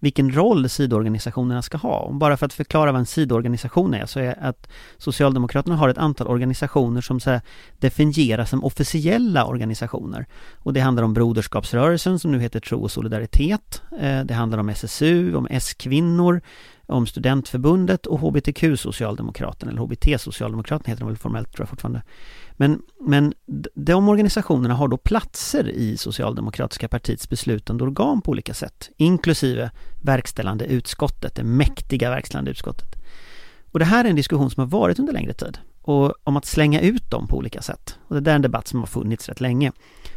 vilken 0.00 0.34
roll 0.34 0.68
sidoorganisationerna 0.68 1.62
ska 1.62 1.78
ha. 1.78 1.98
Och 1.98 2.14
bara 2.14 2.36
för 2.36 2.46
att 2.46 2.52
förklara 2.52 2.92
vad 2.92 2.98
en 2.98 3.06
sidoorganisation 3.06 3.94
är 3.94 4.06
så 4.06 4.20
är 4.20 4.44
att 4.44 4.70
Socialdemokraterna 4.98 5.76
har 5.76 5.88
ett 5.88 5.98
antal 5.98 6.26
organisationer 6.26 7.00
som 7.00 7.20
så 7.20 7.40
definieras 7.78 8.50
som 8.50 8.64
officiella 8.64 9.44
organisationer. 9.44 10.26
Och 10.56 10.72
det 10.72 10.80
handlar 10.80 11.02
om 11.02 11.14
Broderskapsrörelsen 11.14 12.18
som 12.18 12.32
nu 12.32 12.40
heter 12.40 12.60
Tro 12.60 12.82
och 12.82 12.90
Solidaritet. 12.90 13.82
Eh, 14.00 14.20
det 14.20 14.34
handlar 14.34 14.58
om 14.58 14.68
SSU, 14.68 15.34
om 15.34 15.46
S-kvinnor, 15.50 16.40
om 16.86 17.06
Studentförbundet 17.06 18.06
och 18.06 18.20
HBTQ-socialdemokraterna, 18.20 19.70
eller 19.70 19.80
HBT-socialdemokraterna 19.80 20.90
heter 20.90 21.00
de 21.00 21.08
väl 21.08 21.16
formellt 21.16 21.52
tror 21.52 21.62
jag 21.62 21.68
fortfarande. 21.68 22.02
Men, 22.60 22.82
men 23.00 23.34
de 23.74 24.08
organisationerna 24.08 24.74
har 24.74 24.88
då 24.88 24.96
platser 24.96 25.68
i 25.68 25.96
Socialdemokratiska 25.96 26.88
partiets 26.88 27.28
beslutande 27.28 27.84
organ 27.84 28.22
på 28.22 28.30
olika 28.30 28.54
sätt, 28.54 28.90
inklusive 28.96 29.70
verkställande 30.02 30.64
utskottet, 30.64 31.34
det 31.34 31.42
mäktiga 31.42 32.10
verkställande 32.10 32.50
utskottet. 32.50 32.96
Och 33.70 33.78
det 33.78 33.84
här 33.84 34.04
är 34.04 34.08
en 34.08 34.16
diskussion 34.16 34.50
som 34.50 34.60
har 34.60 34.68
varit 34.68 34.98
under 34.98 35.12
längre 35.12 35.32
tid 35.32 35.58
och 35.82 36.14
om 36.24 36.36
att 36.36 36.44
slänga 36.44 36.80
ut 36.80 37.10
dem 37.10 37.26
på 37.28 37.36
olika 37.36 37.62
sätt. 37.62 37.98
Och 38.08 38.14
det 38.14 38.20
där 38.20 38.32
är 38.32 38.36
en 38.36 38.42
debatt 38.42 38.68
som 38.68 38.78
har 38.78 38.86
funnits 38.86 39.28
rätt 39.28 39.40
länge. 39.40 39.72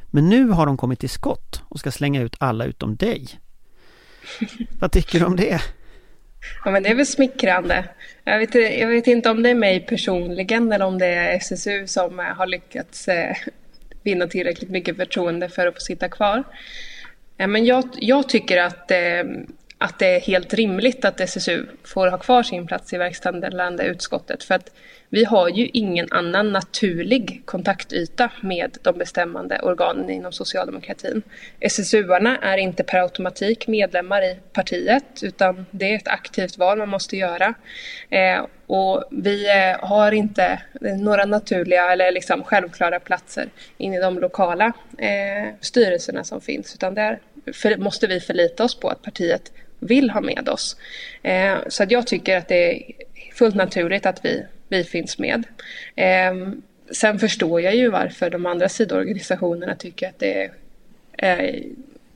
Men 0.05 0.29
nu 0.29 0.49
har 0.49 0.65
de 0.65 0.77
kommit 0.77 0.99
till 0.99 1.09
skott 1.09 1.61
och 1.69 1.79
ska 1.79 1.91
slänga 1.91 2.21
ut 2.21 2.35
alla 2.39 2.65
utom 2.65 2.95
dig. 2.95 3.27
Vad 4.79 4.91
tycker 4.91 5.19
du 5.19 5.25
om 5.25 5.35
det? 5.35 5.61
Ja, 6.65 6.71
men 6.71 6.83
det 6.83 6.89
är 6.89 6.95
väl 6.95 7.05
smickrande. 7.05 7.85
Jag 8.23 8.39
vet, 8.39 8.55
jag 8.55 8.87
vet 8.87 9.07
inte 9.07 9.29
om 9.29 9.43
det 9.43 9.49
är 9.49 9.55
mig 9.55 9.79
personligen 9.79 10.71
eller 10.71 10.85
om 10.85 10.99
det 10.99 11.05
är 11.05 11.35
SSU 11.37 11.87
som 11.87 12.19
eh, 12.19 12.25
har 12.25 12.47
lyckats 12.47 13.07
eh, 13.07 13.35
vinna 14.03 14.27
tillräckligt 14.27 14.69
mycket 14.69 14.97
förtroende 14.97 15.49
för 15.49 15.67
att 15.67 15.73
få 15.73 15.79
sitta 15.79 16.09
kvar. 16.09 16.43
Eh, 17.37 17.47
men 17.47 17.65
jag, 17.65 17.89
jag 17.93 18.29
tycker 18.29 18.57
att, 18.57 18.91
eh, 18.91 19.23
att 19.77 19.99
det 19.99 20.15
är 20.15 20.19
helt 20.19 20.53
rimligt 20.53 21.05
att 21.05 21.19
SSU 21.19 21.65
får 21.83 22.07
ha 22.07 22.17
kvar 22.17 22.43
sin 22.43 22.67
plats 22.67 22.93
i 22.93 22.97
verkställande 22.97 23.83
utskottet. 23.83 24.43
För 24.43 24.55
att 24.55 24.71
vi 25.13 25.25
har 25.25 25.49
ju 25.49 25.69
ingen 25.73 26.07
annan 26.11 26.51
naturlig 26.51 27.41
kontaktyta 27.45 28.31
med 28.41 28.77
de 28.81 28.97
bestämmande 28.97 29.59
organen 29.59 30.09
inom 30.09 30.31
socialdemokratin. 30.31 31.21
SSU-arna 31.59 32.37
är 32.37 32.57
inte 32.57 32.83
per 32.83 32.99
automatik 32.99 33.67
medlemmar 33.67 34.21
i 34.21 34.39
partiet 34.53 35.23
utan 35.23 35.65
det 35.71 35.91
är 35.91 35.95
ett 35.95 36.07
aktivt 36.07 36.57
val 36.57 36.77
man 36.77 36.89
måste 36.89 37.17
göra. 37.17 37.53
Eh, 38.09 38.45
och 38.67 39.03
vi 39.11 39.49
eh, 39.49 39.87
har 39.87 40.11
inte 40.11 40.61
några 40.99 41.25
naturliga 41.25 41.91
eller 41.91 42.11
liksom 42.11 42.43
självklara 42.43 42.99
platser 42.99 43.49
in 43.77 43.93
i 43.93 43.99
de 43.99 44.19
lokala 44.19 44.73
eh, 44.97 45.53
styrelserna 45.61 46.23
som 46.23 46.41
finns 46.41 46.75
utan 46.75 46.93
där 46.93 47.19
för, 47.53 47.77
måste 47.77 48.07
vi 48.07 48.19
förlita 48.19 48.63
oss 48.63 48.79
på 48.79 48.89
att 48.89 49.01
partiet 49.01 49.51
vill 49.79 50.09
ha 50.09 50.21
med 50.21 50.49
oss. 50.49 50.77
Eh, 51.23 51.57
så 51.67 51.83
att 51.83 51.91
jag 51.91 52.07
tycker 52.07 52.37
att 52.37 52.47
det 52.47 52.71
är 52.71 52.93
fullt 53.33 53.55
naturligt 53.55 54.05
att 54.05 54.25
vi 54.25 54.45
vi 54.77 54.83
finns 54.83 55.17
med. 55.17 55.43
Eh, 55.95 56.33
sen 56.91 57.19
förstår 57.19 57.61
jag 57.61 57.75
ju 57.75 57.89
varför 57.89 58.29
de 58.29 58.45
andra 58.45 58.69
sidoorganisationerna 58.69 59.75
tycker 59.75 60.09
att 60.09 60.19
det 60.19 60.51
är 61.17 61.43
eh, 61.43 61.63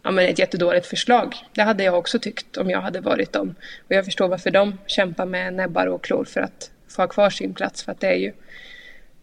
ja, 0.04 0.12
men 0.12 0.26
ett 0.26 0.39
jättedåligt 0.39 0.88
förslag. 0.88 1.36
Det 1.54 1.62
hade 1.62 1.84
jag 1.84 1.98
också 1.98 2.20
tyckt 2.20 2.58
om 2.58 2.70
jag 2.70 2.82
hade 2.82 3.00
varit 3.00 3.34
dem. 3.34 3.56
Och 3.88 3.91
jag 3.91 4.06
förstår 4.06 4.28
varför 4.28 4.52
de 4.52 4.78
kämpar 4.86 5.26
med 5.26 5.54
näbbar 5.54 5.88
och 5.88 6.04
klor 6.04 6.26
för 6.26 6.41
att 6.41 6.72
få 6.88 7.02
ha 7.02 7.08
kvar 7.08 7.30
sin 7.30 7.54
plats. 7.54 7.84
För 7.84 7.91
att 7.91 8.00
det 8.00 8.08
är 8.08 8.17
ju 8.17 8.34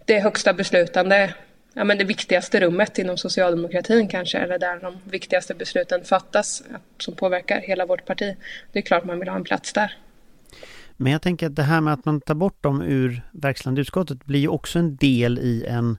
det 0.05 0.18
högsta 0.18 0.53
beslutande, 0.53 1.35
ja, 1.75 1.85
men 1.85 1.99
det 1.99 2.05
viktigaste 2.05 2.61
rummet 2.61 2.99
inom 2.99 3.16
socialdemokratin 3.16 4.09
kanske, 4.09 4.38
eller 4.38 4.59
där 4.59 4.81
de 4.81 5.01
viktigaste 5.05 5.55
besluten 5.55 6.05
fattas 6.05 6.62
som 6.99 7.14
påverkar 7.14 7.61
hela 7.61 7.87
vårt 7.87 8.05
parti. 8.05 8.37
Det 8.73 8.79
är 8.79 8.83
klart 8.83 9.05
man 9.05 9.18
vill 9.18 9.29
ha 9.29 9.37
en 9.37 9.44
plats 9.44 9.73
där. 9.73 9.97
Men 10.96 11.12
jag 11.12 11.22
tänker 11.22 11.46
att 11.46 11.57
det 11.57 11.62
här 11.62 11.80
med 11.80 11.92
att 11.92 12.04
man 12.04 12.20
tar 12.20 12.35
bort 12.35 12.62
dem 12.62 12.83
ur 12.83 13.22
verkställande 13.33 13.80
utskottet 13.80 14.24
blir 14.24 14.40
ju 14.40 14.48
också 14.48 14.78
en 14.78 14.96
del 14.96 15.38
i 15.38 15.64
en, 15.68 15.98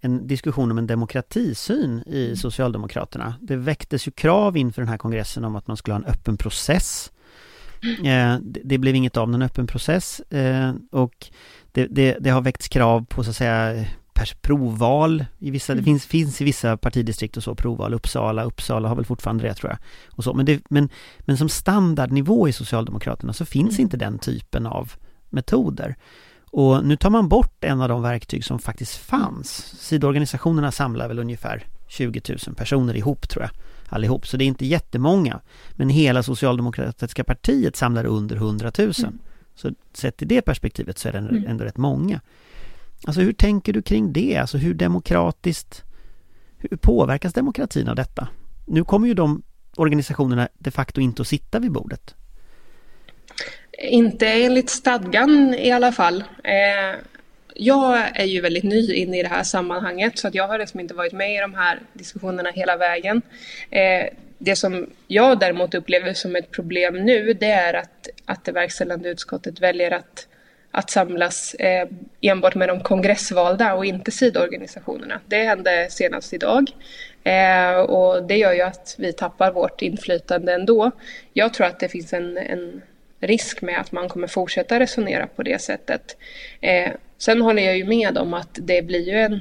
en 0.00 0.26
diskussion 0.26 0.70
om 0.70 0.78
en 0.78 0.86
demokratisyn 0.86 2.02
i 2.06 2.24
mm. 2.24 2.36
Socialdemokraterna. 2.36 3.34
Det 3.40 3.56
väcktes 3.56 4.08
ju 4.08 4.12
krav 4.12 4.56
inför 4.56 4.82
den 4.82 4.88
här 4.88 4.98
kongressen 4.98 5.44
om 5.44 5.56
att 5.56 5.66
man 5.66 5.76
skulle 5.76 5.94
ha 5.94 6.00
en 6.00 6.10
öppen 6.10 6.36
process. 6.36 7.10
Eh, 8.04 8.38
det, 8.42 8.60
det, 8.64 8.78
blev 8.78 8.94
inget 8.94 9.16
av 9.16 9.30
någon 9.30 9.42
öppen 9.42 9.66
process 9.66 10.20
eh, 10.20 10.72
och 10.90 11.26
det, 11.72 11.86
det, 11.86 12.16
det, 12.20 12.30
har 12.30 12.40
väckts 12.40 12.68
krav 12.68 13.04
på 13.04 13.24
så 13.24 13.30
att 13.30 13.36
säga 13.36 13.84
provval 14.42 15.24
i 15.38 15.50
vissa, 15.50 15.72
mm. 15.72 15.82
det 15.82 15.84
finns, 15.84 16.06
finns 16.06 16.40
i 16.40 16.44
vissa 16.44 16.76
partidistrikt 16.76 17.36
och 17.36 17.42
så 17.42 17.54
provval, 17.54 17.94
Uppsala, 17.94 18.44
Uppsala 18.44 18.88
har 18.88 18.96
väl 18.96 19.04
fortfarande 19.04 19.44
det 19.44 19.54
tror 19.54 19.70
jag. 19.70 19.78
Och 20.16 20.24
så. 20.24 20.34
Men, 20.34 20.46
det, 20.46 20.62
men, 20.68 20.88
men 21.20 21.36
som 21.36 21.48
standardnivå 21.48 22.48
i 22.48 22.52
Socialdemokraterna 22.52 23.32
så 23.32 23.44
finns 23.44 23.74
mm. 23.74 23.82
inte 23.82 23.96
den 23.96 24.18
typen 24.18 24.66
av 24.66 24.92
metoder. 25.30 25.96
Och 26.50 26.84
nu 26.84 26.96
tar 26.96 27.10
man 27.10 27.28
bort 27.28 27.64
en 27.64 27.80
av 27.80 27.88
de 27.88 28.02
verktyg 28.02 28.44
som 28.44 28.58
faktiskt 28.58 28.96
fanns. 28.96 29.74
Sidoorganisationerna 29.80 30.72
samlar 30.72 31.08
väl 31.08 31.18
ungefär 31.18 31.66
20 31.88 32.20
000 32.46 32.56
personer 32.56 32.96
ihop 32.96 33.28
tror 33.28 33.42
jag, 33.42 33.50
allihop. 33.88 34.26
Så 34.26 34.36
det 34.36 34.44
är 34.44 34.46
inte 34.46 34.66
jättemånga. 34.66 35.40
Men 35.72 35.88
hela 35.88 36.22
Socialdemokratiska 36.22 37.24
partiet 37.24 37.76
samlar 37.76 38.04
under 38.04 38.36
100 38.36 38.72
000. 38.78 38.92
Mm. 38.98 39.18
Så 39.54 39.70
sett 39.92 40.22
i 40.22 40.24
det 40.24 40.42
perspektivet 40.42 40.98
så 40.98 41.08
är 41.08 41.12
det 41.12 41.18
mm. 41.18 41.44
ändå 41.46 41.64
rätt 41.64 41.76
många. 41.76 42.20
Alltså 43.06 43.20
hur 43.20 43.32
tänker 43.32 43.72
du 43.72 43.82
kring 43.82 44.12
det? 44.12 44.36
Alltså 44.36 44.58
hur 44.58 44.74
demokratiskt 44.74 45.84
Hur 46.58 46.76
påverkas 46.76 47.32
demokratin 47.32 47.88
av 47.88 47.96
detta? 47.96 48.28
Nu 48.66 48.84
kommer 48.84 49.08
ju 49.08 49.14
de 49.14 49.42
organisationerna 49.76 50.48
de 50.58 50.70
facto 50.70 51.00
inte 51.00 51.22
att 51.22 51.28
sitta 51.28 51.58
vid 51.58 51.72
bordet. 51.72 52.14
Inte 53.78 54.26
enligt 54.26 54.70
stadgan 54.70 55.54
i 55.54 55.70
alla 55.70 55.92
fall. 55.92 56.24
Eh, 56.44 57.00
jag 57.54 58.18
är 58.20 58.24
ju 58.24 58.40
väldigt 58.40 58.64
ny 58.64 58.94
inne 58.94 59.18
i 59.18 59.22
det 59.22 59.28
här 59.28 59.42
sammanhanget 59.42 60.18
så 60.18 60.28
att 60.28 60.34
jag 60.34 60.48
har 60.48 60.58
liksom 60.58 60.80
inte 60.80 60.94
varit 60.94 61.12
med 61.12 61.34
i 61.34 61.40
de 61.40 61.54
här 61.54 61.80
diskussionerna 61.92 62.50
hela 62.50 62.76
vägen. 62.76 63.22
Eh, 63.70 64.06
det 64.38 64.56
som 64.56 64.86
jag 65.06 65.38
däremot 65.38 65.74
upplever 65.74 66.14
som 66.14 66.36
ett 66.36 66.50
problem 66.50 67.04
nu 67.04 67.32
det 67.32 67.50
är 67.50 67.74
att, 67.74 68.08
att 68.24 68.44
det 68.44 68.52
verkställande 68.52 69.08
utskottet 69.08 69.60
väljer 69.60 69.90
att 69.90 70.26
att 70.74 70.90
samlas 70.90 71.54
eh, 71.54 71.88
enbart 72.20 72.54
med 72.54 72.68
de 72.68 72.80
kongressvalda 72.80 73.74
och 73.74 73.84
inte 73.84 74.10
sidoorganisationerna. 74.10 75.20
Det 75.26 75.44
hände 75.44 75.86
senast 75.90 76.32
idag. 76.32 76.70
Eh, 77.24 77.76
och 77.76 78.22
det 78.22 78.36
gör 78.36 78.52
ju 78.52 78.60
att 78.60 78.94
vi 78.98 79.12
tappar 79.12 79.52
vårt 79.52 79.82
inflytande 79.82 80.54
ändå. 80.54 80.90
Jag 81.32 81.54
tror 81.54 81.66
att 81.66 81.80
det 81.80 81.88
finns 81.88 82.12
en, 82.12 82.36
en 82.38 82.82
risk 83.20 83.62
med 83.62 83.80
att 83.80 83.92
man 83.92 84.08
kommer 84.08 84.26
fortsätta 84.26 84.80
resonera 84.80 85.26
på 85.26 85.42
det 85.42 85.60
sättet. 85.60 86.16
Eh, 86.60 86.90
sen 87.18 87.40
håller 87.42 87.62
jag 87.62 87.76
ju 87.76 87.84
med 87.84 88.18
om 88.18 88.34
att 88.34 88.58
det 88.62 88.82
blir 88.82 89.08
ju 89.08 89.20
en... 89.20 89.40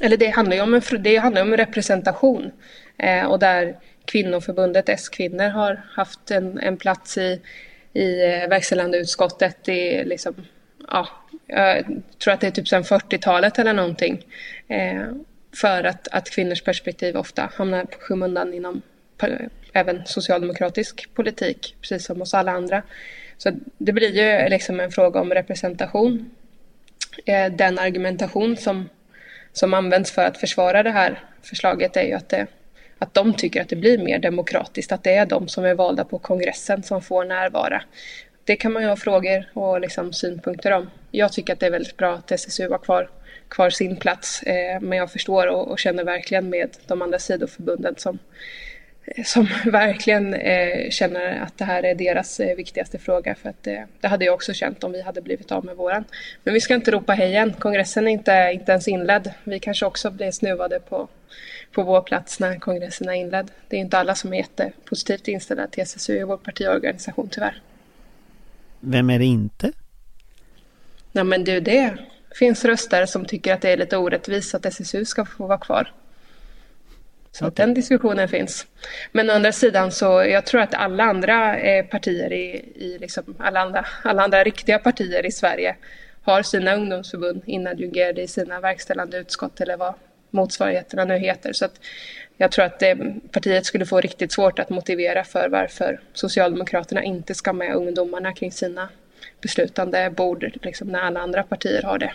Eller 0.00 0.16
det 0.16 0.28
handlar 0.28 0.56
ju 0.56 0.62
om, 0.62 0.74
en, 0.74 0.82
det 1.00 1.16
handlar 1.16 1.42
om 1.42 1.56
representation. 1.56 2.50
Eh, 2.96 3.24
och 3.24 3.38
där 3.38 3.76
kvinnoförbundet 4.04 4.88
S-kvinnor 4.88 5.48
har 5.48 5.82
haft 5.94 6.30
en, 6.30 6.58
en 6.58 6.76
plats 6.76 7.18
i, 7.18 7.40
i 7.98 8.24
eh, 8.24 8.48
verkställande 8.48 8.98
utskottet 8.98 9.68
i 9.68 10.04
liksom, 10.04 10.34
ja, 10.88 11.08
jag 11.46 11.84
tror 12.18 12.34
att 12.34 12.40
det 12.40 12.46
är 12.46 12.50
typ 12.50 12.68
sedan 12.68 12.82
40-talet 12.82 13.58
eller 13.58 13.72
någonting. 13.72 14.26
Eh, 14.68 15.02
för 15.56 15.84
att, 15.84 16.08
att 16.08 16.30
kvinnors 16.30 16.62
perspektiv 16.62 17.16
ofta 17.16 17.50
hamnar 17.54 17.84
på 17.84 17.98
skymundan 18.00 18.54
inom 18.54 18.82
även 19.72 20.06
socialdemokratisk 20.06 21.14
politik, 21.14 21.76
precis 21.80 22.04
som 22.04 22.20
hos 22.20 22.34
alla 22.34 22.52
andra. 22.52 22.82
Så 23.38 23.52
det 23.78 23.92
blir 23.92 24.16
ju 24.16 24.48
liksom 24.48 24.80
en 24.80 24.90
fråga 24.90 25.20
om 25.20 25.34
representation. 25.34 26.30
Eh, 27.26 27.52
den 27.52 27.78
argumentation 27.78 28.56
som, 28.56 28.88
som 29.52 29.74
används 29.74 30.10
för 30.10 30.24
att 30.24 30.38
försvara 30.38 30.82
det 30.82 30.90
här 30.90 31.22
förslaget 31.42 31.96
är 31.96 32.02
ju 32.02 32.12
att, 32.12 32.28
det, 32.28 32.46
att 32.98 33.14
de 33.14 33.34
tycker 33.34 33.62
att 33.62 33.68
det 33.68 33.76
blir 33.76 33.98
mer 33.98 34.18
demokratiskt, 34.18 34.92
att 34.92 35.04
det 35.04 35.14
är 35.14 35.26
de 35.26 35.48
som 35.48 35.64
är 35.64 35.74
valda 35.74 36.04
på 36.04 36.18
kongressen 36.18 36.82
som 36.82 37.02
får 37.02 37.24
närvara. 37.24 37.82
Det 38.44 38.56
kan 38.56 38.72
man 38.72 38.82
ju 38.82 38.88
ha 38.88 38.96
frågor 38.96 39.50
och 39.54 39.80
liksom 39.80 40.12
synpunkter 40.12 40.70
om. 40.70 40.90
Jag 41.10 41.32
tycker 41.32 41.52
att 41.52 41.60
det 41.60 41.66
är 41.66 41.70
väldigt 41.70 41.96
bra 41.96 42.14
att 42.14 42.32
SSU 42.32 42.70
har 42.70 42.78
kvar, 42.78 43.10
kvar 43.48 43.70
sin 43.70 43.96
plats, 43.96 44.42
eh, 44.42 44.80
men 44.80 44.98
jag 44.98 45.12
förstår 45.12 45.46
och, 45.46 45.68
och 45.68 45.78
känner 45.78 46.04
verkligen 46.04 46.50
med 46.50 46.70
de 46.86 47.02
andra 47.02 47.18
sidoförbunden 47.18 47.94
som 47.96 48.18
eh, 49.04 49.24
som 49.24 49.48
verkligen 49.64 50.34
eh, 50.34 50.90
känner 50.90 51.40
att 51.40 51.58
det 51.58 51.64
här 51.64 51.82
är 51.82 51.94
deras 51.94 52.40
eh, 52.40 52.56
viktigaste 52.56 52.98
fråga. 52.98 53.34
För 53.34 53.48
att 53.48 53.66
eh, 53.66 53.80
det 54.00 54.08
hade 54.08 54.24
jag 54.24 54.34
också 54.34 54.52
känt 54.52 54.84
om 54.84 54.92
vi 54.92 55.02
hade 55.02 55.22
blivit 55.22 55.52
av 55.52 55.64
med 55.64 55.76
våran. 55.76 56.04
Men 56.44 56.54
vi 56.54 56.60
ska 56.60 56.74
inte 56.74 56.90
ropa 56.90 57.12
hej 57.12 57.36
än. 57.36 57.52
Kongressen 57.52 58.06
är 58.06 58.12
inte, 58.12 58.50
inte 58.54 58.72
ens 58.72 58.88
inledd. 58.88 59.32
Vi 59.44 59.58
kanske 59.58 59.86
också 59.86 60.10
blir 60.10 60.30
snuvade 60.30 60.80
på, 60.80 61.08
på 61.72 61.82
vår 61.82 62.00
plats 62.00 62.40
när 62.40 62.58
kongressen 62.58 63.08
är 63.08 63.12
inledd. 63.12 63.50
Det 63.68 63.76
är 63.76 63.80
inte 63.80 63.98
alla 63.98 64.14
som 64.14 64.32
är 64.32 64.36
jättepositivt 64.36 65.28
inställda 65.28 65.66
till 65.66 65.82
SSU 65.82 66.18
i 66.18 66.24
vår 66.24 66.36
partiorganisation 66.36 67.28
tyvärr. 67.30 67.62
Vem 68.80 69.10
är 69.10 69.18
det 69.18 69.24
inte? 69.24 69.72
Nej 71.12 71.24
men 71.24 71.44
du, 71.44 71.60
det 71.60 71.98
finns 72.38 72.64
röster 72.64 73.06
som 73.06 73.24
tycker 73.24 73.54
att 73.54 73.60
det 73.60 73.70
är 73.70 73.76
lite 73.76 73.96
orättvist 73.96 74.54
att 74.54 74.66
SSU 74.66 75.04
ska 75.04 75.24
få 75.24 75.46
vara 75.46 75.58
kvar. 75.58 75.92
Så 77.32 77.46
okay. 77.46 77.66
den 77.66 77.74
diskussionen 77.74 78.28
finns. 78.28 78.66
Men 79.12 79.30
å 79.30 79.32
andra 79.32 79.52
sidan 79.52 79.92
så 79.92 80.24
jag 80.24 80.46
tror 80.46 80.60
att 80.60 80.74
alla 80.74 81.04
andra 81.04 81.58
eh, 81.58 81.84
partier 81.86 82.32
i, 82.32 82.72
i 82.74 82.98
liksom, 83.00 83.34
alla, 83.38 83.60
andra, 83.60 83.86
alla 84.02 84.22
andra 84.22 84.44
riktiga 84.44 84.78
partier 84.78 85.26
i 85.26 85.32
Sverige 85.32 85.76
har 86.22 86.42
sina 86.42 86.74
ungdomsförbund 86.74 87.42
inadjungerade 87.46 88.22
i 88.22 88.28
sina 88.28 88.60
verkställande 88.60 89.18
utskott 89.18 89.60
eller 89.60 89.76
vad 89.76 89.94
motsvarigheterna 90.30 91.04
nu 91.04 91.18
heter. 91.18 91.52
Så 91.52 91.64
att 91.64 91.80
jag 92.36 92.52
tror 92.52 92.64
att 92.64 92.82
eh, 92.82 92.94
partiet 93.32 93.66
skulle 93.66 93.86
få 93.86 94.00
riktigt 94.00 94.32
svårt 94.32 94.58
att 94.58 94.70
motivera 94.70 95.24
för 95.24 95.48
varför 95.48 96.00
Socialdemokraterna 96.12 97.02
inte 97.02 97.34
ska 97.34 97.52
med 97.52 97.74
ungdomarna 97.74 98.32
kring 98.32 98.52
sina 98.52 98.88
beslutande 99.42 100.10
bord 100.16 100.50
liksom, 100.62 100.88
när 100.88 101.00
alla 101.00 101.20
andra 101.20 101.42
partier 101.42 101.82
har 101.82 101.98
det. 101.98 102.12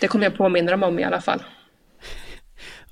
Det 0.00 0.08
kommer 0.08 0.24
jag 0.24 0.36
påminna 0.36 0.70
dem 0.70 0.82
om 0.82 0.98
i 0.98 1.04
alla 1.04 1.20
fall. 1.20 1.42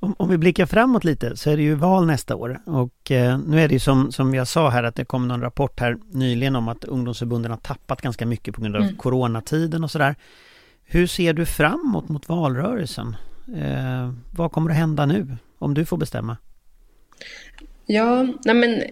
Om, 0.00 0.14
om, 0.18 0.28
vi 0.28 0.38
blickar 0.38 0.66
framåt 0.66 1.04
lite 1.04 1.36
så 1.36 1.50
är 1.50 1.56
det 1.56 1.62
ju 1.62 1.74
val 1.74 2.06
nästa 2.06 2.36
år 2.36 2.60
och 2.66 3.10
eh, 3.10 3.38
nu 3.38 3.60
är 3.60 3.68
det 3.68 3.74
ju 3.74 3.80
som, 3.80 4.12
som 4.12 4.34
jag 4.34 4.48
sa 4.48 4.68
här 4.68 4.82
att 4.82 4.94
det 4.94 5.04
kom 5.04 5.28
någon 5.28 5.40
rapport 5.40 5.80
här 5.80 5.96
nyligen 6.10 6.56
om 6.56 6.68
att 6.68 6.84
ungdomsförbunden 6.84 7.50
har 7.50 7.58
tappat 7.58 8.02
ganska 8.02 8.26
mycket 8.26 8.54
på 8.54 8.60
grund 8.60 8.76
av 8.76 8.82
mm. 8.82 8.96
coronatiden 8.96 9.84
och 9.84 9.90
sådär. 9.90 10.14
Hur 10.84 11.06
ser 11.06 11.32
du 11.32 11.46
framåt 11.46 12.08
mot 12.08 12.28
valrörelsen? 12.28 13.16
Eh, 13.56 14.12
vad 14.32 14.52
kommer 14.52 14.70
att 14.70 14.76
hända 14.76 15.06
nu 15.06 15.26
om 15.58 15.74
du 15.74 15.84
får 15.84 15.96
bestämma? 15.96 16.36
Ja, 17.86 18.26
nej 18.44 18.54
men 18.54 18.82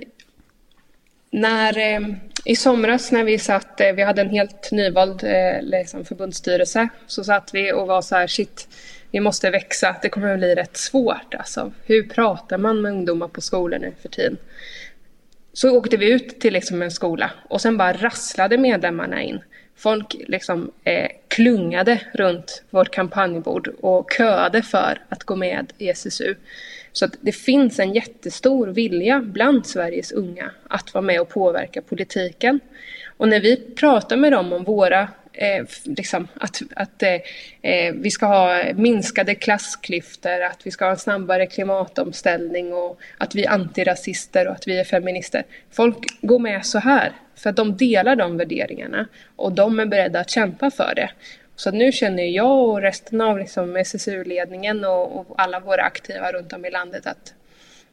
när, 1.31 1.79
eh, 1.79 2.01
I 2.45 2.57
somras 2.57 3.13
när 3.13 3.25
vi 3.25 3.39
satt, 3.39 3.81
eh, 3.81 3.93
vi 3.93 4.03
hade 4.03 4.23
en 4.23 4.31
helt 4.31 4.73
nyvald 4.73 5.25
eh, 5.25 5.63
liksom 5.63 6.05
förbundsstyrelse, 6.05 6.89
så 7.07 7.25
satt 7.25 7.51
vi 7.53 7.73
och 7.73 7.87
var 7.87 8.03
så 8.03 8.17
här 8.17 8.27
shit, 8.27 8.69
vi 9.11 9.21
måste 9.21 9.51
växa. 9.51 9.97
Det 10.03 10.09
kommer 10.09 10.33
att 10.33 10.39
bli 10.39 10.55
rätt 10.55 10.77
svårt 10.77 11.35
alltså. 11.35 11.73
Hur 11.87 12.09
pratar 12.09 12.59
man 12.59 12.81
med 12.81 12.93
ungdomar 12.93 13.29
på 13.29 13.41
skolor 13.41 13.79
nu 13.79 13.93
för 14.03 14.09
tiden? 14.09 14.37
Så 15.53 15.77
åkte 15.77 15.97
vi 15.97 16.13
ut 16.13 16.41
till 16.41 16.53
liksom 16.53 16.83
en 16.83 16.91
skola 16.91 17.31
och 17.49 17.61
sen 17.61 17.77
bara 17.77 17.93
rasslade 17.93 18.59
medlemmarna 18.59 19.23
in. 19.23 19.41
Folk 19.79 20.17
liksom 20.29 20.71
eh, 20.85 21.09
klungade 21.29 22.01
runt 22.13 22.63
vårt 22.71 22.91
kampanjbord 22.91 23.69
och 23.81 24.13
köade 24.19 24.63
för 24.63 25.01
att 25.09 25.25
gå 25.25 25.37
med 25.37 25.73
i 25.79 25.89
SSU. 25.89 26.35
Så 26.93 27.05
att 27.05 27.17
det 27.21 27.33
finns 27.33 27.79
en 27.79 27.93
jättestor 27.93 28.67
vilja 28.67 29.21
bland 29.21 29.67
Sveriges 29.67 30.13
unga 30.13 30.51
att 30.69 30.95
vara 30.95 31.03
med 31.03 31.21
och 31.21 31.29
påverka 31.29 31.83
politiken. 31.83 32.61
Och 33.17 33.29
när 33.29 33.41
vi 33.41 33.57
pratar 33.57 34.17
med 34.17 34.33
dem 34.33 34.53
om 34.53 34.65
våra 34.65 35.09
eh, 35.39 35.65
liksom, 35.85 36.29
att, 36.35 36.63
att 36.77 37.03
eh, 37.03 37.21
eh, 37.63 37.95
vi 37.95 38.11
ska 38.11 38.27
ha 38.27 38.63
minskade 38.75 39.35
klassklyftor, 39.35 40.43
att 40.43 40.67
vi 40.67 40.71
ska 40.71 40.85
ha 40.85 40.93
en 40.93 40.99
snabbare 40.99 41.47
klimatomställning 41.47 42.73
och 42.73 43.01
att 43.19 43.35
vi 43.35 43.45
är 43.45 43.51
antirasister 43.51 44.49
och 44.49 44.53
att 44.55 44.69
vi 44.69 44.79
är 44.79 44.85
feminister. 44.85 45.45
Folk 45.71 45.99
går 46.21 46.39
med 46.39 46.67
så 46.67 46.79
här 46.79 47.13
för 47.37 47.51
att 47.51 47.57
de 47.57 47.77
delar 47.77 48.17
de 48.17 48.37
värderingarna 48.37 49.07
och 49.37 49.53
de 49.53 49.81
är 49.81 49.87
beredda 49.87 50.21
att 50.21 50.31
kämpa 50.31 50.71
för 50.71 50.93
det. 50.97 51.11
Så 51.57 51.71
nu 51.71 51.93
känner 51.93 52.23
jag 52.23 52.69
och 52.69 52.81
resten 52.81 53.21
av 53.21 53.39
liksom 53.39 53.77
SSU-ledningen 53.77 54.85
och, 54.85 55.17
och 55.17 55.35
alla 55.37 55.61
våra 55.61 55.83
aktiva 55.83 56.33
runt 56.33 56.53
om 56.53 56.65
i 56.65 56.71
landet 56.71 57.07
att 57.07 57.35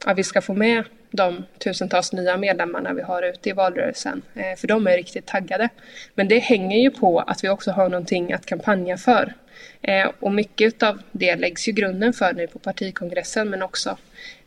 att 0.06 0.18
vi 0.18 0.24
ska 0.24 0.42
få 0.42 0.54
med 0.54 0.84
de 1.12 1.46
tusentals 1.58 2.14
nya 2.14 2.38
medlemmarna 2.38 2.94
vi 2.94 3.02
har 3.02 3.22
ute 3.22 3.50
i 3.50 3.54
valrörelsen. 3.54 4.22
Eh, 4.36 4.56
för 4.58 4.68
de 4.68 4.88
är 4.88 4.98
riktigt 4.98 5.26
taggade. 5.26 5.70
Men 6.16 6.28
det 6.28 6.40
hänger 6.40 6.78
ju 6.78 6.90
på 6.90 7.20
att 7.20 7.44
vi 7.44 7.50
också 7.50 7.72
har 7.72 7.90
någonting 7.90 8.34
att 8.34 8.46
kampanja 8.46 8.98
för. 8.98 9.34
Eh, 9.82 10.12
och 10.20 10.32
mycket 10.32 10.84
av 10.84 11.02
det 11.12 11.36
läggs 11.36 11.68
ju 11.68 11.72
grunden 11.72 12.14
för 12.14 12.34
nu 12.34 12.48
på 12.48 12.60
partikongressen 12.60 13.50
men 13.50 13.62
också 13.62 13.98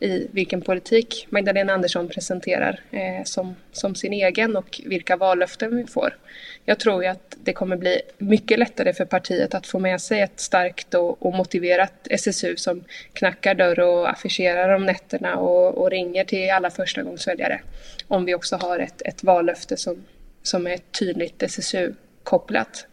i 0.01 0.27
vilken 0.33 0.61
politik 0.61 1.27
Magdalena 1.31 1.73
Andersson 1.73 2.09
presenterar 2.09 2.81
eh, 2.91 3.25
som, 3.25 3.57
som 3.73 3.95
sin 3.95 4.13
egen 4.13 4.57
och 4.57 4.81
vilka 4.85 5.17
vallöften 5.17 5.77
vi 5.77 5.87
får. 5.87 6.17
Jag 6.65 6.79
tror 6.81 7.03
ju 7.03 7.09
att 7.09 7.37
det 7.45 7.53
kommer 7.53 7.77
bli 7.77 8.01
mycket 8.19 8.59
lättare 8.59 8.93
för 8.93 9.05
partiet 9.05 9.55
att 9.55 9.67
få 9.67 9.79
med 9.79 10.01
sig 10.01 10.21
ett 10.21 10.41
starkt 10.41 10.95
och, 10.95 11.27
och 11.27 11.35
motiverat 11.35 11.93
SSU 12.11 12.57
som 12.57 12.85
knackar 13.13 13.55
dörr 13.55 13.81
och 13.81 14.11
affischerar 14.11 14.75
om 14.75 14.87
nätterna 14.87 15.37
och, 15.37 15.79
och 15.79 15.91
ringer 15.91 16.25
till 16.25 16.51
alla 16.51 16.71
förstagångsväljare. 16.71 17.61
Om 18.09 18.25
vi 18.25 18.35
också 18.35 18.57
har 18.57 18.79
ett, 18.79 19.03
ett 19.05 19.23
vallöfte 19.23 19.77
som, 19.77 20.05
som 20.43 20.67
är 20.67 20.79
tydligt 20.99 21.43
SSU-kopplat. 21.43 22.87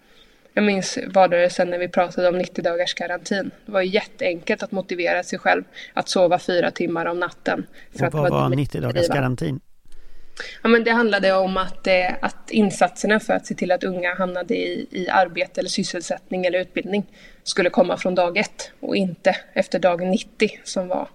Jag 0.57 0.63
minns 0.63 0.97
valrörelsen 1.07 1.69
när 1.69 1.77
vi 1.77 1.87
pratade 1.87 2.27
om 2.27 2.37
90 2.37 2.63
dagars 2.63 2.93
garantin. 2.93 3.51
Det 3.65 3.71
var 3.71 3.81
jätteenkelt 3.81 4.63
att 4.63 4.71
motivera 4.71 5.23
sig 5.23 5.39
själv 5.39 5.63
att 5.93 6.09
sova 6.09 6.39
fyra 6.39 6.71
timmar 6.71 7.05
om 7.05 7.19
natten. 7.19 7.65
För 7.97 8.05
Och 8.05 8.13
vad 8.13 8.25
att 8.25 8.31
var 8.31 8.49
90 8.49 8.81
dagars 8.81 9.07
garantin? 9.07 9.59
Ja, 10.63 10.69
men 10.69 10.83
det 10.83 10.91
handlade 10.91 11.33
om 11.33 11.57
att, 11.57 11.87
eh, 11.87 12.13
att 12.21 12.51
insatserna 12.51 13.19
för 13.19 13.33
att 13.33 13.47
se 13.47 13.55
till 13.55 13.71
att 13.71 13.83
unga 13.83 14.15
hamnade 14.15 14.55
i, 14.55 14.87
i 14.91 15.09
arbete 15.09 15.61
eller 15.61 15.69
sysselsättning 15.69 16.45
eller 16.45 16.59
utbildning 16.59 17.05
skulle 17.43 17.69
komma 17.69 17.97
från 17.97 18.15
dag 18.15 18.37
ett 18.37 18.71
och 18.79 18.95
inte 18.95 19.35
efter 19.53 19.79
dag 19.79 20.07
90 20.07 20.59
som 20.63 20.87
var 20.87 21.07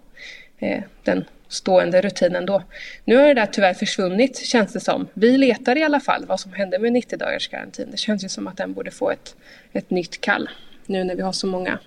eh, 0.59 0.83
den 1.05 1.25
stående 1.51 2.01
rutinen 2.01 2.47
då. 2.47 2.63
Nu 3.05 3.17
har 3.17 3.27
det 3.27 3.35
där 3.35 3.47
tyvärr 3.47 3.75
försvunnit 3.75 4.39
känns 4.39 4.73
det 4.73 4.81
som. 4.81 5.07
Vi 5.15 5.39
letar 5.39 5.79
i 5.79 5.83
alla 5.83 6.01
fall 6.01 6.25
vad 6.27 6.41
som 6.41 6.53
hände 6.53 6.79
med 6.79 6.93
90 6.93 7.19
dagars 7.19 7.49
garantin. 7.49 7.89
Det 7.91 7.97
känns 7.97 8.25
ju 8.25 8.29
som 8.29 8.47
att 8.47 8.57
den 8.57 8.73
borde 8.73 8.91
få 8.91 9.11
ett, 9.11 9.37
ett 9.73 9.91
nytt 9.91 10.21
kall 10.21 10.51
nu 10.87 11.05
när 11.05 11.15
vi 11.15 11.23
har 11.23 11.33
så 11.33 11.47
många 11.47 11.79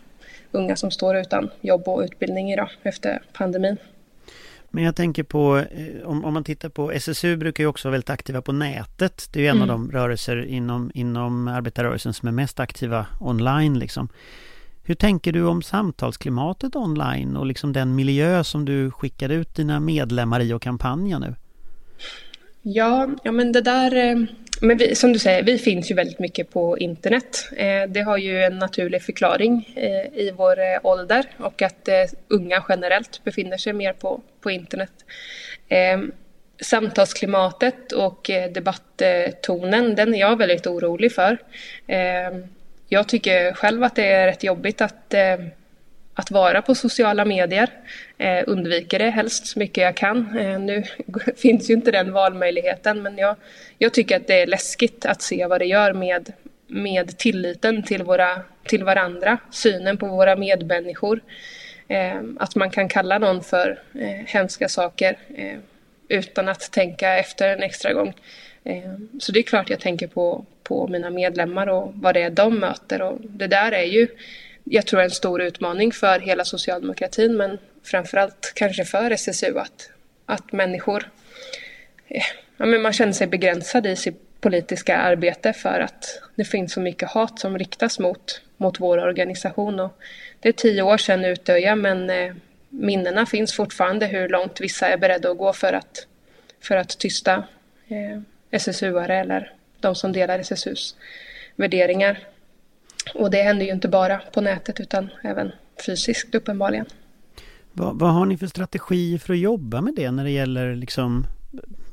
unga 0.51 0.75
som 0.75 0.91
står 0.91 1.17
utan 1.17 1.49
jobb 1.61 1.87
och 1.87 2.01
utbildning 2.01 2.51
idag 2.51 2.69
efter 2.83 3.21
pandemin. 3.33 3.77
Men 4.69 4.83
jag 4.83 4.95
tänker 4.95 5.23
på, 5.23 5.57
eh, 5.57 6.07
om, 6.07 6.25
om 6.25 6.33
man 6.33 6.43
tittar 6.43 6.69
på, 6.69 6.91
SSU 6.91 7.37
brukar 7.37 7.63
ju 7.63 7.67
också 7.67 7.87
vara 7.87 7.91
väldigt 7.91 8.09
aktiva 8.09 8.41
på 8.41 8.51
nätet. 8.51 9.29
Det 9.33 9.39
är 9.39 9.43
ju 9.43 9.49
en 9.49 9.57
mm. 9.57 9.69
av 9.69 9.79
de 9.79 9.91
rörelser 9.91 10.45
inom, 10.45 10.91
inom 10.93 11.47
arbetarrörelsen 11.47 12.13
som 12.13 12.27
är 12.27 12.31
mest 12.31 12.59
aktiva 12.59 13.05
online 13.19 13.79
liksom. 13.79 14.09
Hur 14.85 14.95
tänker 14.95 15.31
du 15.31 15.45
om 15.45 15.61
samtalsklimatet 15.61 16.75
online 16.75 17.37
och 17.37 17.45
liksom 17.45 17.73
den 17.73 17.95
miljö 17.95 18.43
som 18.43 18.65
du 18.65 18.91
skickar 18.91 19.29
ut 19.29 19.55
dina 19.55 19.79
medlemmar 19.79 20.39
i 20.39 20.53
och 20.53 20.61
kampanjer 20.61 21.19
nu? 21.19 21.35
Ja, 22.61 23.09
ja 23.23 23.31
men 23.31 23.51
det 23.51 23.61
där... 23.61 23.95
Eh, 23.95 24.17
men 24.61 24.77
vi, 24.77 24.95
som 24.95 25.13
du 25.13 25.19
säger, 25.19 25.43
vi 25.43 25.57
finns 25.57 25.91
ju 25.91 25.95
väldigt 25.95 26.19
mycket 26.19 26.49
på 26.49 26.77
internet. 26.77 27.49
Eh, 27.57 27.83
det 27.89 28.01
har 28.01 28.17
ju 28.17 28.43
en 28.43 28.59
naturlig 28.59 29.01
förklaring 29.01 29.73
eh, 29.75 30.19
i 30.19 30.33
vår 30.37 30.57
ålder 30.83 31.25
och 31.37 31.61
att 31.61 31.89
unga 32.27 32.63
generellt 32.69 33.23
befinner 33.23 33.57
sig 33.57 33.73
mer 33.73 33.93
på, 33.93 34.21
på 34.41 34.51
internet. 34.51 34.91
Samtalsklimatet 36.61 37.91
och 37.91 38.29
debatttonen, 38.53 39.95
den 39.95 40.15
är 40.15 40.19
jag 40.19 40.37
väldigt 40.37 40.67
orolig 40.67 41.11
för. 41.11 41.37
Jag 42.93 43.07
tycker 43.07 43.53
själv 43.53 43.83
att 43.83 43.95
det 43.95 44.07
är 44.07 44.27
rätt 44.27 44.43
jobbigt 44.43 44.81
att 44.81 45.13
eh, 45.13 45.37
att 46.13 46.31
vara 46.31 46.61
på 46.61 46.75
sociala 46.75 47.25
medier. 47.25 47.69
Eh, 48.17 48.43
undviker 48.47 48.99
det 48.99 49.09
helst 49.09 49.47
så 49.47 49.59
mycket 49.59 49.83
jag 49.83 49.95
kan. 49.95 50.37
Eh, 50.37 50.59
nu 50.59 50.83
finns 51.37 51.69
ju 51.69 51.73
inte 51.73 51.91
den 51.91 52.11
valmöjligheten 52.11 53.01
men 53.01 53.17
jag, 53.17 53.35
jag 53.77 53.93
tycker 53.93 54.17
att 54.17 54.27
det 54.27 54.41
är 54.41 54.47
läskigt 54.47 55.05
att 55.05 55.21
se 55.21 55.45
vad 55.45 55.61
det 55.61 55.65
gör 55.65 55.93
med, 55.93 56.33
med 56.67 57.17
tilliten 57.17 57.83
till, 57.83 58.03
våra, 58.03 58.41
till 58.63 58.83
varandra, 58.83 59.37
synen 59.51 59.97
på 59.97 60.07
våra 60.07 60.35
medmänniskor. 60.35 61.19
Eh, 61.87 62.21
att 62.39 62.55
man 62.55 62.69
kan 62.69 62.89
kalla 62.89 63.17
någon 63.17 63.43
för 63.43 63.79
eh, 63.93 64.25
hemska 64.25 64.69
saker 64.69 65.17
eh, 65.35 65.59
utan 66.07 66.49
att 66.49 66.71
tänka 66.71 67.17
efter 67.17 67.49
en 67.49 67.63
extra 67.63 67.93
gång. 67.93 68.13
Ehm, 68.63 69.09
så 69.19 69.31
det 69.31 69.39
är 69.39 69.43
klart 69.43 69.69
jag 69.69 69.79
tänker 69.79 70.07
på, 70.07 70.45
på 70.63 70.87
mina 70.87 71.09
medlemmar 71.09 71.67
och 71.67 71.91
vad 71.95 72.13
det 72.13 72.21
är 72.21 72.29
de 72.29 72.59
möter 72.59 73.01
och 73.01 73.17
det 73.21 73.47
där 73.47 73.71
är 73.71 73.83
ju 73.83 74.07
jag 74.63 74.85
tror 74.85 75.01
en 75.01 75.11
stor 75.11 75.41
utmaning 75.41 75.91
för 75.91 76.19
hela 76.19 76.45
socialdemokratin 76.45 77.37
men 77.37 77.57
framförallt 77.83 78.51
kanske 78.55 78.85
för 78.85 79.11
SSU 79.11 79.59
att, 79.59 79.89
att 80.25 80.51
människor 80.51 81.09
eh, 82.07 82.23
ja, 82.57 82.65
men 82.65 82.81
man 82.81 82.93
känner 82.93 83.13
sig 83.13 83.27
begränsad 83.27 83.87
i 83.87 83.95
sitt 83.95 84.41
politiska 84.41 84.97
arbete 84.97 85.53
för 85.53 85.79
att 85.79 86.21
det 86.35 86.45
finns 86.45 86.73
så 86.73 86.79
mycket 86.79 87.09
hat 87.09 87.39
som 87.39 87.57
riktas 87.57 87.99
mot, 87.99 88.41
mot 88.57 88.79
vår 88.79 88.97
organisation. 88.97 89.79
Och 89.79 89.99
det 90.39 90.49
är 90.49 90.53
tio 90.53 90.81
år 90.81 90.97
sedan 90.97 91.25
Utöja 91.25 91.75
men 91.75 92.09
eh, 92.09 92.33
minnena 92.69 93.25
finns 93.25 93.53
fortfarande 93.53 94.05
hur 94.05 94.29
långt 94.29 94.61
vissa 94.61 94.87
är 94.87 94.97
beredda 94.97 95.31
att 95.31 95.37
gå 95.37 95.53
för 95.53 95.73
att, 95.73 96.07
för 96.61 96.75
att 96.75 96.97
tysta 96.99 97.43
eh, 97.87 98.21
SSU-are 98.53 99.13
eller 99.13 99.51
de 99.79 99.95
som 99.95 100.11
delar 100.11 100.39
SSUs 100.39 100.95
värderingar. 101.55 102.19
Och 103.15 103.31
det 103.31 103.43
händer 103.43 103.65
ju 103.65 103.71
inte 103.71 103.87
bara 103.87 104.21
på 104.33 104.41
nätet 104.41 104.79
utan 104.79 105.09
även 105.23 105.51
fysiskt 105.85 106.35
uppenbarligen. 106.35 106.85
Vad, 107.71 107.99
vad, 107.99 108.13
har 108.13 108.25
ni 108.25 108.37
för 108.37 108.47
strategi 108.47 109.19
för 109.19 109.33
att 109.33 109.39
jobba 109.39 109.81
med 109.81 109.95
det 109.95 110.11
när 110.11 110.23
det 110.23 110.31
gäller 110.31 110.75
liksom 110.75 111.25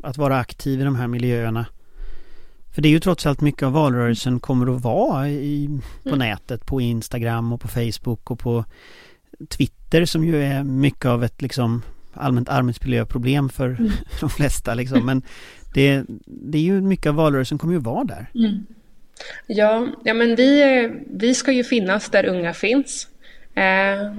att 0.03 0.17
vara 0.17 0.39
aktiv 0.39 0.81
i 0.81 0.85
de 0.85 0.97
här 0.97 1.07
miljöerna? 1.07 1.67
För 2.75 2.83
det 2.83 2.89
är 2.89 2.91
ju 2.91 3.01
trots 3.01 3.27
allt 3.27 3.41
mycket 3.41 3.63
av 3.63 3.73
valrörelsen 3.73 4.41
kommer 4.41 4.77
att 4.77 4.83
vara 4.83 5.29
i, 5.29 5.81
på 6.03 6.09
mm. 6.09 6.19
nätet, 6.19 6.67
på 6.67 6.81
Instagram 6.81 7.53
och 7.53 7.61
på 7.61 7.69
Facebook 7.69 8.31
och 8.31 8.39
på 8.39 8.65
Twitter 9.49 10.05
som 10.05 10.25
ju 10.25 10.43
är 10.43 10.63
mycket 10.63 11.05
av 11.05 11.25
ett 11.25 11.43
liksom 11.43 11.83
allmänt 12.21 12.49
arbetsmiljöproblem 12.49 13.49
för 13.49 13.69
mm. 13.69 13.91
de 14.21 14.31
flesta 14.31 14.75
liksom. 14.75 15.07
Men 15.07 15.23
det, 15.75 16.03
det 16.27 16.59
är 16.59 16.63
ju 16.63 16.81
mycket 16.81 17.07
av 17.07 17.15
valrörelsen 17.15 17.59
kommer 17.59 17.75
ju 17.75 17.81
vara 17.81 18.05
där. 18.05 18.27
Mm. 18.35 18.67
Ja, 19.47 19.87
ja 20.05 20.15
men 20.15 20.37
vi, 20.37 20.91
vi 21.07 21.35
ska 21.35 21.53
ju 21.53 21.65
finnas 21.65 22.11
där 22.11 22.27
unga 22.27 22.55
finns. 22.55 23.09
Eh, 23.55 24.13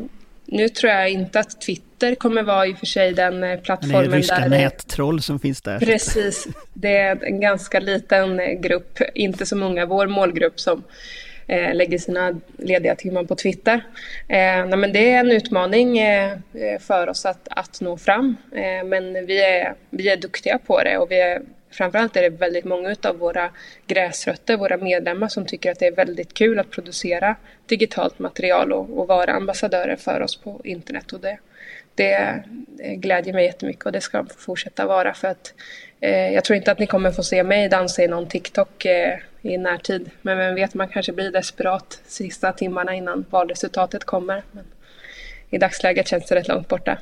nu 0.46 0.70
tror 0.70 0.92
jag 0.92 1.10
inte 1.10 1.40
att 1.40 1.62
Twitter 1.62 2.16
kommer 2.16 2.44
vara 2.44 2.68
i 2.68 2.74
och 2.74 2.78
för 2.78 2.86
sig 2.86 3.14
den 3.14 3.44
eh, 3.44 3.60
plattformen 3.60 4.10
det 4.10 4.16
är 4.16 4.18
ryska 4.18 4.40
där... 4.40 4.50
nättroll 4.50 5.22
som 5.22 5.40
finns 5.40 5.62
där. 5.62 5.80
Precis. 5.80 6.48
Det 6.74 6.98
är 6.98 7.24
en 7.24 7.40
ganska 7.40 7.80
liten 7.80 8.40
eh, 8.40 8.60
grupp, 8.60 9.00
inte 9.16 9.46
så 9.46 9.56
många, 9.56 9.86
vår 9.86 10.08
målgrupp 10.08 10.60
som 10.60 10.84
eh, 11.48 11.74
lägger 11.76 11.98
sina 11.98 12.40
lediga 12.58 12.96
timmar 12.96 13.24
på 13.24 13.36
Twitter. 13.36 13.74
Eh, 14.28 14.66
nej, 14.66 14.78
men 14.78 14.94
det 14.94 15.12
är 15.12 15.20
en 15.20 15.32
utmaning 15.32 16.00
eh, 16.00 16.32
eh, 16.32 16.80
för 16.80 17.10
oss 17.10 17.26
att, 17.26 17.48
att 17.52 17.82
nå 17.82 17.98
fram. 17.98 18.38
Eh, 18.52 18.84
men 18.86 19.26
vi 19.26 19.44
är, 19.44 19.74
vi 19.90 20.10
är 20.10 20.18
duktiga 20.18 20.58
på 20.58 20.84
det 20.84 20.98
och 20.98 21.12
vi 21.12 21.20
är 21.20 21.42
framförallt 21.72 22.16
är 22.16 22.22
det 22.22 22.30
väldigt 22.30 22.66
många 22.66 22.96
av 23.04 23.18
våra 23.18 23.50
gräsrötter, 23.88 24.58
våra 24.58 24.78
medlemmar 24.78 25.28
som 25.28 25.46
tycker 25.46 25.72
att 25.72 25.80
det 25.80 25.88
är 25.88 25.96
väldigt 25.96 26.34
kul 26.34 26.60
att 26.60 26.70
producera 26.70 27.36
digitalt 27.66 28.20
material 28.20 28.74
och, 28.74 29.00
och 29.00 29.08
vara 29.08 29.34
ambassadörer 29.34 29.96
för 29.96 30.22
oss 30.22 30.36
på 30.36 30.62
internet. 30.64 31.14
Och 31.14 31.20
det, 31.20 31.38
det 31.96 32.44
glädjer 32.96 33.34
mig 33.34 33.46
jättemycket 33.46 33.86
och 33.86 33.92
det 33.92 34.02
ska 34.02 34.18
de 34.18 34.28
fortsätta 34.38 34.86
vara 34.86 35.14
för 35.14 35.28
att 35.28 35.54
eh, 36.00 36.34
jag 36.34 36.44
tror 36.44 36.58
inte 36.58 36.72
att 36.72 36.80
ni 36.80 36.88
kommer 36.88 37.12
få 37.12 37.24
se 37.24 37.44
mig 37.44 37.70
dansa 37.70 38.04
i 38.04 38.08
någon 38.08 38.28
TikTok 38.28 38.86
eh, 38.86 39.18
i 39.42 39.58
närtid. 39.58 40.10
Men 40.22 40.38
vem 40.38 40.56
vet, 40.56 40.74
man 40.74 40.88
kanske 40.88 41.14
blir 41.14 41.32
desperat 41.32 42.02
sista 42.06 42.54
timmarna 42.54 42.96
innan 42.96 43.26
valresultatet 43.30 44.04
kommer. 44.04 44.44
Men 44.52 44.66
I 45.50 45.58
dagsläget 45.58 46.08
känns 46.08 46.28
det 46.28 46.36
rätt 46.36 46.48
långt 46.48 46.68
borta. 46.68 46.98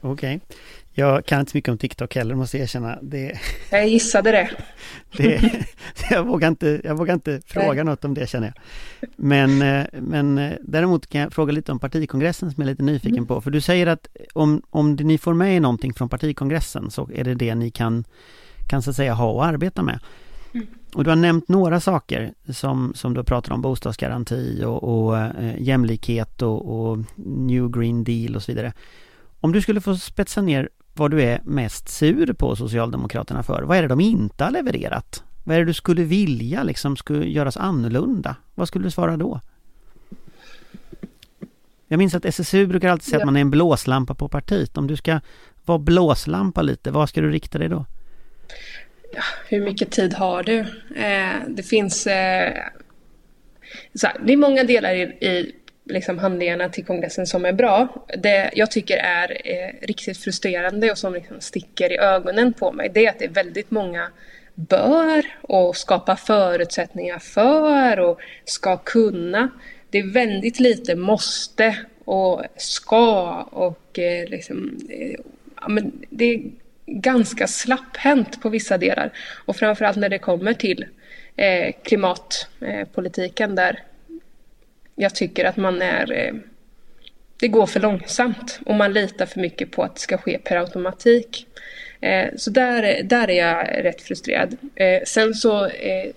Okej. 0.00 0.36
Okay. 0.36 0.56
Jag 0.96 1.26
kan 1.26 1.40
inte 1.40 1.52
så 1.52 1.56
mycket 1.56 1.70
om 1.70 1.78
TikTok 1.78 2.14
heller 2.14 2.34
måste 2.34 2.56
jag 2.56 2.62
erkänna. 2.62 2.98
Det, 3.02 3.38
jag 3.70 3.88
gissade 3.88 4.30
det. 4.32 4.50
det 5.16 5.40
jag, 6.10 6.24
vågar 6.26 6.48
inte, 6.48 6.80
jag 6.84 6.94
vågar 6.94 7.14
inte 7.14 7.40
fråga 7.46 7.72
Nej. 7.72 7.84
något 7.84 8.04
om 8.04 8.14
det 8.14 8.26
känner 8.26 8.46
jag. 8.46 8.56
Men, 9.16 9.62
eh, 9.62 9.86
men 9.92 10.38
eh, 10.38 10.52
däremot 10.60 11.06
kan 11.06 11.20
jag 11.20 11.32
fråga 11.32 11.52
lite 11.52 11.72
om 11.72 11.78
partikongressen 11.78 12.52
som 12.52 12.62
jag 12.62 12.68
är 12.68 12.72
lite 12.72 12.82
nyfiken 12.82 13.16
mm. 13.16 13.26
på. 13.26 13.40
För 13.40 13.50
du 13.50 13.60
säger 13.60 13.86
att 13.86 14.06
om, 14.32 14.62
om 14.70 14.94
ni 14.94 15.18
får 15.18 15.34
med 15.34 15.62
någonting 15.62 15.94
från 15.94 16.08
partikongressen 16.08 16.90
så 16.90 17.10
är 17.14 17.24
det 17.24 17.34
det 17.34 17.54
ni 17.54 17.70
kan, 17.70 18.04
kan 18.68 18.82
så 18.82 18.90
att 18.90 18.96
säga 18.96 19.14
ha 19.14 19.30
och 19.30 19.44
arbeta 19.44 19.82
med. 19.82 19.98
Mm. 20.54 20.66
Och 20.94 21.04
du 21.04 21.10
har 21.10 21.16
nämnt 21.16 21.48
några 21.48 21.80
saker 21.80 22.34
som, 22.48 22.92
som 22.94 23.14
du 23.14 23.24
pratar 23.24 23.52
om, 23.54 23.62
bostadsgaranti 23.62 24.64
och, 24.64 25.06
och 25.06 25.18
äh, 25.18 25.62
jämlikhet 25.62 26.42
och, 26.42 26.90
och 26.90 26.98
New 27.16 27.70
Green 27.70 28.04
Deal 28.04 28.36
och 28.36 28.42
så 28.42 28.52
vidare. 28.52 28.72
Om 29.40 29.52
du 29.52 29.62
skulle 29.62 29.80
få 29.80 29.96
spetsa 29.96 30.42
ner 30.42 30.68
vad 30.94 31.10
du 31.10 31.22
är 31.22 31.40
mest 31.44 31.88
sur 31.88 32.32
på 32.32 32.56
Socialdemokraterna 32.56 33.42
för. 33.42 33.62
Vad 33.62 33.78
är 33.78 33.82
det 33.82 33.88
de 33.88 34.00
inte 34.00 34.44
har 34.44 34.50
levererat? 34.50 35.22
Vad 35.44 35.56
är 35.56 35.60
det 35.60 35.66
du 35.66 35.74
skulle 35.74 36.04
vilja 36.04 36.62
liksom 36.62 36.96
skulle 36.96 37.26
göras 37.26 37.56
annorlunda? 37.56 38.36
Vad 38.54 38.68
skulle 38.68 38.84
du 38.84 38.90
svara 38.90 39.16
då? 39.16 39.40
Jag 41.88 41.98
minns 41.98 42.14
att 42.14 42.24
SSU 42.24 42.66
brukar 42.66 42.88
alltid 42.88 43.04
säga 43.04 43.18
ja. 43.18 43.22
att 43.22 43.26
man 43.26 43.36
är 43.36 43.40
en 43.40 43.50
blåslampa 43.50 44.14
på 44.14 44.28
partiet. 44.28 44.78
Om 44.78 44.86
du 44.86 44.96
ska 44.96 45.20
vara 45.64 45.78
blåslampa 45.78 46.62
lite, 46.62 46.90
vad 46.90 47.08
ska 47.08 47.20
du 47.20 47.30
rikta 47.30 47.58
dig 47.58 47.68
då? 47.68 47.86
Ja, 49.14 49.22
hur 49.48 49.60
mycket 49.60 49.90
tid 49.90 50.14
har 50.14 50.42
du? 50.42 50.58
Eh, 50.96 51.48
det 51.48 51.62
finns... 51.62 52.06
Eh, 52.06 52.52
här, 54.02 54.16
det 54.26 54.32
är 54.32 54.36
många 54.36 54.64
delar 54.64 54.94
i, 54.94 55.02
i 55.02 55.54
liksom 55.84 56.18
handlingarna 56.18 56.68
till 56.68 56.84
kongressen 56.84 57.26
som 57.26 57.44
är 57.44 57.52
bra. 57.52 58.06
Det 58.18 58.50
jag 58.54 58.70
tycker 58.70 58.96
är 58.96 59.30
eh, 59.44 59.86
riktigt 59.86 60.18
frustrerande 60.18 60.90
och 60.90 60.98
som 60.98 61.14
liksom 61.14 61.40
sticker 61.40 61.92
i 61.92 61.98
ögonen 61.98 62.52
på 62.52 62.72
mig 62.72 62.90
det 62.94 63.06
är 63.06 63.10
att 63.10 63.18
det 63.18 63.24
är 63.24 63.28
väldigt 63.28 63.70
många 63.70 64.10
bör 64.54 65.24
och 65.42 65.76
skapa 65.76 66.16
förutsättningar 66.16 67.18
för 67.18 68.00
och 68.00 68.20
ska 68.44 68.76
kunna. 68.76 69.50
Det 69.90 69.98
är 69.98 70.12
väldigt 70.12 70.60
lite 70.60 70.94
måste 70.94 71.76
och 72.04 72.42
ska 72.56 73.42
och 73.42 73.98
eh, 73.98 74.28
liksom, 74.28 74.78
eh, 74.90 75.20
ja, 75.60 75.68
men 75.68 75.92
det 76.10 76.24
är 76.24 76.42
ganska 76.86 77.46
slapphänt 77.46 78.42
på 78.42 78.48
vissa 78.48 78.78
delar. 78.78 79.10
Och 79.44 79.56
framförallt 79.56 79.96
när 79.96 80.08
det 80.08 80.18
kommer 80.18 80.52
till 80.52 80.86
eh, 81.36 81.74
klimatpolitiken 81.82 83.54
där 83.54 83.82
jag 84.94 85.14
tycker 85.14 85.44
att 85.44 85.56
man 85.56 85.82
är... 85.82 86.12
Eh, 86.12 86.34
det 87.36 87.48
går 87.48 87.66
för 87.66 87.80
långsamt 87.80 88.60
och 88.66 88.74
man 88.74 88.92
litar 88.92 89.26
för 89.26 89.40
mycket 89.40 89.70
på 89.70 89.82
att 89.82 89.94
det 89.94 90.00
ska 90.00 90.18
ske 90.18 90.38
per 90.38 90.56
automatik. 90.56 91.46
Eh, 92.00 92.28
så 92.36 92.50
där, 92.50 93.02
där 93.02 93.30
är 93.30 93.48
jag 93.48 93.84
rätt 93.84 94.02
frustrerad. 94.02 94.56
Eh, 94.74 95.02
sen 95.06 95.34
så... 95.34 95.66
Eh, 95.66 96.10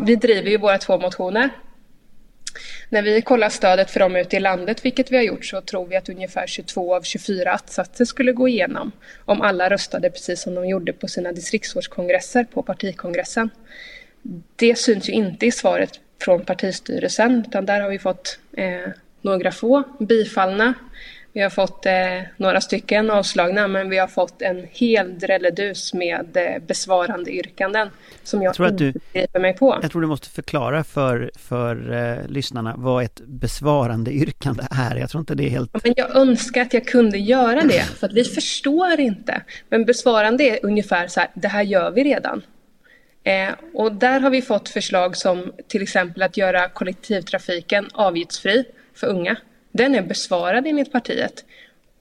vi 0.00 0.16
driver 0.16 0.50
ju 0.50 0.58
våra 0.58 0.78
två 0.78 0.98
motioner. 0.98 1.50
När 2.88 3.02
vi 3.02 3.22
kollar 3.22 3.48
stödet 3.48 3.90
för 3.90 4.00
dem 4.00 4.16
ute 4.16 4.36
i 4.36 4.40
landet, 4.40 4.84
vilket 4.84 5.12
vi 5.12 5.16
har 5.16 5.24
gjort, 5.24 5.44
så 5.44 5.60
tror 5.60 5.86
vi 5.86 5.96
att 5.96 6.08
ungefär 6.08 6.46
22 6.46 6.94
av 6.94 7.02
24 7.02 7.52
att-satser 7.52 8.04
skulle 8.04 8.32
gå 8.32 8.48
igenom 8.48 8.92
om 9.24 9.40
alla 9.40 9.70
röstade 9.70 10.10
precis 10.10 10.42
som 10.42 10.54
de 10.54 10.68
gjorde 10.68 10.92
på 10.92 11.08
sina 11.08 11.32
distriktsårskongresser 11.32 12.44
på 12.44 12.62
partikongressen. 12.62 13.50
Det 14.56 14.78
syns 14.78 15.08
ju 15.08 15.12
inte 15.12 15.46
i 15.46 15.52
svaret 15.52 16.00
från 16.22 16.44
partistyrelsen 16.44 17.44
utan 17.48 17.66
där 17.66 17.80
har 17.80 17.90
vi 17.90 17.98
fått 17.98 18.38
eh, 18.52 18.88
några 19.22 19.52
få 19.52 19.82
bifallna. 20.00 20.74
Vi 21.38 21.42
har 21.42 21.50
fått 21.50 21.86
eh, 21.86 21.92
några 22.36 22.60
stycken 22.60 23.10
avslagna 23.10 23.68
men 23.68 23.90
vi 23.90 23.98
har 23.98 24.06
fått 24.06 24.42
en 24.42 24.66
hel 24.70 25.18
drälledus 25.18 25.94
med 25.94 26.36
eh, 26.36 26.62
besvarande 26.66 27.30
yrkanden 27.30 27.88
som 28.22 28.42
jag, 28.42 28.54
jag 28.58 28.70
inte 28.70 28.92
begriper 29.12 29.40
mig 29.40 29.56
på. 29.56 29.78
Jag 29.82 29.90
tror 29.90 30.02
du 30.02 30.08
måste 30.08 30.28
förklara 30.28 30.84
för, 30.84 31.30
för 31.38 31.92
eh, 31.92 32.28
lyssnarna 32.28 32.74
vad 32.76 33.04
ett 33.04 33.20
besvarande 33.26 34.10
yrkande 34.10 34.62
är. 34.70 34.96
Jag 34.96 35.10
tror 35.10 35.20
inte 35.20 35.34
det 35.34 35.46
är 35.46 35.50
helt... 35.50 35.84
men 35.84 35.94
jag 35.96 36.16
önskar 36.16 36.62
att 36.62 36.74
jag 36.74 36.86
kunde 36.86 37.18
göra 37.18 37.60
det 37.60 37.82
för 37.82 38.06
att 38.06 38.12
vi 38.12 38.24
förstår 38.24 39.00
inte. 39.00 39.42
Men 39.68 39.84
besvarande 39.84 40.44
är 40.44 40.58
ungefär 40.62 41.08
så 41.08 41.20
här, 41.20 41.30
det 41.34 41.48
här 41.48 41.62
gör 41.62 41.90
vi 41.90 42.04
redan. 42.04 42.42
Eh, 43.24 43.54
och 43.74 43.92
där 43.92 44.20
har 44.20 44.30
vi 44.30 44.42
fått 44.42 44.68
förslag 44.68 45.16
som 45.16 45.52
till 45.68 45.82
exempel 45.82 46.22
att 46.22 46.36
göra 46.36 46.68
kollektivtrafiken 46.68 47.88
avgiftsfri 47.92 48.64
för 48.94 49.06
unga. 49.06 49.36
Den 49.72 49.94
är 49.94 50.02
besvarad 50.02 50.66
enligt 50.66 50.92
partiet. 50.92 51.44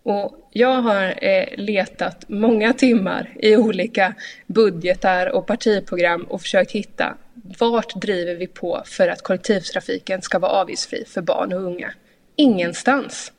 Och 0.03 0.49
jag 0.51 0.81
har 0.81 1.25
eh, 1.25 1.45
letat 1.57 2.25
många 2.27 2.73
timmar 2.73 3.29
i 3.39 3.55
olika 3.55 4.13
budgetar 4.45 5.27
och 5.27 5.47
partiprogram 5.47 6.23
och 6.23 6.41
försökt 6.41 6.71
hitta 6.71 7.17
vart 7.59 8.01
driver 8.01 8.35
vi 8.35 8.47
på 8.47 8.81
för 8.85 9.07
att 9.07 9.21
kollektivtrafiken 9.21 10.21
ska 10.21 10.39
vara 10.39 10.51
avgiftsfri 10.51 11.05
för 11.07 11.21
barn 11.21 11.53
och 11.53 11.61
unga? 11.61 11.93
Ingenstans. 12.35 13.31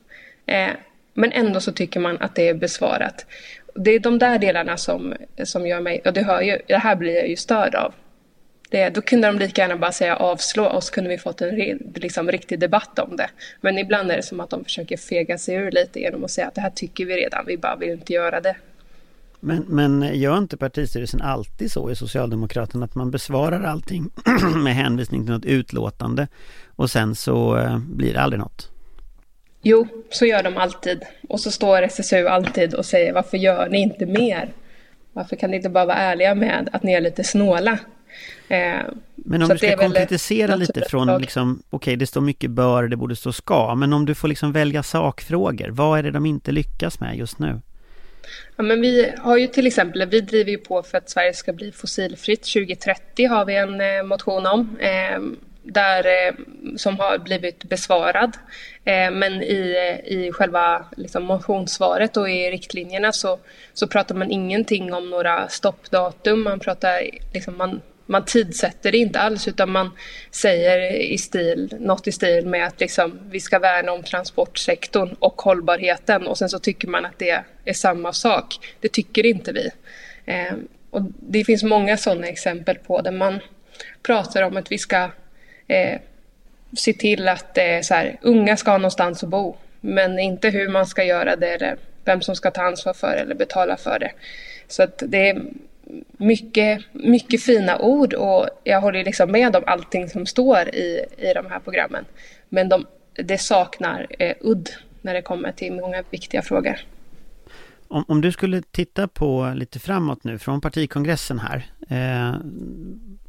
Eh, 0.47 0.71
men 1.15 1.33
ändå 1.33 1.61
så 1.61 1.73
tycker 1.73 2.01
man 2.01 2.19
att 2.21 2.35
det 2.35 2.49
är 2.49 2.55
besvarat. 2.55 3.27
Det 3.75 3.91
är 3.91 3.99
de 3.99 4.19
där 4.19 4.39
delarna 4.39 4.77
som, 4.77 5.15
som 5.45 5.67
gör 5.67 5.81
mig, 5.81 6.03
och 6.05 6.13
det, 6.13 6.23
hör 6.23 6.41
ju, 6.41 6.59
det 6.67 6.79
här 6.79 6.97
blir 6.97 7.15
jag 7.15 7.29
ju 7.29 7.37
störd 7.37 7.75
av. 7.75 7.95
Det, 8.71 8.91
då 8.91 9.01
kunde 9.01 9.27
de 9.27 9.39
lika 9.39 9.63
gärna 9.63 9.77
bara 9.77 9.93
säga 9.93 10.17
avslå 10.17 10.65
och 10.65 10.85
så 10.85 10.93
kunde 10.93 11.11
vi 11.11 11.19
fått 11.19 11.41
en 11.41 11.79
liksom, 11.95 12.31
riktig 12.31 12.61
debatt 12.61 12.99
om 12.99 13.17
det. 13.17 13.31
Men 13.61 13.79
ibland 13.79 14.11
är 14.11 14.17
det 14.17 14.23
som 14.23 14.41
att 14.41 14.51
de 14.51 14.65
försöker 14.65 14.97
fega 14.97 15.39
sig 15.39 15.55
ur 15.55 15.71
lite 15.71 16.01
genom 16.01 16.25
att 16.25 16.31
säga 16.31 16.49
att 16.49 16.55
det 16.55 16.61
här 16.61 16.71
tycker 16.71 17.07
vi 17.07 17.17
redan, 17.17 17.45
vi 17.47 17.57
bara 17.57 17.77
vill 17.77 17.91
inte 17.91 18.13
göra 18.13 18.41
det. 18.41 18.57
Men, 19.41 19.65
men 19.69 20.15
gör 20.15 20.39
inte 20.39 20.57
partistyrelsen 20.57 21.23
alltid 21.23 21.73
så 21.73 21.91
i 21.91 21.97
Socialdemokraterna 21.97 22.85
att 22.85 22.95
man 22.95 23.11
besvarar 23.11 23.63
allting 23.63 24.11
med 24.65 24.75
hänvisning 24.75 25.25
till 25.25 25.35
något 25.35 25.45
utlåtande 25.45 26.29
och 26.77 26.91
sen 26.91 27.15
så 27.15 27.59
eh, 27.59 27.79
blir 27.79 28.13
det 28.13 28.21
aldrig 28.21 28.41
något? 28.41 28.71
Jo, 29.63 29.87
så 30.11 30.27
gör 30.27 30.43
de 30.43 30.57
alltid. 30.57 31.03
Och 31.29 31.41
så 31.41 31.51
står 31.51 31.83
SSU 31.83 32.27
alltid 32.27 32.75
och 32.75 32.87
säger 32.87 33.13
varför 33.13 33.37
gör 33.37 33.69
ni 33.69 33.83
inte 33.83 34.07
mer? 34.07 34.53
Varför 35.13 35.37
kan 35.37 35.51
ni 35.51 35.57
inte 35.57 35.69
bara 35.69 35.85
vara 35.85 35.97
ärliga 35.97 36.35
med 36.35 36.69
att 36.73 36.83
ni 36.83 36.93
är 36.93 37.01
lite 37.01 37.25
snåla? 37.25 37.79
Eh, 38.49 38.81
men 39.17 39.43
om 39.43 39.49
du 39.49 39.59
ska 39.59 39.77
konkretisera 39.77 40.57
lite 40.57 40.83
från 40.91 41.21
liksom, 41.21 41.63
okej 41.71 41.77
okay, 41.77 41.97
det 41.97 42.07
står 42.07 42.21
mycket 42.21 42.51
bör, 42.51 42.89
det 42.89 42.97
borde 42.97 43.17
stå 43.17 43.33
ska, 43.33 43.75
men 43.75 43.93
om 43.93 44.07
du 44.07 44.15
får 44.15 44.29
liksom 44.29 44.53
välja 44.53 44.83
sakfrågor, 44.83 45.69
vad 45.69 45.99
är 45.99 46.03
det 46.03 46.11
de 46.11 46.27
inte 46.27 46.53
lyckas 46.53 47.01
med 47.01 47.17
just 47.17 47.39
nu? 47.39 47.61
Ja, 48.57 48.63
men 48.63 48.81
vi 48.81 49.13
har 49.19 49.37
ju 49.37 49.47
till 49.47 49.67
exempel, 49.67 50.09
vi 50.09 50.21
driver 50.21 50.51
ju 50.51 50.59
på 50.59 50.83
för 50.83 50.99
att 50.99 51.11
Sverige 51.11 51.35
ska 51.35 51.53
bli 51.53 51.73
fossilfritt 51.73 52.43
2030 52.43 53.29
har 53.29 53.45
vi 53.45 53.57
en 53.57 53.81
eh, 53.81 54.03
motion 54.03 54.47
om. 54.47 54.77
Eh, 54.81 55.21
där, 55.63 56.33
som 56.77 56.99
har 56.99 57.19
blivit 57.19 57.65
besvarad. 57.65 58.37
Men 59.13 59.43
i, 59.43 59.75
i 60.05 60.33
själva 60.33 60.85
liksom, 60.97 61.25
motionssvaret 61.25 62.17
och 62.17 62.31
i 62.31 62.51
riktlinjerna 62.51 63.13
så, 63.13 63.39
så 63.73 63.87
pratar 63.87 64.15
man 64.15 64.31
ingenting 64.31 64.95
om 64.95 65.11
några 65.11 65.49
stoppdatum. 65.49 66.43
Man 66.43 66.61
pratar 66.61 67.03
liksom, 67.35 67.57
man, 67.57 67.81
man 68.09 68.25
tidsätter 68.25 68.93
det 68.93 68.99
inte 68.99 69.21
alls 69.21 69.49
utan 69.49 69.71
man 69.71 69.91
säger 70.31 70.93
i 70.93 71.19
stil, 71.19 71.75
något 71.81 72.07
i 72.07 72.13
stil 72.13 72.47
med 72.47 72.67
att 72.67 72.81
liksom, 72.81 73.19
vi 73.31 73.41
ska 73.41 73.59
värna 73.59 73.93
om 73.93 74.03
transportsektorn 74.03 75.17
och 75.19 75.43
hållbarheten 75.43 76.27
och 76.27 76.39
sen 76.39 76.49
så 76.49 76.59
tycker 76.59 76.89
man 76.89 77.05
att 77.05 77.19
det 77.19 77.43
är 77.65 77.73
samma 77.73 78.13
sak. 78.13 78.59
Det 78.81 78.89
tycker 78.89 79.27
inte 79.27 79.53
vi. 79.53 79.71
Eh, 80.27 80.55
och 80.91 81.03
det 81.21 81.45
finns 81.45 81.63
många 81.63 81.97
sådana 81.97 82.27
exempel 82.27 82.79
på 82.79 83.01
där 83.01 83.11
man 83.11 83.41
pratar 84.03 84.43
om 84.43 84.57
att 84.57 84.73
vi 84.73 84.79
ska 84.79 85.11
eh, 85.69 85.99
se 86.77 86.93
till 86.93 87.29
att 87.29 87.59
eh, 87.59 87.81
så 87.83 87.95
här, 87.95 88.19
unga 88.23 88.57
ska 88.57 88.71
ha 88.71 88.79
någonstans 88.79 89.23
att 89.23 89.31
bo. 89.31 89.57
Men 89.81 90.19
inte 90.19 90.51
hur 90.51 90.69
man 90.69 90.87
ska 90.87 91.05
göra 91.05 91.37
det 91.37 91.49
eller 91.49 91.77
vem 92.05 92.23
som 92.23 92.37
ska 92.37 92.51
ta 92.51 92.63
ansvar 92.63 92.93
för 92.93 93.17
det 93.17 93.23
eller 93.23 93.35
betala 93.35 93.77
för 93.77 93.99
det. 93.99 94.13
Så 94.69 94.83
att 94.83 95.03
det 95.07 95.29
är 95.29 95.43
mycket, 96.17 96.85
mycket 96.93 97.43
fina 97.43 97.79
ord 97.79 98.15
och 98.15 98.49
jag 98.65 98.81
håller 98.81 99.05
liksom 99.05 99.33
med 99.33 99.57
om 99.57 99.63
allting 99.67 100.09
som 100.09 100.27
står 100.27 100.69
i, 100.69 101.05
i 101.19 101.33
de 101.35 101.47
här 101.47 101.61
programmen. 101.61 102.05
Men 102.49 102.69
de, 102.69 102.87
det 103.15 103.39
saknar 103.39 104.07
eh, 104.19 104.37
udd 104.41 104.69
när 105.03 105.15
det 105.15 105.23
kommer 105.23 105.53
till 105.53 105.73
många 105.73 106.03
viktiga 106.11 106.43
frågor. 106.43 106.81
Om, 107.89 108.05
om 108.09 108.21
du 108.21 108.33
skulle 108.33 108.63
titta 108.63 109.09
på 109.09 109.53
lite 109.57 109.79
framåt 109.79 110.25
nu 110.25 110.39
från 110.39 110.61
partikongressen 110.61 111.39
här. 111.39 111.67
Eh, 111.89 112.37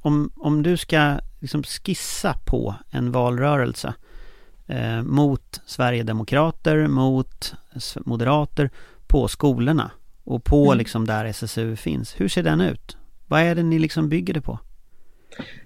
om, 0.02 0.32
om 0.36 0.64
du 0.64 0.78
ska 0.78 1.20
liksom 1.40 1.64
skissa 1.64 2.34
på 2.46 2.76
en 2.92 3.12
valrörelse 3.12 3.94
eh, 4.68 5.04
mot 5.04 5.62
Sverigedemokrater, 5.66 6.88
mot 6.88 7.54
Moderater 8.06 8.70
på 9.08 9.28
skolorna 9.28 9.92
och 10.30 10.44
på 10.44 10.66
mm. 10.66 10.78
liksom 10.78 11.08
där 11.08 11.26
SSU 11.26 11.76
finns. 11.76 12.22
Hur 12.22 12.28
ser 12.28 12.44
den 12.44 12.62
ut? 12.62 12.98
Vad 13.28 13.42
är 13.42 13.56
det 13.56 13.64
ni 13.64 13.80
liksom 13.80 14.10
bygger 14.10 14.34
det 14.34 14.42
på? 14.42 14.60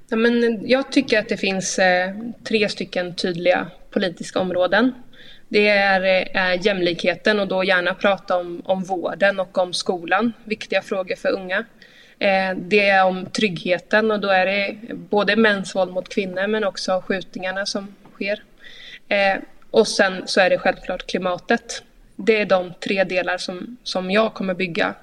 Ja, 0.10 0.18
men 0.18 0.62
jag 0.70 0.92
tycker 0.92 1.20
att 1.20 1.30
det 1.30 1.38
finns 1.38 1.80
eh, 1.80 2.16
tre 2.44 2.70
stycken 2.70 3.16
tydliga 3.16 3.68
politiska 3.90 4.40
områden. 4.40 4.92
Det 5.48 5.68
är, 5.68 6.02
eh, 6.36 6.66
jämlikheten 6.66 7.40
och 7.40 7.48
då 7.48 7.64
gärna 7.64 7.94
prata 7.94 8.38
om, 8.38 8.62
om 8.66 8.84
vården 8.84 9.40
och 9.40 9.58
om 9.58 9.74
skolan, 9.74 10.34
viktiga 10.44 10.82
frågor 10.82 11.16
för 11.16 11.32
unga. 11.32 11.66
Eh, 12.20 12.58
det 12.58 12.90
är 12.90 13.06
om 13.06 13.26
tryggheten 13.26 14.12
och 14.12 14.20
då 14.20 14.30
är 14.30 14.46
det 14.46 14.78
både 14.96 15.36
mäns 15.36 15.76
våld 15.76 15.94
mot 15.94 16.10
kvinnor 16.10 16.48
men 16.48 16.64
också 16.64 17.04
skjutningarna 17.08 17.66
som 17.66 17.96
sker. 18.14 18.44
Eh, 19.08 19.42
och 19.72 19.88
sen 19.88 20.24
så 20.26 20.42
är 20.42 20.50
det 20.50 20.58
självklart 20.58 21.08
klimatet. 21.08 21.84
Det 22.16 22.42
är 22.42 22.46
de 22.46 22.74
tre 22.80 23.04
delar 23.04 23.38
som, 23.38 23.78
som 23.84 24.12
jag 24.12 24.34
kommer 24.34 24.54
bygga 24.54 24.96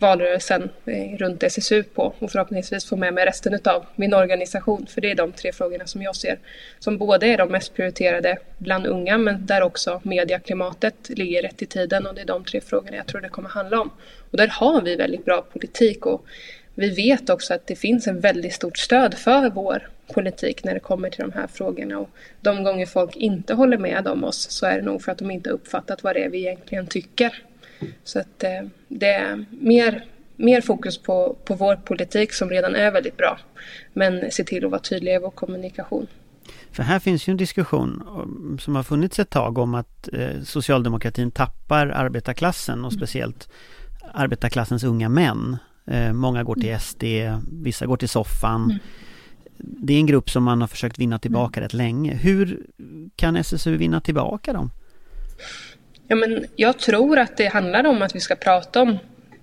valrörelsen 0.00 0.70
eh, 0.84 1.16
runt 1.16 1.42
SSU 1.42 1.82
på 1.82 2.14
och 2.18 2.30
förhoppningsvis 2.30 2.84
få 2.84 2.96
med 2.96 3.14
mig 3.14 3.26
resten 3.26 3.58
av 3.64 3.86
min 3.96 4.14
organisation. 4.14 4.86
För 4.86 5.00
det 5.00 5.10
är 5.10 5.14
de 5.14 5.32
tre 5.32 5.52
frågorna 5.52 5.86
som 5.86 6.02
jag 6.02 6.16
ser 6.16 6.38
som 6.78 6.98
både 6.98 7.26
är 7.26 7.38
de 7.38 7.48
mest 7.48 7.74
prioriterade 7.74 8.38
bland 8.58 8.86
unga 8.86 9.18
men 9.18 9.46
där 9.46 9.62
också 9.62 10.00
mediaklimatet 10.04 11.08
ligger 11.08 11.42
rätt 11.42 11.62
i 11.62 11.66
tiden 11.66 12.06
och 12.06 12.14
det 12.14 12.20
är 12.20 12.26
de 12.26 12.44
tre 12.44 12.60
frågorna 12.60 12.96
jag 12.96 13.06
tror 13.06 13.20
det 13.20 13.28
kommer 13.28 13.48
handla 13.48 13.80
om. 13.80 13.90
Och 14.30 14.36
där 14.36 14.48
har 14.48 14.82
vi 14.82 14.96
väldigt 14.96 15.24
bra 15.24 15.42
politik 15.52 16.06
och 16.06 16.26
vi 16.80 16.90
vet 16.90 17.30
också 17.30 17.54
att 17.54 17.66
det 17.66 17.76
finns 17.76 18.06
en 18.06 18.20
väldigt 18.20 18.54
stort 18.54 18.78
stöd 18.78 19.14
för 19.14 19.50
vår 19.50 19.88
politik 20.14 20.64
när 20.64 20.74
det 20.74 20.80
kommer 20.80 21.10
till 21.10 21.20
de 21.20 21.32
här 21.32 21.46
frågorna. 21.46 21.98
Och 21.98 22.10
de 22.40 22.64
gånger 22.64 22.86
folk 22.86 23.16
inte 23.16 23.54
håller 23.54 23.78
med 23.78 24.08
om 24.08 24.24
oss 24.24 24.50
så 24.50 24.66
är 24.66 24.76
det 24.76 24.82
nog 24.82 25.02
för 25.02 25.12
att 25.12 25.18
de 25.18 25.30
inte 25.30 25.50
uppfattat 25.50 26.02
vad 26.02 26.16
det 26.16 26.24
är 26.24 26.28
vi 26.28 26.38
egentligen 26.38 26.86
tycker. 26.86 27.42
Så 28.04 28.18
att 28.18 28.44
eh, 28.44 28.62
det 28.88 29.12
är 29.12 29.44
mer, 29.50 30.04
mer 30.36 30.60
fokus 30.60 30.98
på, 30.98 31.36
på 31.44 31.54
vår 31.54 31.76
politik 31.76 32.32
som 32.32 32.50
redan 32.50 32.74
är 32.74 32.90
väldigt 32.90 33.16
bra. 33.16 33.38
Men 33.92 34.30
se 34.30 34.44
till 34.44 34.64
att 34.64 34.70
vara 34.70 34.80
tydliga 34.80 35.14
i 35.14 35.18
vår 35.18 35.30
kommunikation. 35.30 36.06
För 36.72 36.82
här 36.82 36.98
finns 36.98 37.28
ju 37.28 37.30
en 37.30 37.36
diskussion 37.36 38.58
som 38.60 38.76
har 38.76 38.82
funnits 38.82 39.18
ett 39.18 39.30
tag 39.30 39.58
om 39.58 39.74
att 39.74 40.08
eh, 40.12 40.42
socialdemokratin 40.44 41.30
tappar 41.30 41.86
arbetarklassen 41.86 42.84
och 42.84 42.92
speciellt 42.92 43.48
arbetarklassens 44.12 44.84
unga 44.84 45.08
män. 45.08 45.56
Eh, 45.86 46.12
många 46.12 46.42
går 46.42 46.54
till 46.54 46.68
mm. 46.68 46.80
SD, 46.80 47.04
vissa 47.64 47.86
går 47.86 47.96
till 47.96 48.08
soffan. 48.08 48.64
Mm. 48.64 48.78
Det 49.56 49.92
är 49.92 49.98
en 49.98 50.06
grupp 50.06 50.30
som 50.30 50.44
man 50.44 50.60
har 50.60 50.68
försökt 50.68 50.98
vinna 50.98 51.18
tillbaka 51.18 51.60
mm. 51.60 51.64
rätt 51.64 51.74
länge. 51.74 52.14
Hur 52.14 52.60
kan 53.16 53.36
SSU 53.36 53.76
vinna 53.76 54.00
tillbaka 54.00 54.52
dem? 54.52 54.70
Ja, 56.08 56.16
men 56.16 56.46
jag 56.56 56.78
tror 56.78 57.18
att 57.18 57.36
det 57.36 57.46
handlar 57.46 57.86
om 57.86 58.02
att 58.02 58.16
vi 58.16 58.20
ska 58.20 58.34
prata 58.34 58.82
om 58.82 58.98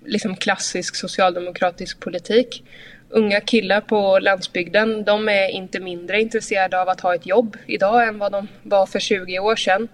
liksom 0.05 0.35
klassisk 0.35 0.95
socialdemokratisk 0.95 1.99
politik. 1.99 2.63
Unga 3.09 3.41
killar 3.41 3.81
på 3.81 4.19
landsbygden, 4.19 5.03
de 5.03 5.29
är 5.29 5.49
inte 5.49 5.79
mindre 5.79 6.21
intresserade 6.21 6.81
av 6.81 6.89
att 6.89 7.01
ha 7.01 7.15
ett 7.15 7.25
jobb 7.25 7.57
idag 7.65 8.07
än 8.07 8.19
vad 8.19 8.31
de 8.31 8.47
var 8.63 8.85
för 8.85 8.99
20 8.99 9.39
år 9.39 9.55
sedan. 9.55 9.87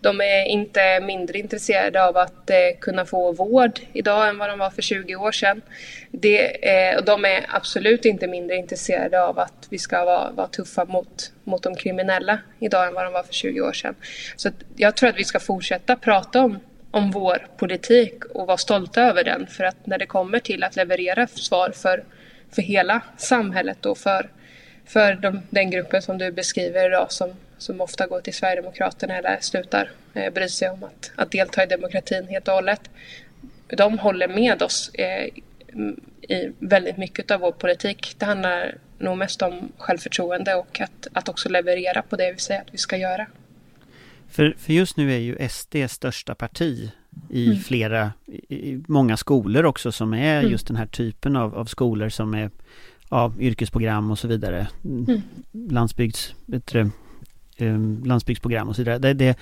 De 0.00 0.20
är 0.20 0.44
inte 0.44 1.00
mindre 1.00 1.38
intresserade 1.38 2.04
av 2.04 2.16
att 2.16 2.50
eh, 2.50 2.56
kunna 2.80 3.04
få 3.04 3.32
vård 3.32 3.80
idag 3.92 4.28
än 4.28 4.38
vad 4.38 4.48
de 4.48 4.58
var 4.58 4.70
för 4.70 4.82
20 4.82 5.16
år 5.16 5.32
sedan. 5.32 5.62
Det, 6.10 6.68
eh, 6.68 6.96
och 6.98 7.04
de 7.04 7.24
är 7.24 7.46
absolut 7.48 8.04
inte 8.04 8.26
mindre 8.26 8.56
intresserade 8.56 9.22
av 9.22 9.38
att 9.38 9.66
vi 9.70 9.78
ska 9.78 10.04
vara, 10.04 10.30
vara 10.30 10.46
tuffa 10.46 10.84
mot, 10.84 11.32
mot 11.44 11.62
de 11.62 11.74
kriminella 11.74 12.38
idag 12.58 12.86
än 12.86 12.94
vad 12.94 13.04
de 13.04 13.12
var 13.12 13.22
för 13.22 13.32
20 13.32 13.60
år 13.60 13.72
sedan. 13.72 13.94
Så 14.36 14.50
jag 14.76 14.96
tror 14.96 15.08
att 15.10 15.18
vi 15.18 15.24
ska 15.24 15.40
fortsätta 15.40 15.96
prata 15.96 16.40
om 16.40 16.58
om 16.90 17.10
vår 17.10 17.46
politik 17.56 18.24
och 18.24 18.46
vara 18.46 18.56
stolta 18.56 19.02
över 19.02 19.24
den. 19.24 19.46
För 19.46 19.64
att 19.64 19.86
när 19.86 19.98
det 19.98 20.06
kommer 20.06 20.38
till 20.38 20.64
att 20.64 20.76
leverera 20.76 21.26
svar 21.26 21.70
för, 21.70 22.04
för 22.50 22.62
hela 22.62 23.00
samhället 23.16 23.86
och 23.86 23.98
för, 23.98 24.30
för 24.86 25.14
de, 25.14 25.42
den 25.50 25.70
gruppen 25.70 26.02
som 26.02 26.18
du 26.18 26.32
beskriver 26.32 26.86
idag 26.86 27.12
som, 27.12 27.34
som 27.60 27.80
ofta 27.80 28.06
går 28.06 28.20
till 28.20 28.34
Sverigedemokraterna 28.34 29.16
eller 29.16 29.38
slutar 29.40 29.90
eh, 30.14 30.32
bry 30.32 30.48
sig 30.48 30.70
om 30.70 30.84
att, 30.84 31.12
att 31.16 31.30
delta 31.30 31.62
i 31.62 31.66
demokratin 31.66 32.28
helt 32.28 32.48
och 32.48 32.54
hållet. 32.54 32.90
De 33.66 33.98
håller 33.98 34.28
med 34.28 34.62
oss 34.62 34.90
eh, 34.94 35.24
i 36.28 36.52
väldigt 36.58 36.96
mycket 36.96 37.30
av 37.30 37.40
vår 37.40 37.52
politik. 37.52 38.14
Det 38.18 38.26
handlar 38.26 38.74
nog 38.98 39.18
mest 39.18 39.42
om 39.42 39.72
självförtroende 39.78 40.54
och 40.54 40.80
att, 40.80 41.06
att 41.12 41.28
också 41.28 41.48
leverera 41.48 42.02
på 42.02 42.16
det 42.16 42.32
vi 42.32 42.38
säger 42.38 42.60
att 42.60 42.74
vi 42.74 42.78
ska 42.78 42.96
göra. 42.96 43.26
För, 44.28 44.54
för 44.58 44.72
just 44.72 44.96
nu 44.96 45.12
är 45.12 45.18
ju 45.18 45.48
SD 45.48 45.76
största 45.88 46.34
parti 46.34 46.90
i 47.30 47.46
mm. 47.46 47.58
flera, 47.58 48.12
i 48.48 48.82
många 48.88 49.16
skolor 49.16 49.64
också 49.64 49.92
som 49.92 50.14
är 50.14 50.38
mm. 50.38 50.52
just 50.52 50.66
den 50.66 50.76
här 50.76 50.86
typen 50.86 51.36
av, 51.36 51.54
av 51.54 51.64
skolor 51.64 52.08
som 52.08 52.34
är 52.34 52.50
ja, 53.10 53.32
yrkesprogram 53.38 54.10
och 54.10 54.18
så 54.18 54.28
vidare. 54.28 54.68
Mm. 54.84 55.22
Landsbygds, 55.52 56.34
bättre, 56.46 56.90
landsbygdsprogram 58.04 58.68
och 58.68 58.76
så 58.76 58.82
vidare. 58.82 58.98
Det, 58.98 59.12
det, 59.14 59.36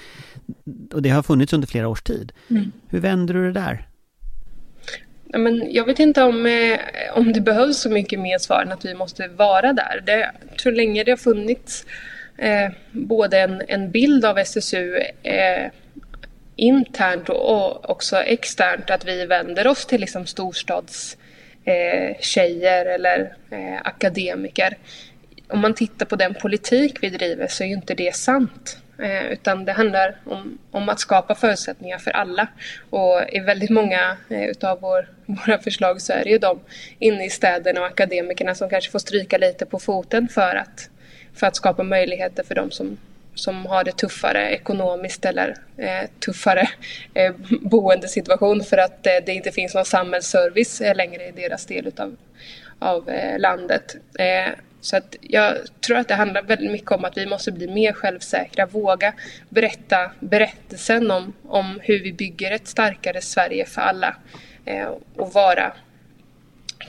och 0.93 1.03
det 1.03 1.11
har 1.11 1.23
funnits 1.23 1.53
under 1.53 1.69
flera 1.69 1.89
års 1.89 2.03
tid. 2.03 2.33
Mm. 2.51 2.73
Hur 2.89 3.01
vänder 3.01 3.35
du 3.35 3.53
det 3.53 3.61
där? 3.61 3.89
Men 5.25 5.73
jag 5.73 5.85
vet 5.85 5.99
inte 5.99 6.23
om, 6.23 6.47
eh, 6.47 6.79
om 7.15 7.33
det 7.33 7.41
behövs 7.41 7.79
så 7.79 7.91
mycket 7.91 8.21
mer 8.21 8.39
svar 8.39 8.63
än 8.63 8.73
att 8.73 8.85
vi 8.85 8.95
måste 8.95 9.29
vara 9.29 9.73
där. 9.73 10.03
Det, 10.07 10.33
tror 10.63 10.73
länge 10.73 11.05
det 11.05 11.11
har 11.11 11.17
funnits 11.17 11.87
eh, 12.39 12.71
både 12.93 13.41
en, 13.41 13.63
en 13.69 13.91
bild 13.91 14.25
av 14.25 14.39
SSU 14.39 14.97
eh, 15.23 15.71
internt 16.57 17.29
och 17.29 17.91
också 17.91 18.17
externt 18.17 18.91
att 18.91 19.05
vi 19.05 19.27
vänder 19.27 19.67
oss 19.67 19.87
till 19.87 20.01
liksom 20.01 20.27
storstads 20.27 21.17
eh, 21.65 22.39
eller 22.95 23.37
eh, 23.51 23.81
akademiker. 23.85 24.77
Om 25.49 25.61
man 25.61 25.75
tittar 25.75 26.07
på 26.07 26.17
den 26.17 26.35
politik 26.35 26.99
vi 27.03 27.11
driver 27.11 27.47
så 27.47 27.65
är 27.65 27.69
ju 27.69 27.75
inte 27.75 27.95
det 27.95 28.15
sant. 28.17 28.79
Eh, 28.99 29.27
utan 29.27 29.65
det 29.65 29.73
handlar 29.73 30.17
om, 30.25 30.59
om, 30.71 30.89
att 30.89 31.01
skapa 31.01 31.35
förutsättningar 31.35 31.99
för 31.99 32.11
alla. 32.11 32.49
Och 32.91 33.23
i 33.33 33.41
väldigt 33.41 33.71
många 33.71 34.17
eh, 34.29 34.45
utav 34.45 34.81
vår, 34.81 35.09
våra 35.27 35.59
förslag 35.59 36.03
så 36.03 36.13
är 36.13 36.25
det 36.25 36.31
ju 36.31 36.39
de 36.39 36.61
inne 36.99 37.27
i 37.27 37.31
städerna 37.31 37.81
och 37.81 37.87
akademikerna 37.87 38.55
som 38.55 38.71
kanske 38.71 38.91
får 38.91 38.99
stryka 38.99 39.39
lite 39.39 39.67
på 39.67 39.79
foten 39.79 40.29
för 40.29 40.57
att, 40.57 40.91
för 41.35 41.47
att 41.47 41.57
skapa 41.57 41.83
möjligheter 41.83 42.43
för 42.43 42.55
de 42.55 42.71
som 42.71 42.99
som 43.39 43.67
har 43.67 43.85
det 43.85 43.93
tuffare 43.93 44.51
ekonomiskt 44.51 45.25
eller 45.25 45.55
eh, 45.77 46.09
tuffare 46.25 46.69
eh, 47.15 47.35
boendesituation 47.61 48.65
för 48.65 48.77
att 48.77 49.07
eh, 49.07 49.13
det 49.27 49.33
inte 49.33 49.53
finns 49.53 49.75
någon 49.75 49.85
samhällsservice 49.85 50.81
eh, 50.81 50.95
längre 50.95 51.29
i 51.29 51.33
deras 51.33 51.67
del 51.67 51.87
utav, 51.87 52.17
av 52.79 53.09
eh, 53.09 53.39
landet. 53.39 53.97
Eh, 54.19 54.53
Eh, 54.79 54.81
så 54.81 54.97
att 54.97 55.17
jag 55.21 55.57
tror 55.87 55.97
att 55.97 56.09
det 56.09 56.15
handlar 56.15 56.43
väldigt 56.43 56.73
mycket 56.73 56.93
om 56.93 57.05
att 57.05 57.17
vi 57.17 57.27
måste 57.27 57.53
bli 57.53 57.69
mer 57.69 57.93
självsäkra, 57.93 58.67
våga 58.67 59.15
berätta 59.49 60.11
berättelsen 60.21 61.11
om, 61.11 61.33
om 61.49 61.81
hur 61.83 62.03
vi 62.03 62.13
bygger 62.13 62.51
ett 62.51 62.69
starkare 62.69 63.21
Sverige 63.21 63.67
för 63.67 63.81
alla 63.81 64.17
och 65.17 65.33
vara 65.33 65.73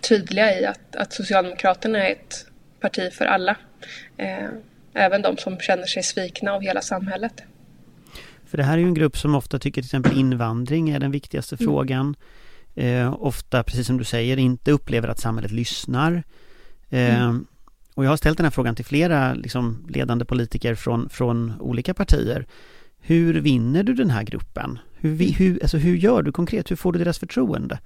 tydliga 0.02 0.60
i 0.60 0.66
att, 0.66 0.96
att 0.96 1.14
Socialdemokraterna 1.14 2.08
är 2.08 2.12
ett 2.12 2.46
parti 2.80 3.14
för 3.14 3.26
alla 3.26 3.56
även 4.94 5.22
de 5.22 5.38
som 5.38 5.60
känner 5.60 5.86
sig 5.86 6.04
svikna 6.04 6.52
av 6.52 6.62
hela 6.62 6.82
samhället. 6.82 7.44
För 8.46 8.58
det 8.58 8.64
här 8.64 8.74
är 8.74 8.78
ju 8.78 8.88
en 8.88 8.94
grupp 8.94 9.18
som 9.18 9.36
ofta 9.36 9.60
tycker 9.60 9.82
till 9.82 9.88
exempel 9.88 10.18
invandring 10.18 10.90
är 10.90 11.00
den 11.00 11.12
viktigaste 11.12 11.56
mm. 11.60 11.66
frågan. 11.66 12.16
Eh, 12.76 13.24
ofta, 13.24 13.64
precis 13.64 13.88
som 13.88 13.98
du 13.98 14.04
säger, 14.04 14.38
inte 14.38 14.72
upplever 14.72 15.08
att 15.08 15.20
samhället 15.20 15.52
lyssnar. 15.52 16.24
Eh, 16.90 17.22
mm. 17.22 17.46
Och 18.00 18.06
jag 18.06 18.10
har 18.10 18.18
ställt 18.18 18.38
den 18.38 18.45
här 18.45 18.52
frågan 18.52 18.76
till 18.76 18.86
flera 18.86 19.34
liksom, 19.34 19.86
ledande 19.89 20.26
politiker 20.26 20.76
från, 20.76 21.10
från 21.10 21.54
olika 21.60 21.93
partier. 21.93 22.45
Hur 23.00 23.34
vinner 23.34 23.84
du 23.84 23.93
den 23.93 24.10
här 24.10 24.24
gruppen? 24.24 24.80
Hur, 24.97 25.34
hur, 25.34 25.60
alltså, 25.62 25.78
hur 25.78 25.95
gör 25.95 26.22
du 26.22 26.32
konkret? 26.32 26.72
Hur 26.72 26.76
får 26.76 26.93
du 26.93 27.00
deras 27.00 27.20
förtroende? 27.20 27.80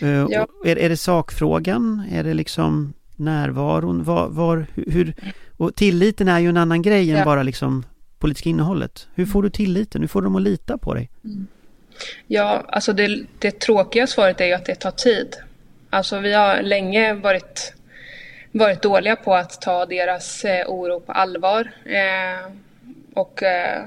Eh, 0.00 0.08
ja. 0.08 0.46
är, 0.64 0.78
är 0.78 0.88
det 0.88 0.96
sakfrågan? 0.96 2.02
Är 2.10 2.24
det 2.24 2.34
liksom 2.34 2.92
närvaron? 3.16 4.04
Var, 4.04 4.28
var, 4.28 4.66
hur, 4.74 5.14
och 5.56 5.74
tilliten 5.74 6.28
är 6.28 6.38
ju 6.38 6.48
en 6.48 6.56
annan 6.56 6.82
grej 6.82 7.10
än 7.10 7.24
bara 7.24 7.42
liksom 7.42 7.84
politiska 8.18 8.48
innehållet. 8.48 9.08
Hur 9.14 9.26
får 9.26 9.42
du 9.42 9.50
tilliten? 9.50 10.00
Hur 10.00 10.08
får 10.08 10.22
de 10.22 10.36
att 10.36 10.42
lita 10.42 10.78
på 10.78 10.94
dig? 10.94 11.10
Mm. 11.24 11.46
Ja, 12.26 12.64
alltså 12.68 12.92
det, 12.92 13.24
det 13.38 13.60
tråkiga 13.60 14.06
svaret 14.06 14.40
är 14.40 14.46
ju 14.46 14.52
att 14.52 14.66
det 14.66 14.74
tar 14.74 14.90
tid. 14.90 15.36
Alltså 15.90 16.18
vi 16.20 16.34
har 16.34 16.62
länge 16.62 17.14
varit, 17.14 17.74
varit 18.52 18.82
dåliga 18.82 19.16
på 19.16 19.34
att 19.34 19.60
ta 19.60 19.86
deras 19.86 20.44
eh, 20.44 20.66
oro 20.68 21.00
på 21.00 21.12
allvar. 21.12 21.70
Eh, 21.84 22.50
och 23.14 23.42
eh, 23.42 23.82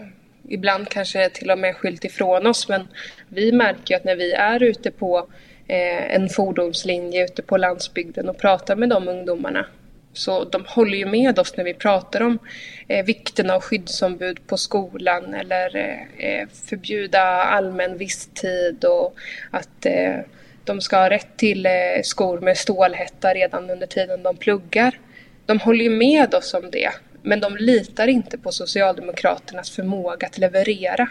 ibland 0.47 0.89
kanske 0.89 1.29
till 1.29 1.51
och 1.51 1.59
med 1.59 1.75
skylt 1.75 2.05
ifrån 2.05 2.47
oss 2.47 2.69
men 2.69 2.87
vi 3.27 3.51
märker 3.51 3.93
ju 3.93 3.97
att 3.97 4.03
när 4.03 4.15
vi 4.15 4.31
är 4.31 4.63
ute 4.63 4.91
på 4.91 5.27
en 5.67 6.29
fordonslinje 6.29 7.23
ute 7.25 7.41
på 7.41 7.57
landsbygden 7.57 8.29
och 8.29 8.37
pratar 8.37 8.75
med 8.75 8.89
de 8.89 9.07
ungdomarna 9.07 9.65
så 10.13 10.43
de 10.43 10.65
håller 10.67 10.97
ju 10.97 11.05
med 11.05 11.39
oss 11.39 11.57
när 11.57 11.63
vi 11.63 11.73
pratar 11.73 12.21
om 12.21 12.39
eh, 12.87 13.05
vikten 13.05 13.49
av 13.49 13.61
skyddsombud 13.61 14.47
på 14.47 14.57
skolan 14.57 15.33
eller 15.33 15.77
eh, 16.17 16.47
förbjuda 16.69 17.21
allmän 17.43 17.97
visstid 17.97 18.85
och 18.85 19.15
att 19.51 19.85
eh, 19.85 20.19
de 20.63 20.81
ska 20.81 20.97
ha 20.97 21.09
rätt 21.09 21.37
till 21.37 21.65
eh, 21.65 21.71
skor 22.03 22.39
med 22.39 22.57
stålhätta 22.57 23.33
redan 23.33 23.69
under 23.69 23.87
tiden 23.87 24.23
de 24.23 24.37
pluggar. 24.37 24.99
De 25.45 25.59
håller 25.59 25.83
ju 25.83 25.89
med 25.89 26.33
oss 26.33 26.53
om 26.53 26.71
det. 26.71 26.91
Men 27.23 27.39
de 27.39 27.57
litar 27.57 28.07
inte 28.07 28.37
på 28.37 28.51
Socialdemokraternas 28.51 29.69
förmåga 29.69 30.27
att 30.27 30.37
leverera. 30.37 31.09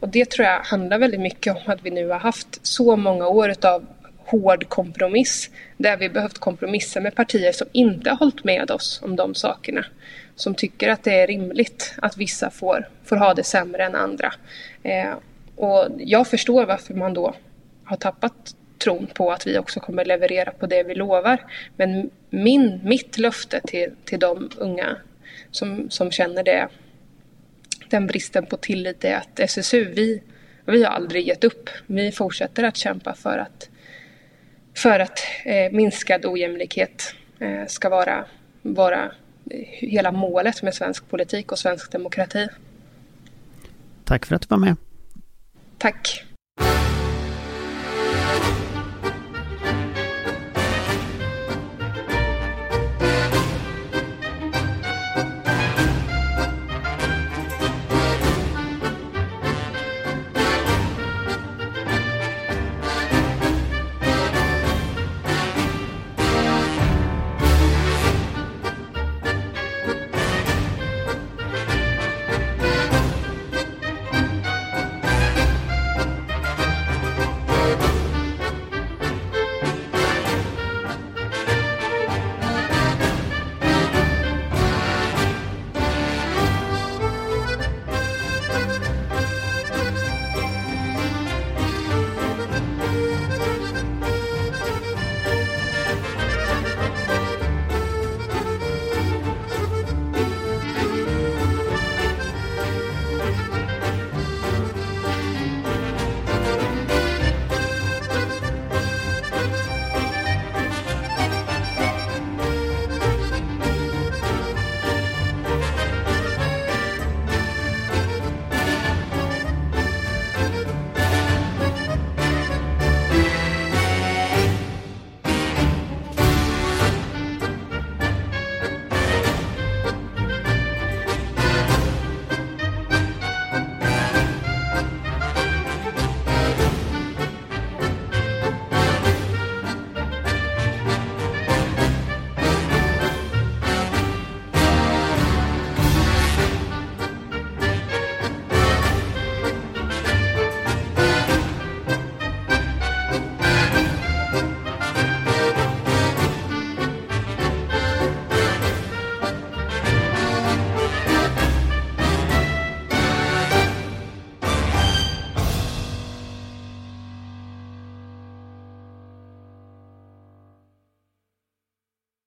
Och 0.00 0.08
det 0.08 0.30
tror 0.30 0.46
jag 0.46 0.60
handlar 0.60 0.98
väldigt 0.98 1.20
mycket 1.20 1.56
om 1.56 1.72
att 1.72 1.82
vi 1.82 1.90
nu 1.90 2.08
har 2.08 2.18
haft 2.18 2.66
så 2.66 2.96
många 2.96 3.28
år 3.28 3.50
utav 3.50 3.86
hård 4.26 4.68
kompromiss 4.68 5.50
där 5.76 5.96
vi 5.96 6.08
behövt 6.08 6.38
kompromissa 6.38 7.00
med 7.00 7.14
partier 7.14 7.52
som 7.52 7.66
inte 7.72 8.10
har 8.10 8.16
hållit 8.16 8.44
med 8.44 8.70
oss 8.70 9.00
om 9.02 9.16
de 9.16 9.34
sakerna. 9.34 9.84
Som 10.36 10.54
tycker 10.54 10.88
att 10.88 11.04
det 11.04 11.14
är 11.14 11.26
rimligt 11.26 11.94
att 12.02 12.16
vissa 12.16 12.50
får, 12.50 12.88
får 13.04 13.16
ha 13.16 13.34
det 13.34 13.44
sämre 13.44 13.84
än 13.84 13.94
andra. 13.94 14.32
Eh, 14.82 15.14
och 15.56 15.88
jag 15.98 16.26
förstår 16.26 16.66
varför 16.66 16.94
man 16.94 17.14
då 17.14 17.34
har 17.84 17.96
tappat 17.96 18.56
tron 18.78 19.06
på 19.06 19.32
att 19.32 19.46
vi 19.46 19.58
också 19.58 19.80
kommer 19.80 20.04
leverera 20.04 20.50
på 20.50 20.66
det 20.66 20.82
vi 20.82 20.94
lovar. 20.94 21.38
Men 21.76 22.10
min, 22.30 22.80
mitt 22.84 23.18
löfte 23.18 23.60
till, 23.60 23.90
till 24.04 24.18
de 24.18 24.50
unga 24.56 24.96
som, 25.50 25.90
som 25.90 26.10
känner 26.10 26.44
det, 26.44 26.68
den 27.90 28.06
bristen 28.06 28.46
på 28.46 28.56
tillit 28.56 29.04
är 29.04 29.16
att 29.16 29.40
SSU, 29.40 29.84
vi, 29.84 30.22
vi 30.64 30.84
har 30.84 30.90
aldrig 30.90 31.28
gett 31.28 31.44
upp. 31.44 31.70
Vi 31.86 32.12
fortsätter 32.12 32.64
att 32.64 32.76
kämpa 32.76 33.14
för 33.14 33.38
att 33.38 33.68
för 34.76 35.00
att 35.00 35.18
eh, 35.44 35.72
minskad 35.72 36.26
ojämlikhet 36.26 37.14
eh, 37.38 37.66
ska 37.66 37.88
vara, 37.88 38.24
vara 38.62 39.12
hela 39.64 40.12
målet 40.12 40.62
med 40.62 40.74
svensk 40.74 41.08
politik 41.08 41.52
och 41.52 41.58
svensk 41.58 41.92
demokrati. 41.92 42.48
Tack 44.04 44.26
för 44.26 44.34
att 44.34 44.42
du 44.42 44.46
var 44.48 44.58
med. 44.58 44.76
Tack. 45.78 46.25